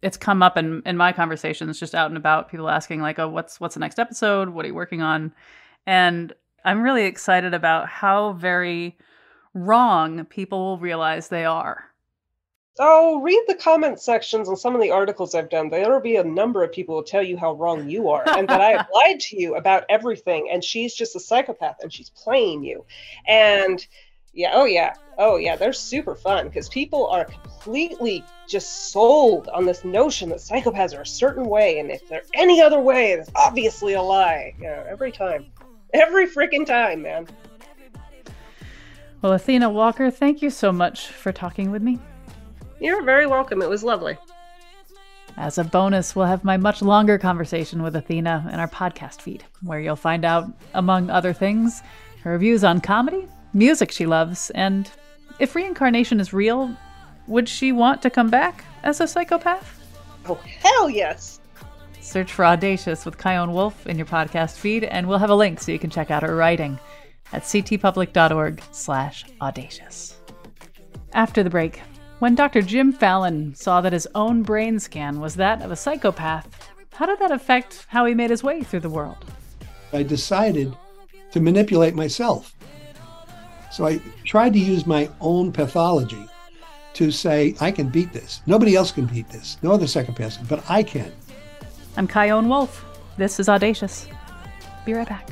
it's 0.02 0.18
come 0.18 0.42
up 0.42 0.58
in, 0.58 0.82
in 0.86 0.98
my 0.98 1.12
conversations 1.12 1.80
just 1.80 1.96
out 1.96 2.10
and 2.10 2.18
about, 2.18 2.50
people 2.50 2.70
asking 2.70 3.02
like, 3.02 3.20
oh, 3.20 3.28
what's 3.28 3.60
what's 3.60 3.76
the 3.76 3.80
next 3.80 4.00
episode? 4.00 4.50
What 4.50 4.66
are 4.66 4.68
you 4.68 4.76
working 4.76 5.02
on? 5.02 5.34
And 5.86 6.34
I'm 6.64 6.82
really 6.82 7.06
excited 7.06 7.54
about 7.54 7.88
how 7.88 8.34
very 8.34 8.98
wrong 9.54 10.26
people 10.26 10.60
will 10.60 10.78
realize 10.78 11.28
they 11.28 11.46
are. 11.46 11.86
Oh, 12.82 13.20
read 13.20 13.44
the 13.48 13.56
comment 13.56 14.00
sections 14.00 14.48
on 14.48 14.56
some 14.56 14.74
of 14.74 14.82
the 14.82 14.92
articles 14.92 15.36
I've 15.36 15.50
done. 15.50 15.70
There 15.70 15.92
will 15.92 16.00
be 16.00 16.16
a 16.16 16.24
number 16.24 16.64
of 16.64 16.72
people 16.72 16.98
who 16.98 17.04
tell 17.04 17.22
you 17.22 17.36
how 17.36 17.54
wrong 17.54 17.90
you 17.90 18.10
are 18.10 18.24
and 18.26 18.48
that 18.48 18.62
I 18.62 18.70
have 18.72 18.88
lied 18.94 19.20
to 19.20 19.38
you 19.38 19.56
about 19.56 19.84
everything. 19.90 20.48
And 20.50 20.64
she's 20.64 20.94
just 20.94 21.16
a 21.16 21.20
psychopath 21.20 21.78
and 21.82 21.92
she's 21.92 22.10
playing 22.10 22.64
you. 22.64 22.86
And 23.28 23.86
yeah, 24.34 24.52
oh 24.54 24.66
yeah, 24.66 24.94
oh 25.18 25.38
yeah, 25.38 25.56
they're 25.56 25.74
super 25.74 26.16
fun 26.16 26.48
because 26.48 26.70
people 26.70 27.08
are 27.08 27.26
completely 27.26 28.24
just 28.48 28.92
sold 28.92 29.48
on 29.50 29.66
this 29.66 29.84
notion 29.84 30.30
that 30.30 30.40
psychopaths 30.40 30.98
are 30.98 31.02
a 31.02 31.06
certain 31.06 31.46
way. 31.46 31.80
And 31.80 31.92
if 31.92 32.08
they're 32.08 32.24
any 32.34 32.62
other 32.62 32.80
way, 32.80 33.12
it's 33.12 33.30
obviously 33.36 33.94
a 33.94 34.02
lie. 34.02 34.56
You 34.58 34.66
know, 34.66 34.86
every 34.90 35.12
time. 35.12 35.46
Every 35.94 36.28
freaking 36.28 36.66
time, 36.66 37.02
man. 37.02 37.28
Well, 39.22 39.34
Athena 39.34 39.70
Walker, 39.70 40.12
thank 40.12 40.42
you 40.42 40.50
so 40.50 40.72
much 40.72 41.08
for 41.08 41.32
talking 41.32 41.72
with 41.72 41.82
me. 41.82 42.00
You're 42.80 43.04
very 43.04 43.26
welcome. 43.26 43.62
It 43.62 43.70
was 43.70 43.84
lovely. 43.84 44.18
As 45.36 45.58
a 45.58 45.64
bonus, 45.64 46.16
we'll 46.16 46.26
have 46.26 46.44
my 46.44 46.58
much 46.58 46.82
longer 46.82 47.18
conversation 47.18 47.82
with 47.82 47.96
Athena 47.96 48.50
in 48.54 48.60
our 48.60 48.68
podcast 48.68 49.22
feed, 49.22 49.44
where 49.64 49.80
you'll 49.80 49.96
find 49.96 50.26
out, 50.26 50.48
among 50.74 51.10
other 51.10 51.34
things, 51.34 51.82
her 52.24 52.38
views 52.38 52.64
on 52.64 52.82
comedy, 52.82 53.28
music 53.54 53.92
she 53.92 54.06
loves, 54.06 54.50
and 54.52 54.90
if 55.40 55.56
reincarnation 55.56 56.20
is 56.20 56.34
real, 56.34 56.76
would 57.28 57.48
she 57.48 57.72
want 57.72 58.02
to 58.02 58.10
come 58.10 58.30
back 58.30 58.64
as 58.84 59.00
a 59.00 59.08
psychopath? 59.08 59.76
Oh, 60.28 60.40
hell 60.46 60.90
yes. 60.90 61.40
Search 62.02 62.32
for 62.32 62.46
Audacious 62.46 63.06
with 63.06 63.22
Chion 63.22 63.54
Wolf 63.54 63.86
in 63.86 63.98
your 63.98 64.06
podcast 64.06 64.58
feed, 64.58 64.84
and 64.84 65.08
we'll 65.08 65.20
have 65.20 65.30
a 65.30 65.36
link 65.36 65.60
so 65.60 65.72
you 65.72 65.80
can 65.80 65.90
check 65.90 66.12
out 66.12 66.24
her 66.24 66.36
writing 66.36 66.80
at 67.32 67.44
ctpublic.org 67.44 68.62
slash 68.72 69.26
audacious. 69.42 70.18
After 71.14 71.44
the 71.44 71.50
break, 71.50 71.82
when 72.20 72.36
Dr. 72.36 72.62
Jim 72.62 72.92
Fallon 72.92 73.56
saw 73.56 73.82
that 73.82 73.94
his 73.94 74.08
own 74.14 74.44
brain 74.44 74.80
scan 74.80 75.20
was 75.20 75.36
that 75.36 75.62
of 75.62 75.72
a 75.72 75.76
psychopath, 75.76 76.70
how 76.94 77.06
did 77.06 77.20
that 77.20 77.32
affect 77.32 77.86
how 77.88 78.06
he 78.06 78.14
made 78.14 78.30
his 78.30 78.44
way 78.44 78.62
through 78.62 78.82
the 78.82 78.90
world? 78.90 79.24
I 79.94 80.04
decided 80.04 80.76
to 81.32 81.40
manipulate 81.40 81.96
myself. 81.96 82.56
So 83.72 83.86
I 83.86 84.02
tried 84.26 84.54
to 84.54 84.60
use 84.60 84.86
my 84.86 85.10
own 85.22 85.52
pathology 85.52 86.28
to 86.94 87.12
say, 87.12 87.56
I 87.62 87.72
can 87.72 87.90
beat 87.90 88.12
this. 88.12 88.42
Nobody 88.46 88.76
else 88.76 88.92
can 88.92 89.06
beat 89.06 89.30
this. 89.30 89.58
No 89.62 89.72
other 89.72 89.88
psychopath, 89.88 90.38
can, 90.38 90.46
but 90.48 90.70
I 90.70 90.84
can. 90.84 91.12
I'm 91.98 92.08
Chion 92.08 92.50
Wolf. 92.50 92.86
This 93.18 93.40
is 93.40 93.48
Audacious. 93.48 94.08
Be 94.86 94.94
right 94.94 95.08
back. 95.08 95.30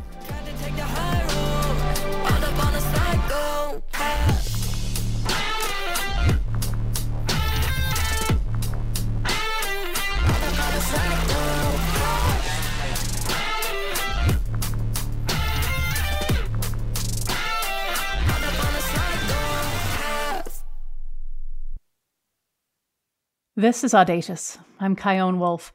This 23.59 23.83
is 23.83 23.95
Audacious. 23.95 24.59
I'm 24.79 24.95
Chion 24.95 25.39
Wolf. 25.39 25.73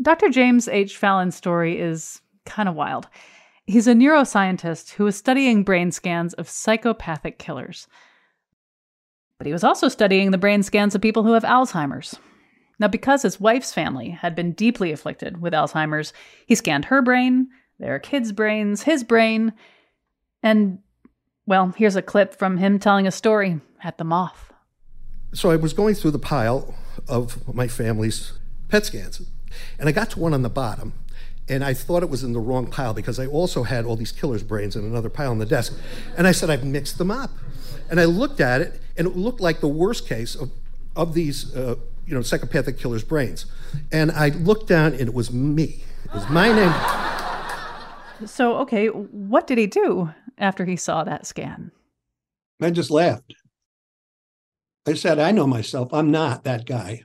Dr. 0.00 0.28
James 0.28 0.68
H. 0.68 0.96
Fallon's 0.96 1.34
story 1.34 1.80
is 1.80 2.20
kind 2.46 2.68
of 2.68 2.76
wild. 2.76 3.08
He's 3.66 3.88
a 3.88 3.92
neuroscientist 3.92 4.92
who 4.92 5.02
was 5.02 5.16
studying 5.16 5.64
brain 5.64 5.90
scans 5.90 6.32
of 6.34 6.48
psychopathic 6.48 7.40
killers. 7.40 7.88
But 9.36 9.48
he 9.48 9.52
was 9.52 9.64
also 9.64 9.88
studying 9.88 10.30
the 10.30 10.38
brain 10.38 10.62
scans 10.62 10.94
of 10.94 11.00
people 11.00 11.24
who 11.24 11.32
have 11.32 11.42
Alzheimer's. 11.42 12.20
Now, 12.78 12.86
because 12.86 13.22
his 13.22 13.40
wife's 13.40 13.74
family 13.74 14.10
had 14.10 14.36
been 14.36 14.52
deeply 14.52 14.92
afflicted 14.92 15.42
with 15.42 15.54
Alzheimer's, 15.54 16.12
he 16.46 16.54
scanned 16.54 16.84
her 16.84 17.02
brain, 17.02 17.48
their 17.80 17.98
kids' 17.98 18.30
brains, 18.30 18.84
his 18.84 19.02
brain, 19.02 19.54
and, 20.40 20.78
well, 21.46 21.74
here's 21.76 21.96
a 21.96 22.00
clip 22.00 22.32
from 22.32 22.58
him 22.58 22.78
telling 22.78 23.08
a 23.08 23.10
story 23.10 23.60
at 23.82 23.98
the 23.98 24.04
Moth. 24.04 24.52
So 25.34 25.50
I 25.50 25.56
was 25.56 25.72
going 25.72 25.96
through 25.96 26.12
the 26.12 26.20
pile 26.20 26.76
of 27.08 27.54
my 27.54 27.68
family's 27.68 28.32
PET 28.68 28.86
scans. 28.86 29.22
And 29.78 29.88
I 29.88 29.92
got 29.92 30.10
to 30.10 30.18
one 30.18 30.32
on 30.32 30.42
the 30.42 30.50
bottom, 30.50 30.94
and 31.48 31.64
I 31.64 31.74
thought 31.74 32.02
it 32.02 32.08
was 32.08 32.24
in 32.24 32.32
the 32.32 32.40
wrong 32.40 32.66
pile 32.68 32.94
because 32.94 33.18
I 33.18 33.26
also 33.26 33.64
had 33.64 33.84
all 33.84 33.96
these 33.96 34.12
killer's 34.12 34.42
brains 34.42 34.76
in 34.76 34.84
another 34.84 35.10
pile 35.10 35.30
on 35.30 35.38
the 35.38 35.46
desk. 35.46 35.74
And 36.16 36.26
I 36.26 36.32
said, 36.32 36.50
I've 36.50 36.64
mixed 36.64 36.98
them 36.98 37.10
up. 37.10 37.30
And 37.90 38.00
I 38.00 38.04
looked 38.04 38.40
at 38.40 38.60
it, 38.60 38.80
and 38.96 39.06
it 39.06 39.16
looked 39.16 39.40
like 39.40 39.60
the 39.60 39.68
worst 39.68 40.08
case 40.08 40.34
of, 40.34 40.50
of 40.96 41.14
these, 41.14 41.54
uh, 41.54 41.74
you 42.06 42.14
know, 42.14 42.22
psychopathic 42.22 42.78
killer's 42.78 43.04
brains. 43.04 43.46
And 43.90 44.10
I 44.10 44.28
looked 44.28 44.68
down, 44.68 44.92
and 44.92 45.02
it 45.02 45.14
was 45.14 45.32
me. 45.32 45.84
It 46.04 46.14
was 46.14 46.28
my 46.30 46.52
name. 46.52 46.72
So, 48.26 48.56
okay, 48.58 48.86
what 48.86 49.46
did 49.46 49.58
he 49.58 49.66
do 49.66 50.14
after 50.38 50.64
he 50.64 50.76
saw 50.76 51.04
that 51.04 51.26
scan? 51.26 51.72
I 52.60 52.70
just 52.70 52.90
laughed. 52.90 53.34
I 54.86 54.94
said, 54.94 55.18
I 55.18 55.30
know 55.30 55.46
myself. 55.46 55.92
I'm 55.92 56.10
not 56.10 56.44
that 56.44 56.66
guy. 56.66 57.02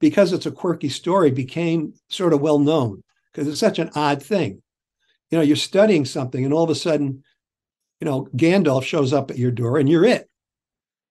Because 0.00 0.32
it's 0.32 0.46
a 0.46 0.52
quirky 0.52 0.88
story, 0.88 1.30
became 1.30 1.92
sort 2.08 2.32
of 2.32 2.40
well 2.40 2.60
known 2.60 3.02
because 3.32 3.48
it's 3.48 3.60
such 3.60 3.78
an 3.78 3.90
odd 3.94 4.22
thing. 4.22 4.62
You 5.30 5.38
know, 5.38 5.44
you're 5.44 5.56
studying 5.56 6.04
something 6.04 6.44
and 6.44 6.54
all 6.54 6.64
of 6.64 6.70
a 6.70 6.74
sudden, 6.74 7.24
you 8.00 8.04
know, 8.04 8.28
Gandalf 8.36 8.84
shows 8.84 9.12
up 9.12 9.30
at 9.30 9.38
your 9.38 9.50
door 9.50 9.78
and 9.78 9.88
you're 9.88 10.04
it. 10.04 10.28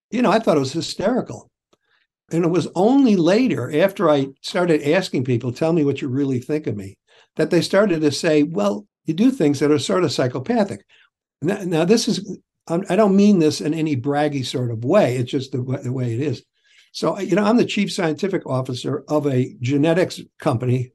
You 0.09 0.21
know, 0.21 0.31
I 0.31 0.39
thought 0.39 0.57
it 0.57 0.61
was 0.61 0.73
hysterical. 0.73 1.49
And 2.31 2.43
it 2.43 2.49
was 2.49 2.67
only 2.75 3.15
later, 3.15 3.73
after 3.81 4.09
I 4.09 4.27
started 4.41 4.83
asking 4.83 5.23
people, 5.25 5.51
tell 5.51 5.71
me 5.71 5.85
what 5.85 6.01
you 6.01 6.07
really 6.09 6.39
think 6.39 6.67
of 6.67 6.75
me, 6.75 6.97
that 7.35 7.49
they 7.51 7.61
started 7.61 8.01
to 8.01 8.11
say, 8.11 8.43
well, 8.43 8.85
you 9.05 9.13
do 9.13 9.31
things 9.31 9.59
that 9.59 9.71
are 9.71 9.79
sort 9.79 10.03
of 10.03 10.11
psychopathic. 10.11 10.85
Now, 11.41 11.61
now 11.63 11.85
this 11.85 12.07
is 12.07 12.37
I 12.67 12.95
don't 12.95 13.15
mean 13.15 13.39
this 13.39 13.61
in 13.61 13.73
any 13.73 13.95
braggy 13.95 14.45
sort 14.45 14.71
of 14.71 14.83
way. 14.83 15.15
It's 15.17 15.31
just 15.31 15.51
the, 15.51 15.61
the 15.83 15.91
way 15.91 16.13
it 16.13 16.19
is. 16.19 16.43
So, 16.91 17.19
you 17.19 17.35
know, 17.35 17.43
I'm 17.43 17.57
the 17.57 17.65
chief 17.65 17.91
scientific 17.93 18.45
officer 18.45 19.03
of 19.07 19.27
a 19.27 19.55
genetics 19.61 20.19
company. 20.39 20.91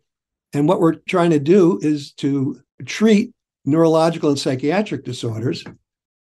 And 0.53 0.69
what 0.69 0.81
we're 0.81 0.97
trying 0.97 1.31
to 1.31 1.39
do 1.39 1.79
is 1.83 2.13
to 2.15 2.61
treat 2.85 3.33
neurological 3.65 4.31
and 4.31 4.39
psychiatric 4.39 5.05
disorders 5.05 5.65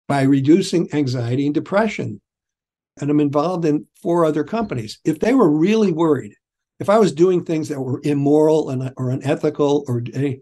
by 0.09 0.22
reducing 0.22 0.92
anxiety 0.94 1.46
and 1.46 1.55
depression. 1.55 2.20
And 3.00 3.11
I'm 3.11 3.20
involved 3.20 3.64
in 3.64 3.86
four 4.00 4.24
other 4.24 4.44
companies. 4.44 4.98
If 5.05 5.18
they 5.18 5.34
were 5.34 5.50
really 5.50 5.92
worried, 5.92 6.34
if 6.78 6.88
I 6.88 6.98
was 6.98 7.12
doing 7.12 7.44
things 7.44 7.68
that 7.68 7.80
were 7.80 8.00
immoral 8.05 8.70
and, 8.70 8.92
or 8.96 9.11
unethical, 9.11 9.84
or 9.88 10.03
eh, 10.14 10.36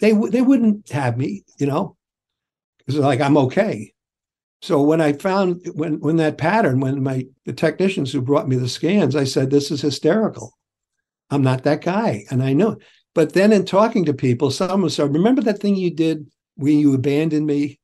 they 0.00 0.12
they 0.12 0.40
wouldn't 0.40 0.90
have 0.90 1.16
me, 1.16 1.44
you 1.58 1.66
know, 1.66 1.96
because 2.78 2.96
like 2.98 3.20
I'm 3.20 3.36
okay. 3.36 3.92
So 4.62 4.80
when 4.80 5.00
I 5.00 5.12
found 5.12 5.66
when 5.74 5.98
when 5.98 6.16
that 6.16 6.38
pattern, 6.38 6.78
when 6.78 7.02
my 7.02 7.26
the 7.44 7.52
technicians 7.52 8.12
who 8.12 8.22
brought 8.22 8.48
me 8.48 8.54
the 8.56 8.68
scans, 8.68 9.16
I 9.16 9.24
said, 9.24 9.50
"This 9.50 9.72
is 9.72 9.80
hysterical. 9.82 10.56
I'm 11.30 11.42
not 11.42 11.64
that 11.64 11.82
guy," 11.82 12.24
and 12.30 12.42
I 12.42 12.52
know. 12.52 12.76
But 13.14 13.32
then 13.32 13.52
in 13.52 13.64
talking 13.64 14.04
to 14.04 14.14
people, 14.14 14.50
some 14.52 14.88
said, 14.88 15.12
"Remember 15.12 15.42
that 15.42 15.58
thing 15.58 15.74
you 15.76 15.90
did 15.90 16.26
when 16.54 16.78
you 16.78 16.94
abandoned 16.94 17.46
me, 17.46 17.80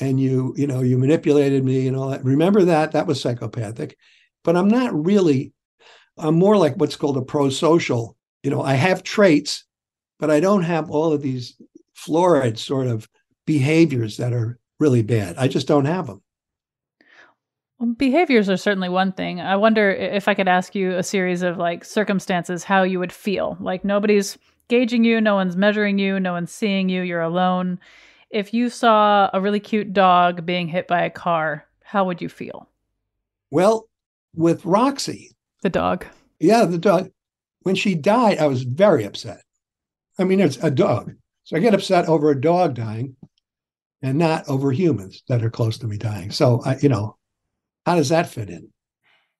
and 0.00 0.20
you 0.20 0.52
you 0.56 0.66
know 0.66 0.82
you 0.82 0.98
manipulated 0.98 1.64
me 1.64 1.86
and 1.86 1.96
all 1.96 2.10
that. 2.10 2.24
Remember 2.24 2.64
that? 2.64 2.92
That 2.92 3.06
was 3.06 3.20
psychopathic." 3.20 3.96
But 4.42 4.56
I'm 4.56 4.68
not 4.68 4.92
really. 5.06 5.52
I'm 6.18 6.34
more 6.36 6.56
like 6.56 6.74
what's 6.76 6.96
called 6.96 7.18
a 7.18 7.22
pro-social. 7.22 8.16
You 8.42 8.50
know, 8.50 8.62
I 8.62 8.74
have 8.74 9.02
traits, 9.02 9.64
but 10.18 10.30
I 10.30 10.40
don't 10.40 10.62
have 10.62 10.90
all 10.90 11.12
of 11.12 11.22
these 11.22 11.54
florid 11.94 12.58
sort 12.58 12.88
of 12.88 13.08
behaviors 13.46 14.16
that 14.16 14.32
are 14.32 14.58
really 14.78 15.02
bad. 15.02 15.36
I 15.38 15.48
just 15.48 15.66
don't 15.66 15.84
have 15.84 16.06
them. 16.06 16.22
Well, 17.78 17.92
behaviors 17.94 18.48
are 18.48 18.56
certainly 18.56 18.88
one 18.88 19.12
thing. 19.12 19.40
I 19.40 19.56
wonder 19.56 19.90
if 19.90 20.28
I 20.28 20.34
could 20.34 20.48
ask 20.48 20.74
you 20.74 20.96
a 20.96 21.02
series 21.02 21.42
of 21.42 21.58
like 21.58 21.84
circumstances 21.84 22.64
how 22.64 22.82
you 22.82 22.98
would 22.98 23.12
feel. 23.12 23.56
Like 23.60 23.84
nobody's 23.84 24.38
gauging 24.68 25.04
you, 25.04 25.20
no 25.20 25.34
one's 25.34 25.56
measuring 25.56 25.98
you, 25.98 26.18
no 26.18 26.32
one's 26.32 26.50
seeing 26.52 26.88
you, 26.88 27.02
you're 27.02 27.20
alone. 27.20 27.78
If 28.30 28.52
you 28.54 28.70
saw 28.70 29.30
a 29.32 29.40
really 29.40 29.60
cute 29.60 29.92
dog 29.92 30.44
being 30.46 30.68
hit 30.68 30.88
by 30.88 31.02
a 31.02 31.10
car, 31.10 31.66
how 31.84 32.04
would 32.06 32.20
you 32.20 32.28
feel? 32.28 32.68
Well, 33.50 33.88
with 34.34 34.64
Roxy, 34.64 35.30
The 35.62 35.70
dog. 35.70 36.06
yeah, 36.40 36.64
the 36.64 36.78
dog, 36.78 37.10
when 37.60 37.74
she 37.74 37.94
died, 37.94 38.38
I 38.38 38.46
was 38.46 38.62
very 38.64 39.04
upset. 39.04 39.42
I 40.18 40.24
mean, 40.24 40.40
it's 40.40 40.56
a 40.62 40.70
dog. 40.70 41.12
So 41.44 41.56
I 41.56 41.60
get 41.60 41.74
upset 41.74 42.08
over 42.08 42.30
a 42.30 42.40
dog 42.40 42.74
dying 42.74 43.16
and 44.06 44.18
not 44.18 44.48
over 44.48 44.70
humans 44.70 45.22
that 45.28 45.42
are 45.42 45.50
close 45.50 45.78
to 45.78 45.86
me 45.86 45.96
dying. 45.96 46.30
So, 46.30 46.62
I, 46.64 46.76
you 46.76 46.88
know, 46.88 47.16
how 47.84 47.96
does 47.96 48.08
that 48.10 48.28
fit 48.28 48.48
in? 48.48 48.68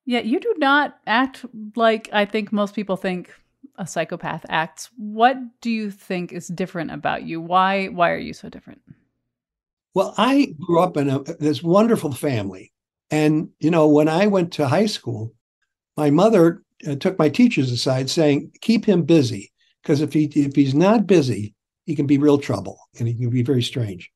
Yeah, 0.05 0.21
you 0.21 0.41
do 0.41 0.55
not 0.59 0.99
act 1.07 1.45
like 1.77 2.09
I 2.13 2.25
think 2.25 2.53
most 2.53 2.75
people 2.75 2.97
think 2.97 3.33
a 3.77 3.87
psychopath 3.87 4.45
acts. 4.49 4.91
What 4.97 5.37
do 5.61 5.71
you 5.71 5.91
think 5.91 6.33
is 6.33 6.49
different 6.49 6.91
about 6.91 7.23
you? 7.23 7.41
Why 7.41 7.87
why 7.87 8.11
are 8.11 8.19
you 8.19 8.33
so 8.33 8.49
different? 8.49 8.81
Well, 9.95 10.15
I 10.19 10.55
grew 10.61 10.81
up 10.81 10.97
in 10.97 11.09
a, 11.09 11.21
this 11.21 11.63
wonderful 11.63 12.13
family. 12.13 12.73
And, 13.11 13.51
you 13.61 13.71
know, 13.71 13.89
when 13.89 14.09
I 14.09 14.27
went 14.27 14.53
to 14.55 14.69
high 14.69 14.87
school, 14.87 15.33
my 15.97 16.11
mother 16.11 16.63
uh, 16.87 16.97
took 16.97 17.19
my 17.19 17.29
teachers 17.29 17.71
aside 17.73 18.11
saying, 18.11 18.51
keep 18.61 18.85
him 18.85 19.05
busy. 19.05 19.53
Because 19.83 20.01
if, 20.01 20.13
he, 20.13 20.25
if 20.25 20.55
he's 20.55 20.75
not 20.75 21.07
busy, 21.07 21.55
he 21.87 21.95
can 21.95 22.07
be 22.07 22.19
real 22.19 22.37
trouble 22.37 22.79
and 22.99 23.09
he 23.09 23.15
can 23.15 23.31
be 23.31 23.43
very 23.43 23.63
strange. 23.63 24.11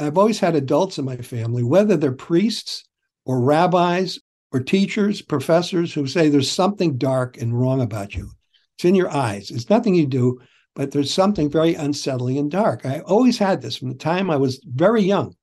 I've 0.00 0.18
always 0.18 0.40
had 0.40 0.56
adults 0.56 0.98
in 0.98 1.04
my 1.04 1.16
family, 1.16 1.62
whether 1.62 1.96
they're 1.96 2.12
priests 2.12 2.84
or 3.24 3.40
rabbis 3.40 4.18
or 4.52 4.60
teachers, 4.60 5.22
professors, 5.22 5.92
who 5.92 6.06
say 6.06 6.28
there's 6.28 6.50
something 6.50 6.96
dark 6.96 7.36
and 7.36 7.58
wrong 7.58 7.80
about 7.80 8.14
you. 8.14 8.30
It's 8.76 8.84
in 8.84 8.94
your 8.94 9.10
eyes. 9.10 9.50
It's 9.50 9.70
nothing 9.70 9.94
you 9.94 10.06
do, 10.06 10.40
but 10.74 10.90
there's 10.90 11.12
something 11.12 11.50
very 11.50 11.74
unsettling 11.74 12.38
and 12.38 12.50
dark. 12.50 12.86
I 12.86 13.00
always 13.00 13.38
had 13.38 13.60
this 13.60 13.76
from 13.76 13.88
the 13.88 13.94
time 13.94 14.30
I 14.30 14.36
was 14.36 14.60
very 14.64 15.02
young. 15.02 15.36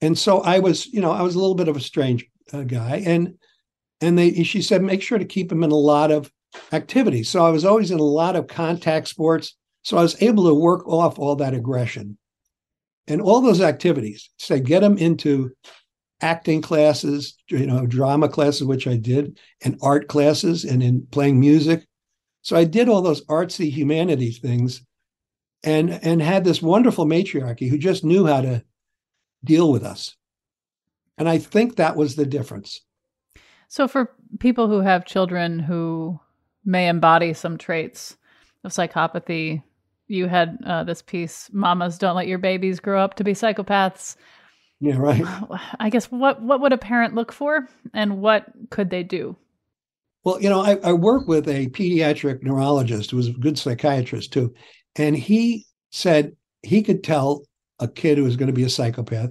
And 0.00 0.18
so 0.18 0.40
I 0.40 0.58
was, 0.58 0.86
you 0.86 1.00
know, 1.00 1.12
I 1.12 1.22
was 1.22 1.36
a 1.36 1.38
little 1.38 1.54
bit 1.54 1.68
of 1.68 1.76
a 1.76 1.80
strange 1.80 2.26
uh, 2.52 2.62
guy. 2.62 3.02
And 3.06 3.34
and 4.00 4.18
they 4.18 4.42
she 4.42 4.60
said 4.60 4.82
make 4.82 5.00
sure 5.00 5.18
to 5.18 5.24
keep 5.24 5.52
him 5.52 5.62
in 5.62 5.70
a 5.70 5.76
lot 5.76 6.10
of 6.10 6.30
activities. 6.72 7.28
So 7.28 7.44
I 7.46 7.50
was 7.50 7.64
always 7.64 7.92
in 7.92 8.00
a 8.00 8.02
lot 8.02 8.36
of 8.36 8.48
contact 8.48 9.08
sports. 9.08 9.56
So 9.82 9.96
I 9.96 10.02
was 10.02 10.20
able 10.20 10.44
to 10.48 10.54
work 10.54 10.86
off 10.88 11.18
all 11.18 11.36
that 11.36 11.54
aggression. 11.54 12.18
And 13.06 13.20
all 13.20 13.40
those 13.40 13.60
activities, 13.60 14.30
say 14.38 14.60
get 14.60 14.80
them 14.80 14.96
into 14.96 15.50
acting 16.20 16.62
classes, 16.62 17.36
you 17.48 17.66
know, 17.66 17.84
drama 17.86 18.28
classes, 18.28 18.64
which 18.64 18.86
I 18.86 18.96
did, 18.96 19.38
and 19.64 19.76
art 19.82 20.08
classes, 20.08 20.64
and 20.64 20.82
in 20.82 21.06
playing 21.10 21.40
music. 21.40 21.86
So 22.42 22.56
I 22.56 22.64
did 22.64 22.88
all 22.88 23.02
those 23.02 23.24
artsy 23.26 23.70
humanities 23.70 24.38
things, 24.38 24.84
and 25.64 25.90
and 25.90 26.22
had 26.22 26.44
this 26.44 26.62
wonderful 26.62 27.06
matriarchy 27.06 27.68
who 27.68 27.78
just 27.78 28.04
knew 28.04 28.26
how 28.26 28.40
to 28.40 28.64
deal 29.44 29.70
with 29.72 29.84
us. 29.84 30.16
And 31.18 31.28
I 31.28 31.38
think 31.38 31.76
that 31.76 31.96
was 31.96 32.16
the 32.16 32.26
difference. 32.26 32.80
So 33.68 33.88
for 33.88 34.12
people 34.38 34.68
who 34.68 34.80
have 34.80 35.04
children 35.04 35.58
who 35.58 36.20
may 36.64 36.88
embody 36.88 37.32
some 37.32 37.58
traits 37.58 38.16
of 38.64 38.72
psychopathy, 38.72 39.62
you 40.12 40.26
had 40.26 40.58
uh, 40.64 40.84
this 40.84 41.02
piece, 41.02 41.50
"Mamas 41.52 41.98
don't 41.98 42.16
let 42.16 42.28
your 42.28 42.38
babies 42.38 42.80
grow 42.80 43.02
up 43.02 43.14
to 43.14 43.24
be 43.24 43.32
psychopaths." 43.32 44.16
Yeah, 44.80 44.98
right. 44.98 45.22
I 45.80 45.90
guess 45.90 46.06
what 46.06 46.42
what 46.42 46.60
would 46.60 46.72
a 46.72 46.78
parent 46.78 47.14
look 47.14 47.32
for, 47.32 47.68
and 47.94 48.18
what 48.18 48.46
could 48.70 48.90
they 48.90 49.02
do? 49.02 49.36
Well, 50.24 50.40
you 50.40 50.48
know, 50.48 50.60
I, 50.60 50.76
I 50.84 50.92
work 50.92 51.26
with 51.26 51.48
a 51.48 51.68
pediatric 51.68 52.42
neurologist 52.42 53.10
who 53.10 53.16
was 53.16 53.28
a 53.28 53.32
good 53.32 53.58
psychiatrist 53.58 54.32
too. 54.32 54.54
And 54.96 55.16
he 55.16 55.66
said 55.90 56.36
he 56.62 56.82
could 56.82 57.02
tell 57.02 57.42
a 57.80 57.88
kid 57.88 58.18
who 58.18 58.24
was 58.24 58.36
going 58.36 58.46
to 58.46 58.52
be 58.52 58.62
a 58.62 58.68
psychopath 58.68 59.30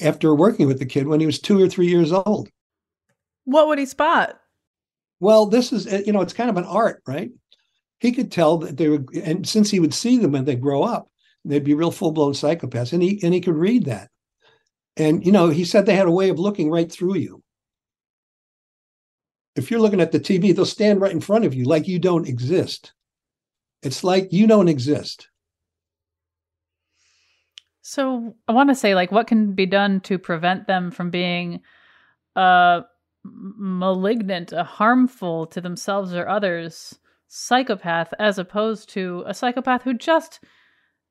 after 0.00 0.34
working 0.34 0.66
with 0.66 0.78
the 0.78 0.86
kid 0.86 1.06
when 1.06 1.20
he 1.20 1.26
was 1.26 1.38
two 1.38 1.60
or 1.62 1.68
three 1.68 1.88
years 1.88 2.12
old. 2.12 2.48
What 3.44 3.68
would 3.68 3.78
he 3.78 3.86
spot? 3.86 4.38
Well, 5.20 5.46
this 5.46 5.72
is, 5.72 5.86
you 6.06 6.12
know, 6.12 6.20
it's 6.20 6.32
kind 6.32 6.48
of 6.48 6.56
an 6.56 6.64
art, 6.64 7.02
right? 7.06 7.30
He 8.00 8.12
could 8.12 8.30
tell 8.30 8.58
that 8.58 8.76
they 8.76 8.88
were, 8.88 9.04
and 9.24 9.46
since 9.46 9.70
he 9.70 9.80
would 9.80 9.94
see 9.94 10.18
them 10.18 10.32
when 10.32 10.44
they 10.44 10.54
grow 10.54 10.82
up, 10.82 11.08
they'd 11.44 11.64
be 11.64 11.74
real 11.74 11.90
full 11.90 12.12
blown 12.12 12.32
psychopaths. 12.32 12.92
And 12.92 13.02
he, 13.02 13.20
and 13.22 13.34
he 13.34 13.40
could 13.40 13.56
read 13.56 13.86
that. 13.86 14.10
And, 14.96 15.24
you 15.24 15.32
know, 15.32 15.48
he 15.48 15.64
said 15.64 15.86
they 15.86 15.96
had 15.96 16.06
a 16.06 16.12
way 16.12 16.28
of 16.28 16.38
looking 16.38 16.70
right 16.70 16.90
through 16.90 17.16
you. 17.16 17.42
If 19.56 19.70
you're 19.70 19.80
looking 19.80 20.00
at 20.00 20.12
the 20.12 20.20
TV, 20.20 20.54
they'll 20.54 20.64
stand 20.64 21.00
right 21.00 21.12
in 21.12 21.20
front 21.20 21.44
of 21.44 21.54
you 21.54 21.64
like 21.64 21.88
you 21.88 21.98
don't 21.98 22.28
exist. 22.28 22.92
It's 23.82 24.04
like 24.04 24.32
you 24.32 24.46
don't 24.46 24.68
exist. 24.68 25.28
So 27.82 28.36
I 28.46 28.52
want 28.52 28.68
to 28.68 28.74
say, 28.74 28.94
like, 28.94 29.10
what 29.10 29.26
can 29.26 29.54
be 29.54 29.66
done 29.66 30.00
to 30.02 30.18
prevent 30.18 30.66
them 30.66 30.90
from 30.90 31.10
being 31.10 31.60
uh, 32.36 32.82
malignant, 33.24 34.52
a 34.52 34.62
harmful 34.62 35.46
to 35.46 35.60
themselves 35.60 36.12
or 36.12 36.28
others 36.28 36.98
psychopath, 37.28 38.12
as 38.18 38.38
opposed 38.38 38.88
to 38.90 39.22
a 39.26 39.34
psychopath 39.34 39.82
who 39.82 39.94
just 39.94 40.40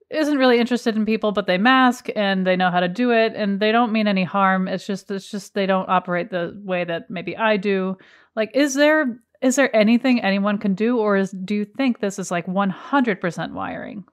isn't 0.10 0.38
really 0.38 0.60
interested 0.60 0.96
in 0.96 1.06
people, 1.06 1.32
but 1.32 1.48
they 1.48 1.58
mask 1.58 2.08
and 2.16 2.48
they 2.48 2.56
know 2.56 2.72
how 2.72 2.80
to 2.80 2.88
do 2.88 3.12
it, 3.12 3.34
and 3.36 3.60
they 3.60 3.72
don't 3.72 3.92
mean 3.92 4.08
any 4.08 4.24
harm. 4.24 4.68
It's 4.68 4.86
just, 4.86 5.12
it's 5.12 5.30
just 5.30 5.54
they 5.54 5.66
don't 5.66 5.90
operate 5.90 6.32
the 6.32 6.60
way 6.64 6.84
that 6.84 7.10
maybe 7.10 7.36
I 7.36 7.58
do. 7.58 7.98
Like, 8.36 8.52
is 8.54 8.74
there 8.74 9.20
is 9.42 9.56
there 9.56 9.76
anything 9.76 10.22
anyone 10.22 10.58
can 10.58 10.74
do, 10.74 10.98
or 10.98 11.16
is 11.16 11.32
do 11.32 11.56
you 11.56 11.66
think 11.66 12.00
this 12.00 12.20
is 12.20 12.32
like 12.32 12.48
one 12.48 12.70
hundred 12.70 13.22
percent 13.22 13.54
wiring? 13.54 14.04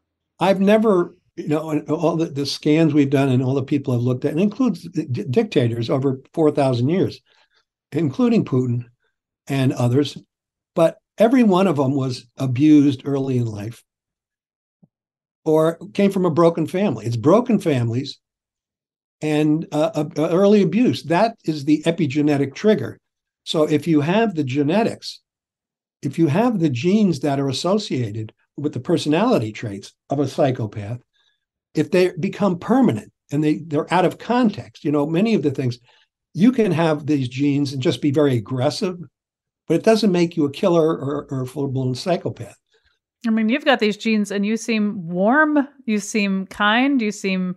I've 0.40 0.60
never, 0.60 1.14
you 1.36 1.48
know, 1.48 1.80
all 1.88 2.16
the, 2.16 2.26
the 2.26 2.46
scans 2.46 2.92
we've 2.92 3.10
done 3.10 3.28
and 3.28 3.42
all 3.42 3.54
the 3.54 3.62
people 3.62 3.94
I've 3.94 4.00
looked 4.00 4.24
at, 4.24 4.32
and 4.32 4.40
includes 4.40 4.86
d- 4.88 5.06
dictators 5.30 5.88
over 5.88 6.20
4,000 6.34 6.88
years, 6.88 7.20
including 7.92 8.44
Putin 8.44 8.86
and 9.46 9.72
others. 9.72 10.18
But 10.74 10.98
every 11.18 11.42
one 11.42 11.66
of 11.66 11.76
them 11.76 11.94
was 11.94 12.26
abused 12.36 13.02
early 13.04 13.38
in 13.38 13.46
life 13.46 13.82
or 15.44 15.78
came 15.92 16.10
from 16.10 16.24
a 16.24 16.30
broken 16.30 16.66
family. 16.66 17.06
It's 17.06 17.16
broken 17.16 17.58
families 17.58 18.18
and 19.20 19.66
uh, 19.72 19.90
uh, 19.94 20.28
early 20.30 20.62
abuse. 20.62 21.04
That 21.04 21.36
is 21.44 21.64
the 21.64 21.82
epigenetic 21.84 22.54
trigger. 22.54 22.98
So 23.44 23.64
if 23.64 23.86
you 23.86 24.00
have 24.00 24.34
the 24.34 24.44
genetics, 24.44 25.20
if 26.02 26.18
you 26.18 26.28
have 26.28 26.58
the 26.58 26.70
genes 26.70 27.20
that 27.20 27.38
are 27.38 27.48
associated 27.48 28.32
with 28.56 28.72
the 28.72 28.80
personality 28.80 29.52
traits 29.52 29.92
of 30.10 30.18
a 30.18 30.28
psychopath, 30.28 31.00
if 31.74 31.90
they 31.90 32.12
become 32.18 32.58
permanent 32.58 33.12
and 33.30 33.42
they, 33.42 33.56
they're 33.66 33.92
out 33.92 34.04
of 34.04 34.18
context, 34.18 34.84
you 34.84 34.92
know, 34.92 35.06
many 35.06 35.34
of 35.34 35.42
the 35.42 35.50
things 35.50 35.78
you 36.34 36.52
can 36.52 36.72
have 36.72 37.06
these 37.06 37.28
genes 37.28 37.72
and 37.72 37.82
just 37.82 38.00
be 38.00 38.10
very 38.10 38.36
aggressive, 38.36 38.98
but 39.66 39.74
it 39.74 39.84
doesn't 39.84 40.12
make 40.12 40.36
you 40.36 40.44
a 40.44 40.50
killer 40.50 40.96
or, 40.96 41.26
or 41.30 41.42
a 41.42 41.46
full 41.46 41.68
blown 41.68 41.94
psychopath. 41.94 42.58
I 43.26 43.30
mean, 43.30 43.48
you've 43.48 43.64
got 43.64 43.80
these 43.80 43.96
genes 43.96 44.30
and 44.30 44.44
you 44.44 44.56
seem 44.56 45.08
warm, 45.08 45.66
you 45.86 45.98
seem 45.98 46.46
kind, 46.46 47.00
you 47.00 47.10
seem 47.10 47.56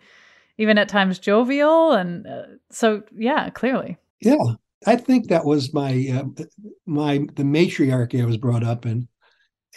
even 0.57 0.77
at 0.77 0.89
times 0.89 1.19
jovial. 1.19 1.91
And 1.91 2.25
uh, 2.25 2.43
so, 2.71 3.03
yeah, 3.15 3.49
clearly. 3.49 3.97
Yeah. 4.21 4.55
I 4.85 4.95
think 4.95 5.27
that 5.27 5.45
was 5.45 5.73
my 5.73 6.07
uh, 6.13 6.43
my 6.85 7.25
the 7.35 7.43
matriarchy 7.43 8.21
I 8.21 8.25
was 8.25 8.37
brought 8.37 8.63
up 8.63 8.85
in, 8.85 9.07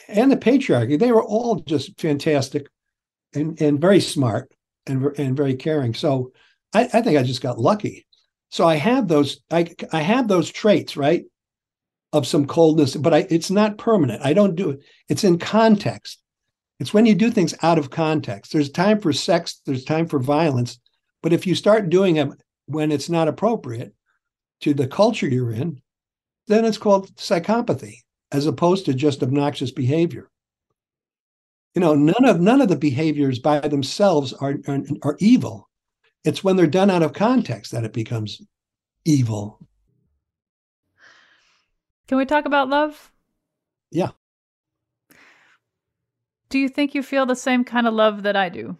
and 0.09 0.31
the 0.31 0.37
patriarchy. 0.37 0.99
They 0.99 1.11
were 1.11 1.25
all 1.25 1.57
just 1.57 1.99
fantastic, 1.99 2.69
and 3.35 3.61
and 3.61 3.81
very 3.81 4.01
smart 4.01 4.53
and 4.87 5.05
and 5.19 5.37
very 5.37 5.55
caring. 5.55 5.95
So 5.95 6.33
I, 6.75 6.85
I 6.93 7.01
think 7.01 7.19
I 7.19 7.23
just 7.23 7.43
got 7.43 7.59
lucky. 7.59 8.07
So 8.51 8.67
I 8.67 8.75
have 8.77 9.09
those 9.09 9.41
I 9.51 9.73
I 9.93 10.03
have 10.03 10.29
those 10.29 10.51
traits 10.51 10.97
right 10.97 11.25
of 12.13 12.27
some 12.27 12.47
coldness, 12.47 12.97
but 12.97 13.15
I 13.15 13.27
it's 13.31 13.51
not 13.51 13.79
permanent. 13.79 14.23
I 14.25 14.33
don't 14.33 14.57
do 14.57 14.71
it. 14.71 14.81
It's 15.09 15.25
in 15.25 15.39
context. 15.39 16.21
It's 16.79 16.95
when 16.95 17.07
you 17.07 17.15
do 17.15 17.31
things 17.31 17.55
out 17.63 17.79
of 17.79 17.91
context. 17.91 18.53
There's 18.53 18.71
time 18.71 19.01
for 19.01 19.13
sex. 19.13 19.61
There's 19.67 19.85
time 19.85 20.09
for 20.09 20.19
violence, 20.19 20.81
but 21.23 21.33
if 21.33 21.47
you 21.47 21.55
start 21.55 21.91
doing 21.91 22.15
them 22.15 22.35
when 22.67 22.91
it's 22.91 23.09
not 23.09 23.29
appropriate 23.29 23.95
to 24.63 24.75
the 24.75 24.87
culture 24.87 25.29
you're 25.29 25.53
in, 25.53 25.81
then 26.47 26.65
it's 26.65 26.79
called 26.79 27.15
psychopathy 27.17 27.99
as 28.33 28.47
opposed 28.47 28.85
to 28.87 28.95
just 28.95 29.23
obnoxious 29.23 29.71
behavior. 29.71 30.31
You 31.75 31.81
know, 31.81 31.95
none 31.95 32.25
of 32.25 32.41
none 32.41 32.61
of 32.61 32.69
the 32.69 32.77
behaviors 32.77 33.39
by 33.39 33.61
themselves 33.61 34.33
are, 34.33 34.57
are, 34.67 34.81
are 35.03 35.17
evil. 35.21 35.69
It's 36.25 36.43
when 36.43 36.57
they're 36.57 36.67
done 36.67 36.91
out 36.91 37.03
of 37.03 37.13
context 37.13 37.73
that 37.73 37.85
it 37.85 37.93
becomes 37.93 38.43
evil. 39.05 39.61
Can 42.11 42.19
we 42.19 42.27
talk 42.27 42.45
about 42.45 42.69
love? 42.69 43.13
Yeah. 43.93 44.11
Do 46.49 46.59
you 46.59 46.69
think 46.69 46.93
you 46.93 47.05
feel 47.05 47.25
the 47.25 47.37
same 47.37 47.63
kind 47.63 47.87
of 47.87 47.95
love 47.95 48.25
that 48.25 48.35
I 48.35 48.49
do? 48.49 48.77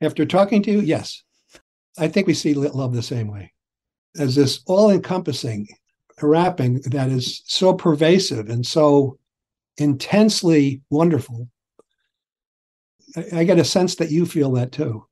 After 0.00 0.24
talking 0.24 0.62
to 0.62 0.70
you, 0.70 0.78
yes. 0.78 1.24
I 1.98 2.06
think 2.06 2.28
we 2.28 2.34
see 2.34 2.54
love 2.54 2.94
the 2.94 3.02
same 3.02 3.26
way 3.26 3.52
as 4.16 4.36
this 4.36 4.62
all 4.66 4.90
encompassing 4.90 5.66
wrapping 6.22 6.82
that 6.82 7.08
is 7.08 7.42
so 7.46 7.74
pervasive 7.74 8.48
and 8.48 8.64
so 8.64 9.18
intensely 9.78 10.82
wonderful. 10.88 11.48
I, 13.16 13.40
I 13.40 13.44
get 13.44 13.58
a 13.58 13.64
sense 13.64 13.96
that 13.96 14.12
you 14.12 14.24
feel 14.24 14.52
that 14.52 14.70
too. 14.70 15.04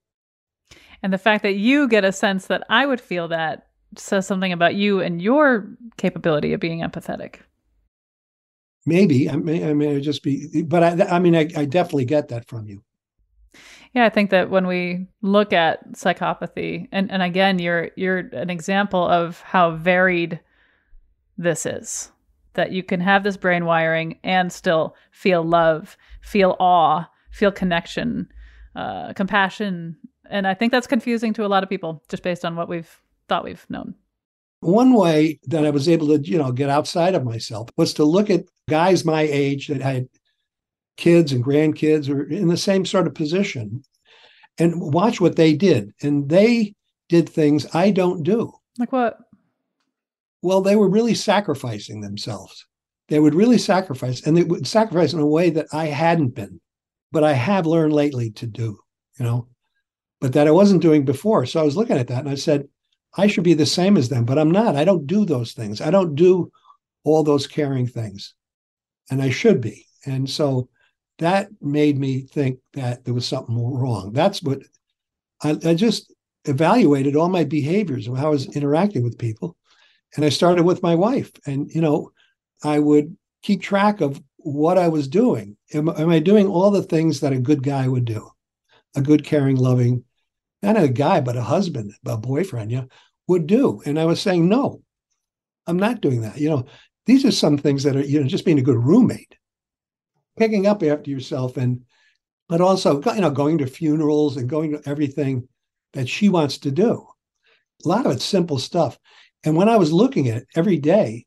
And 1.02 1.12
the 1.12 1.18
fact 1.18 1.42
that 1.42 1.56
you 1.56 1.88
get 1.88 2.04
a 2.04 2.12
sense 2.12 2.46
that 2.46 2.62
I 2.70 2.86
would 2.86 3.00
feel 3.00 3.26
that 3.26 3.69
says 3.96 4.26
something 4.26 4.52
about 4.52 4.74
you 4.74 5.00
and 5.00 5.20
your 5.20 5.68
capability 5.96 6.52
of 6.52 6.60
being 6.60 6.80
empathetic. 6.80 7.36
Maybe 8.86 9.28
I 9.28 9.36
may, 9.36 9.68
I 9.68 9.74
may 9.74 10.00
just 10.00 10.22
be, 10.22 10.62
but 10.62 10.82
I, 10.82 11.16
I 11.16 11.18
mean, 11.18 11.36
I, 11.36 11.48
I 11.56 11.64
definitely 11.64 12.06
get 12.06 12.28
that 12.28 12.48
from 12.48 12.66
you. 12.66 12.82
Yeah, 13.92 14.04
I 14.04 14.08
think 14.08 14.30
that 14.30 14.50
when 14.50 14.66
we 14.66 15.08
look 15.20 15.52
at 15.52 15.92
psychopathy, 15.92 16.88
and, 16.92 17.10
and 17.10 17.22
again, 17.22 17.58
you're 17.58 17.90
you're 17.96 18.18
an 18.18 18.48
example 18.48 19.04
of 19.06 19.40
how 19.40 19.72
varied 19.72 20.40
this 21.36 21.66
is. 21.66 22.12
That 22.54 22.72
you 22.72 22.82
can 22.82 23.00
have 23.00 23.22
this 23.22 23.36
brain 23.36 23.64
wiring 23.64 24.18
and 24.22 24.52
still 24.52 24.96
feel 25.10 25.42
love, 25.42 25.96
feel 26.20 26.56
awe, 26.58 27.04
feel 27.30 27.52
connection, 27.52 28.28
uh, 28.76 29.12
compassion, 29.12 29.96
and 30.30 30.46
I 30.46 30.54
think 30.54 30.72
that's 30.72 30.86
confusing 30.86 31.32
to 31.34 31.44
a 31.44 31.48
lot 31.48 31.62
of 31.62 31.68
people 31.68 32.02
just 32.08 32.22
based 32.22 32.44
on 32.44 32.56
what 32.56 32.68
we've 32.68 33.00
thought 33.30 33.44
we've 33.44 33.64
known. 33.70 33.94
One 34.58 34.92
way 34.92 35.38
that 35.46 35.64
I 35.64 35.70
was 35.70 35.88
able 35.88 36.08
to, 36.08 36.18
you 36.18 36.36
know, 36.36 36.50
get 36.50 36.68
outside 36.68 37.14
of 37.14 37.24
myself 37.24 37.70
was 37.76 37.94
to 37.94 38.04
look 38.04 38.28
at 38.28 38.44
guys 38.68 39.04
my 39.04 39.22
age 39.22 39.68
that 39.68 39.80
had 39.80 40.08
kids 40.96 41.32
and 41.32 41.44
grandkids 41.44 42.10
or 42.10 42.24
in 42.28 42.48
the 42.48 42.56
same 42.56 42.84
sort 42.84 43.06
of 43.06 43.14
position 43.14 43.82
and 44.58 44.92
watch 44.92 45.20
what 45.20 45.36
they 45.36 45.54
did. 45.54 45.92
And 46.02 46.28
they 46.28 46.74
did 47.08 47.28
things 47.28 47.72
I 47.72 47.92
don't 47.92 48.24
do. 48.24 48.52
Like 48.78 48.90
what? 48.90 49.18
Well, 50.42 50.60
they 50.60 50.74
were 50.74 50.88
really 50.88 51.14
sacrificing 51.14 52.00
themselves. 52.00 52.66
They 53.08 53.20
would 53.20 53.34
really 53.34 53.58
sacrifice, 53.58 54.26
and 54.26 54.36
they 54.36 54.44
would 54.44 54.66
sacrifice 54.66 55.12
in 55.12 55.20
a 55.20 55.26
way 55.26 55.50
that 55.50 55.66
I 55.72 55.86
hadn't 55.86 56.34
been, 56.34 56.60
but 57.12 57.24
I 57.24 57.32
have 57.32 57.66
learned 57.66 57.92
lately 57.92 58.30
to 58.32 58.46
do, 58.46 58.78
you 59.18 59.24
know, 59.24 59.46
but 60.20 60.32
that 60.32 60.48
I 60.48 60.52
wasn't 60.52 60.82
doing 60.82 61.04
before. 61.04 61.46
So 61.46 61.60
I 61.60 61.64
was 61.64 61.76
looking 61.76 61.96
at 61.96 62.08
that 62.08 62.20
and 62.20 62.28
I 62.28 62.36
said, 62.36 62.68
I 63.16 63.26
should 63.26 63.44
be 63.44 63.54
the 63.54 63.66
same 63.66 63.96
as 63.96 64.08
them, 64.08 64.24
but 64.24 64.38
I'm 64.38 64.50
not. 64.50 64.76
I 64.76 64.84
don't 64.84 65.06
do 65.06 65.24
those 65.24 65.52
things. 65.52 65.80
I 65.80 65.90
don't 65.90 66.14
do 66.14 66.50
all 67.04 67.22
those 67.22 67.46
caring 67.46 67.86
things. 67.86 68.34
And 69.10 69.20
I 69.20 69.30
should 69.30 69.60
be. 69.60 69.86
And 70.06 70.28
so 70.28 70.68
that 71.18 71.48
made 71.60 71.98
me 71.98 72.22
think 72.22 72.60
that 72.74 73.04
there 73.04 73.14
was 73.14 73.26
something 73.26 73.56
wrong. 73.56 74.12
That's 74.12 74.42
what 74.42 74.60
I, 75.42 75.56
I 75.64 75.74
just 75.74 76.14
evaluated 76.44 77.16
all 77.16 77.28
my 77.28 77.44
behaviors 77.44 78.06
and 78.06 78.16
how 78.16 78.28
I 78.28 78.30
was 78.30 78.54
interacting 78.56 79.02
with 79.02 79.18
people. 79.18 79.56
And 80.16 80.24
I 80.24 80.28
started 80.28 80.64
with 80.64 80.82
my 80.82 80.94
wife. 80.94 81.30
And, 81.46 81.70
you 81.72 81.80
know, 81.80 82.12
I 82.62 82.78
would 82.78 83.16
keep 83.42 83.62
track 83.62 84.00
of 84.00 84.20
what 84.36 84.78
I 84.78 84.88
was 84.88 85.08
doing. 85.08 85.56
Am, 85.74 85.88
am 85.88 86.08
I 86.08 86.18
doing 86.18 86.46
all 86.46 86.70
the 86.70 86.82
things 86.82 87.20
that 87.20 87.32
a 87.32 87.38
good 87.38 87.62
guy 87.62 87.88
would 87.88 88.04
do? 88.04 88.30
A 88.96 89.02
good, 89.02 89.24
caring, 89.24 89.56
loving, 89.56 90.04
not 90.62 90.76
a 90.76 90.88
guy, 90.88 91.20
but 91.20 91.36
a 91.36 91.42
husband, 91.42 91.92
a 92.04 92.16
boyfriend, 92.16 92.70
yeah, 92.70 92.84
would 93.26 93.46
do. 93.46 93.82
And 93.86 93.98
I 93.98 94.04
was 94.04 94.20
saying, 94.20 94.48
no, 94.48 94.82
I'm 95.66 95.78
not 95.78 96.00
doing 96.00 96.22
that. 96.22 96.38
You 96.38 96.50
know, 96.50 96.66
these 97.06 97.24
are 97.24 97.30
some 97.30 97.56
things 97.56 97.82
that 97.84 97.96
are, 97.96 98.04
you 98.04 98.20
know, 98.20 98.26
just 98.26 98.44
being 98.44 98.58
a 98.58 98.62
good 98.62 98.76
roommate. 98.76 99.36
Picking 100.36 100.66
up 100.66 100.82
after 100.82 101.10
yourself 101.10 101.56
and 101.56 101.82
but 102.50 102.60
also 102.60 103.00
you 103.14 103.20
know 103.20 103.30
going 103.30 103.58
to 103.58 103.66
funerals 103.66 104.36
and 104.36 104.50
going 104.50 104.72
to 104.72 104.82
everything 104.84 105.48
that 105.92 106.08
she 106.08 106.28
wants 106.28 106.58
to 106.58 106.70
do. 106.70 107.06
A 107.84 107.88
lot 107.88 108.04
of 108.04 108.12
it's 108.12 108.24
simple 108.24 108.58
stuff. 108.58 108.98
And 109.44 109.56
when 109.56 109.68
i 109.68 109.76
was 109.76 109.92
looking 109.92 110.28
at 110.28 110.38
it 110.38 110.48
every 110.54 110.76
day 110.76 111.26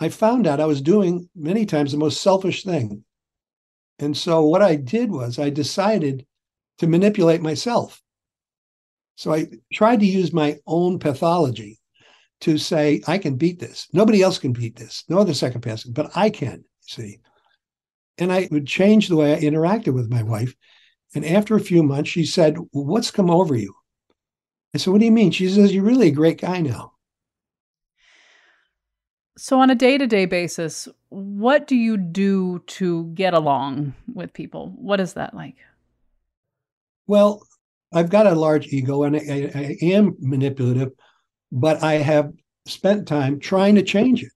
i 0.00 0.08
found 0.08 0.46
out 0.46 0.60
i 0.60 0.66
was 0.66 0.82
doing 0.82 1.28
many 1.34 1.64
times 1.64 1.92
the 1.92 1.98
most 1.98 2.20
selfish 2.20 2.64
thing. 2.64 3.04
And 4.00 4.16
so 4.16 4.44
what 4.44 4.62
i 4.62 4.74
did 4.74 5.10
was 5.10 5.38
i 5.38 5.48
decided 5.48 6.26
to 6.78 6.86
manipulate 6.88 7.40
myself 7.40 8.02
so 9.16 9.32
i 9.32 9.46
tried 9.72 10.00
to 10.00 10.06
use 10.06 10.32
my 10.32 10.58
own 10.66 10.98
pathology 10.98 11.80
to 12.40 12.58
say 12.58 13.00
i 13.06 13.18
can 13.18 13.36
beat 13.36 13.58
this 13.58 13.88
nobody 13.92 14.22
else 14.22 14.38
can 14.38 14.52
beat 14.52 14.76
this 14.76 15.04
no 15.08 15.18
other 15.18 15.34
psychopath 15.34 15.84
but 15.92 16.10
i 16.16 16.28
can 16.30 16.64
see 16.80 17.18
and 18.18 18.32
I 18.32 18.48
would 18.50 18.66
change 18.66 19.08
the 19.08 19.16
way 19.16 19.34
I 19.34 19.40
interacted 19.40 19.94
with 19.94 20.10
my 20.10 20.22
wife. 20.22 20.54
And 21.14 21.24
after 21.24 21.56
a 21.56 21.60
few 21.60 21.82
months, 21.82 22.10
she 22.10 22.24
said, 22.24 22.56
What's 22.72 23.10
come 23.10 23.30
over 23.30 23.54
you? 23.54 23.74
I 24.74 24.78
said, 24.78 24.92
What 24.92 25.00
do 25.00 25.04
you 25.04 25.12
mean? 25.12 25.30
She 25.30 25.48
says, 25.48 25.74
You're 25.74 25.84
really 25.84 26.08
a 26.08 26.12
great 26.12 26.40
guy 26.40 26.60
now. 26.60 26.92
So, 29.36 29.60
on 29.60 29.70
a 29.70 29.74
day 29.74 29.98
to 29.98 30.06
day 30.06 30.26
basis, 30.26 30.88
what 31.08 31.66
do 31.66 31.76
you 31.76 31.96
do 31.96 32.60
to 32.66 33.04
get 33.14 33.34
along 33.34 33.94
with 34.12 34.32
people? 34.32 34.72
What 34.76 35.00
is 35.00 35.14
that 35.14 35.34
like? 35.34 35.56
Well, 37.06 37.46
I've 37.94 38.10
got 38.10 38.26
a 38.26 38.34
large 38.34 38.66
ego 38.66 39.04
and 39.04 39.16
I, 39.16 39.20
I, 39.20 39.50
I 39.54 39.76
am 39.86 40.16
manipulative, 40.18 40.90
but 41.50 41.82
I 41.82 41.94
have 41.94 42.32
spent 42.66 43.08
time 43.08 43.40
trying 43.40 43.76
to 43.76 43.82
change 43.82 44.22
it 44.22 44.32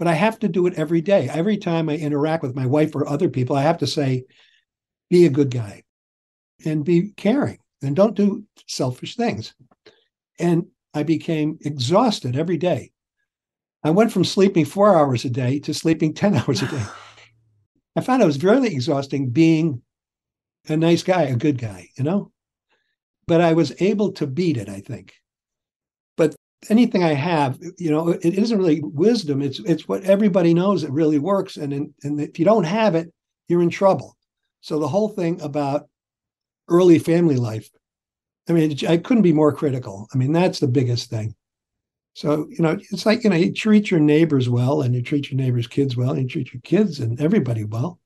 but 0.00 0.08
I 0.08 0.14
have 0.14 0.38
to 0.38 0.48
do 0.48 0.66
it 0.66 0.78
every 0.78 1.02
day. 1.02 1.28
Every 1.28 1.58
time 1.58 1.90
I 1.90 1.96
interact 1.96 2.42
with 2.42 2.56
my 2.56 2.64
wife 2.64 2.94
or 2.94 3.06
other 3.06 3.28
people, 3.28 3.54
I 3.54 3.60
have 3.60 3.76
to 3.78 3.86
say, 3.86 4.24
be 5.10 5.26
a 5.26 5.30
good 5.30 5.50
guy 5.50 5.82
and 6.64 6.86
be 6.86 7.12
caring 7.18 7.58
and 7.82 7.94
don't 7.94 8.16
do 8.16 8.44
selfish 8.66 9.16
things. 9.16 9.52
And 10.38 10.68
I 10.94 11.02
became 11.02 11.58
exhausted 11.60 12.34
every 12.34 12.56
day. 12.56 12.92
I 13.84 13.90
went 13.90 14.10
from 14.10 14.24
sleeping 14.24 14.64
four 14.64 14.96
hours 14.96 15.26
a 15.26 15.30
day 15.30 15.58
to 15.60 15.74
sleeping 15.74 16.14
10 16.14 16.34
hours 16.48 16.62
a 16.62 16.66
day. 16.68 16.84
I 17.94 18.00
found 18.00 18.22
it 18.22 18.26
was 18.26 18.38
very 18.38 18.68
exhausting 18.68 19.28
being 19.28 19.82
a 20.66 20.78
nice 20.78 21.02
guy, 21.02 21.24
a 21.24 21.36
good 21.36 21.58
guy, 21.58 21.88
you 21.98 22.04
know? 22.04 22.32
But 23.30 23.40
I 23.40 23.52
was 23.52 23.72
able 23.80 24.10
to 24.14 24.26
beat 24.26 24.56
it, 24.56 24.68
I 24.68 24.80
think 24.80 25.14
But 26.16 26.34
anything 26.68 27.04
I 27.04 27.14
have, 27.14 27.58
you 27.78 27.90
know, 27.90 28.08
it 28.10 28.34
isn't 28.34 28.58
really 28.58 28.80
wisdom. 28.82 29.40
It's 29.40 29.60
it's 29.60 29.86
what 29.88 30.02
everybody 30.04 30.52
knows 30.52 30.82
it 30.82 30.90
really 30.90 31.20
works, 31.20 31.56
and 31.56 31.72
in, 31.72 31.94
and 32.02 32.20
if 32.20 32.38
you 32.40 32.44
don't 32.44 32.64
have 32.64 32.96
it, 32.96 33.12
you're 33.48 33.62
in 33.62 33.70
trouble. 33.70 34.16
So 34.62 34.80
the 34.80 34.88
whole 34.88 35.08
thing 35.10 35.40
about 35.42 35.88
early 36.68 36.98
family 36.98 37.36
life, 37.36 37.70
I 38.48 38.52
mean, 38.52 38.76
I 38.88 38.96
couldn't 38.96 39.22
be 39.22 39.32
more 39.32 39.52
critical. 39.52 40.08
I 40.12 40.18
mean, 40.18 40.32
that's 40.32 40.58
the 40.60 40.68
biggest 40.68 41.10
thing. 41.10 41.34
So 42.14 42.48
you 42.50 42.62
know, 42.64 42.78
it's 42.92 43.06
like 43.06 43.24
you 43.24 43.30
know, 43.30 43.36
you 43.36 43.52
treat 43.52 43.90
your 43.92 44.00
neighbors 44.00 44.48
well, 44.48 44.82
and 44.82 44.94
you 44.94 45.02
treat 45.02 45.30
your 45.30 45.40
neighbors' 45.40 45.68
kids 45.68 45.96
well, 45.96 46.10
and 46.12 46.22
you 46.22 46.28
treat 46.28 46.52
your 46.52 46.62
kids 46.62 47.00
and 47.00 47.20
everybody 47.20 47.64
well, 47.64 48.00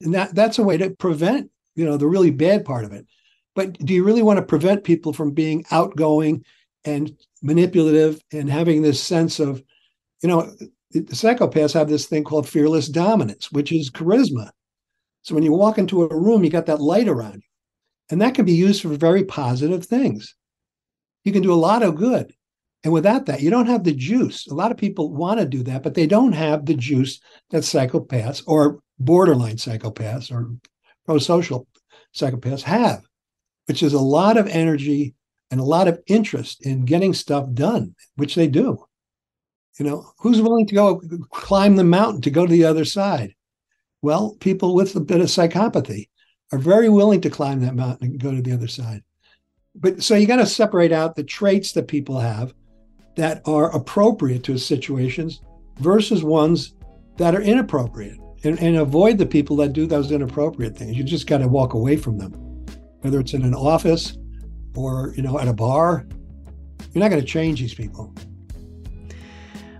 and 0.00 0.14
that 0.14 0.34
that's 0.34 0.60
a 0.60 0.62
way 0.62 0.76
to 0.78 0.90
prevent 0.90 1.50
you 1.74 1.84
know 1.84 1.96
the 1.96 2.06
really 2.06 2.30
bad 2.30 2.64
part 2.64 2.84
of 2.84 2.92
it. 2.92 3.06
But 3.58 3.72
do 3.84 3.92
you 3.92 4.04
really 4.04 4.22
want 4.22 4.36
to 4.36 4.44
prevent 4.44 4.84
people 4.84 5.12
from 5.12 5.32
being 5.32 5.64
outgoing 5.72 6.44
and 6.84 7.10
manipulative 7.42 8.22
and 8.32 8.48
having 8.48 8.82
this 8.82 9.02
sense 9.02 9.40
of, 9.40 9.60
you 10.22 10.28
know, 10.28 10.54
the 10.92 11.00
psychopaths 11.00 11.74
have 11.74 11.88
this 11.88 12.06
thing 12.06 12.22
called 12.22 12.48
fearless 12.48 12.86
dominance, 12.86 13.50
which 13.50 13.72
is 13.72 13.90
charisma. 13.90 14.50
So 15.22 15.34
when 15.34 15.42
you 15.42 15.50
walk 15.50 15.76
into 15.76 16.04
a 16.04 16.16
room, 16.16 16.44
you 16.44 16.50
got 16.50 16.66
that 16.66 16.80
light 16.80 17.08
around 17.08 17.34
you. 17.34 17.50
And 18.10 18.22
that 18.22 18.36
can 18.36 18.44
be 18.44 18.52
used 18.52 18.82
for 18.82 18.90
very 18.90 19.24
positive 19.24 19.84
things. 19.84 20.36
You 21.24 21.32
can 21.32 21.42
do 21.42 21.52
a 21.52 21.54
lot 21.54 21.82
of 21.82 21.96
good. 21.96 22.32
And 22.84 22.92
without 22.92 23.26
that, 23.26 23.42
you 23.42 23.50
don't 23.50 23.66
have 23.66 23.82
the 23.82 23.92
juice. 23.92 24.46
A 24.46 24.54
lot 24.54 24.70
of 24.70 24.76
people 24.76 25.12
want 25.12 25.40
to 25.40 25.46
do 25.46 25.64
that, 25.64 25.82
but 25.82 25.94
they 25.94 26.06
don't 26.06 26.30
have 26.30 26.64
the 26.64 26.74
juice 26.74 27.18
that 27.50 27.64
psychopaths 27.64 28.40
or 28.46 28.78
borderline 29.00 29.56
psychopaths 29.56 30.30
or 30.30 30.48
pro-social 31.06 31.66
psychopaths 32.14 32.62
have, 32.62 33.02
which 33.68 33.82
is 33.82 33.92
a 33.92 33.98
lot 33.98 34.38
of 34.38 34.48
energy 34.48 35.14
and 35.50 35.60
a 35.60 35.64
lot 35.64 35.88
of 35.88 36.00
interest 36.06 36.64
in 36.64 36.86
getting 36.86 37.12
stuff 37.12 37.52
done, 37.52 37.94
which 38.16 38.34
they 38.34 38.46
do. 38.46 38.84
You 39.78 39.84
know, 39.84 40.10
who's 40.18 40.40
willing 40.40 40.66
to 40.68 40.74
go 40.74 41.00
climb 41.30 41.76
the 41.76 41.84
mountain 41.84 42.22
to 42.22 42.30
go 42.30 42.46
to 42.46 42.52
the 42.52 42.64
other 42.64 42.84
side? 42.84 43.34
Well, 44.00 44.36
people 44.40 44.74
with 44.74 44.96
a 44.96 45.00
bit 45.00 45.20
of 45.20 45.26
psychopathy 45.26 46.08
are 46.50 46.58
very 46.58 46.88
willing 46.88 47.20
to 47.20 47.30
climb 47.30 47.60
that 47.60 47.74
mountain 47.74 48.08
and 48.08 48.20
go 48.20 48.34
to 48.34 48.40
the 48.40 48.52
other 48.52 48.68
side. 48.68 49.02
But 49.74 50.02
so 50.02 50.14
you 50.14 50.26
got 50.26 50.36
to 50.36 50.46
separate 50.46 50.92
out 50.92 51.14
the 51.14 51.22
traits 51.22 51.72
that 51.72 51.88
people 51.88 52.18
have 52.18 52.54
that 53.16 53.42
are 53.44 53.74
appropriate 53.76 54.44
to 54.44 54.56
situations 54.56 55.42
versus 55.78 56.24
ones 56.24 56.74
that 57.18 57.34
are 57.34 57.42
inappropriate 57.42 58.18
and, 58.44 58.58
and 58.60 58.76
avoid 58.76 59.18
the 59.18 59.26
people 59.26 59.56
that 59.56 59.72
do 59.72 59.86
those 59.86 60.10
inappropriate 60.10 60.76
things. 60.76 60.96
You 60.96 61.04
just 61.04 61.26
got 61.26 61.38
to 61.38 61.48
walk 61.48 61.74
away 61.74 61.96
from 61.96 62.16
them, 62.16 62.32
whether 63.00 63.20
it's 63.20 63.34
in 63.34 63.42
an 63.42 63.54
office 63.54 64.16
or 64.76 65.12
you 65.16 65.22
know 65.22 65.38
at 65.38 65.48
a 65.48 65.52
bar 65.52 66.06
you're 66.92 67.02
not 67.02 67.10
going 67.10 67.20
to 67.20 67.26
change 67.26 67.60
these 67.60 67.74
people 67.74 68.14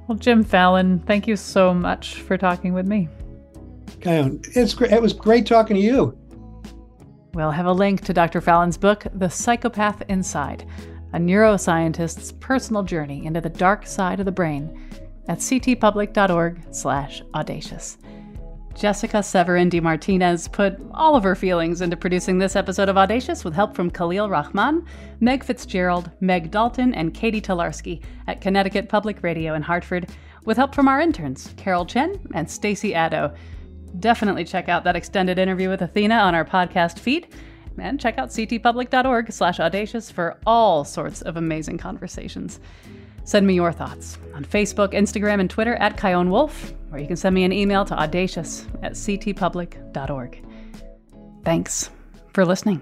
well 0.06 0.18
jim 0.18 0.42
fallon 0.42 0.98
thank 1.00 1.26
you 1.26 1.36
so 1.36 1.72
much 1.72 2.20
for 2.22 2.36
talking 2.36 2.72
with 2.72 2.86
me 2.86 3.08
Chion, 4.02 4.42
it's 4.54 4.74
great. 4.74 4.92
It 4.92 5.00
was 5.02 5.12
great 5.12 5.44
talking 5.46 5.76
to 5.76 5.82
you. 5.82 6.16
We'll 7.34 7.50
have 7.50 7.66
a 7.66 7.72
link 7.72 8.04
to 8.04 8.12
Dr. 8.12 8.40
Fallon's 8.40 8.78
book, 8.78 9.06
The 9.14 9.28
Psychopath 9.28 10.02
Inside, 10.08 10.66
a 11.12 11.18
neuroscientist's 11.18 12.32
personal 12.32 12.82
journey 12.82 13.24
into 13.26 13.40
the 13.40 13.48
dark 13.48 13.86
side 13.86 14.18
of 14.20 14.26
the 14.26 14.32
brain 14.32 14.90
at 15.28 15.38
ctpublic.org/audacious. 15.38 17.98
Jessica 18.78 19.24
Severin 19.24 19.68
de 19.68 19.80
Martinez 19.80 20.46
put 20.46 20.78
all 20.92 21.16
of 21.16 21.24
her 21.24 21.34
feelings 21.34 21.80
into 21.80 21.96
producing 21.96 22.38
this 22.38 22.54
episode 22.54 22.88
of 22.88 22.96
Audacious 22.96 23.44
with 23.44 23.52
help 23.52 23.74
from 23.74 23.90
Khalil 23.90 24.30
Rahman, 24.30 24.86
Meg 25.18 25.42
Fitzgerald, 25.42 26.12
Meg 26.20 26.52
Dalton, 26.52 26.94
and 26.94 27.12
Katie 27.12 27.40
Tolarski 27.40 28.00
at 28.28 28.40
Connecticut 28.40 28.88
Public 28.88 29.24
Radio 29.24 29.54
in 29.54 29.62
Hartford, 29.62 30.08
with 30.44 30.56
help 30.56 30.76
from 30.76 30.86
our 30.86 31.00
interns, 31.00 31.52
Carol 31.56 31.84
Chen 31.86 32.20
and 32.34 32.48
Stacy 32.48 32.92
Addo. 32.92 33.34
Definitely 33.98 34.44
check 34.44 34.68
out 34.68 34.84
that 34.84 34.94
extended 34.94 35.40
interview 35.40 35.68
with 35.68 35.82
Athena 35.82 36.14
on 36.14 36.36
our 36.36 36.44
podcast 36.44 37.00
feed, 37.00 37.34
and 37.78 37.98
check 37.98 38.16
out 38.16 38.28
ctpublic.org 38.28 39.32
slash 39.32 39.58
audacious 39.58 40.08
for 40.08 40.38
all 40.46 40.84
sorts 40.84 41.20
of 41.22 41.36
amazing 41.36 41.78
conversations. 41.78 42.60
Send 43.24 43.44
me 43.44 43.54
your 43.54 43.72
thoughts 43.72 44.18
on 44.34 44.44
Facebook, 44.44 44.92
Instagram, 44.92 45.40
and 45.40 45.50
Twitter 45.50 45.74
at 45.74 46.00
Chion 46.00 46.30
Wolf, 46.30 46.72
or 46.92 46.98
you 46.98 47.06
can 47.06 47.16
send 47.16 47.34
me 47.34 47.44
an 47.44 47.52
email 47.52 47.84
to 47.84 47.98
audacious 47.98 48.66
at 48.82 48.92
ctpublic.org. 48.92 50.44
Thanks 51.44 51.90
for 52.32 52.44
listening. 52.44 52.80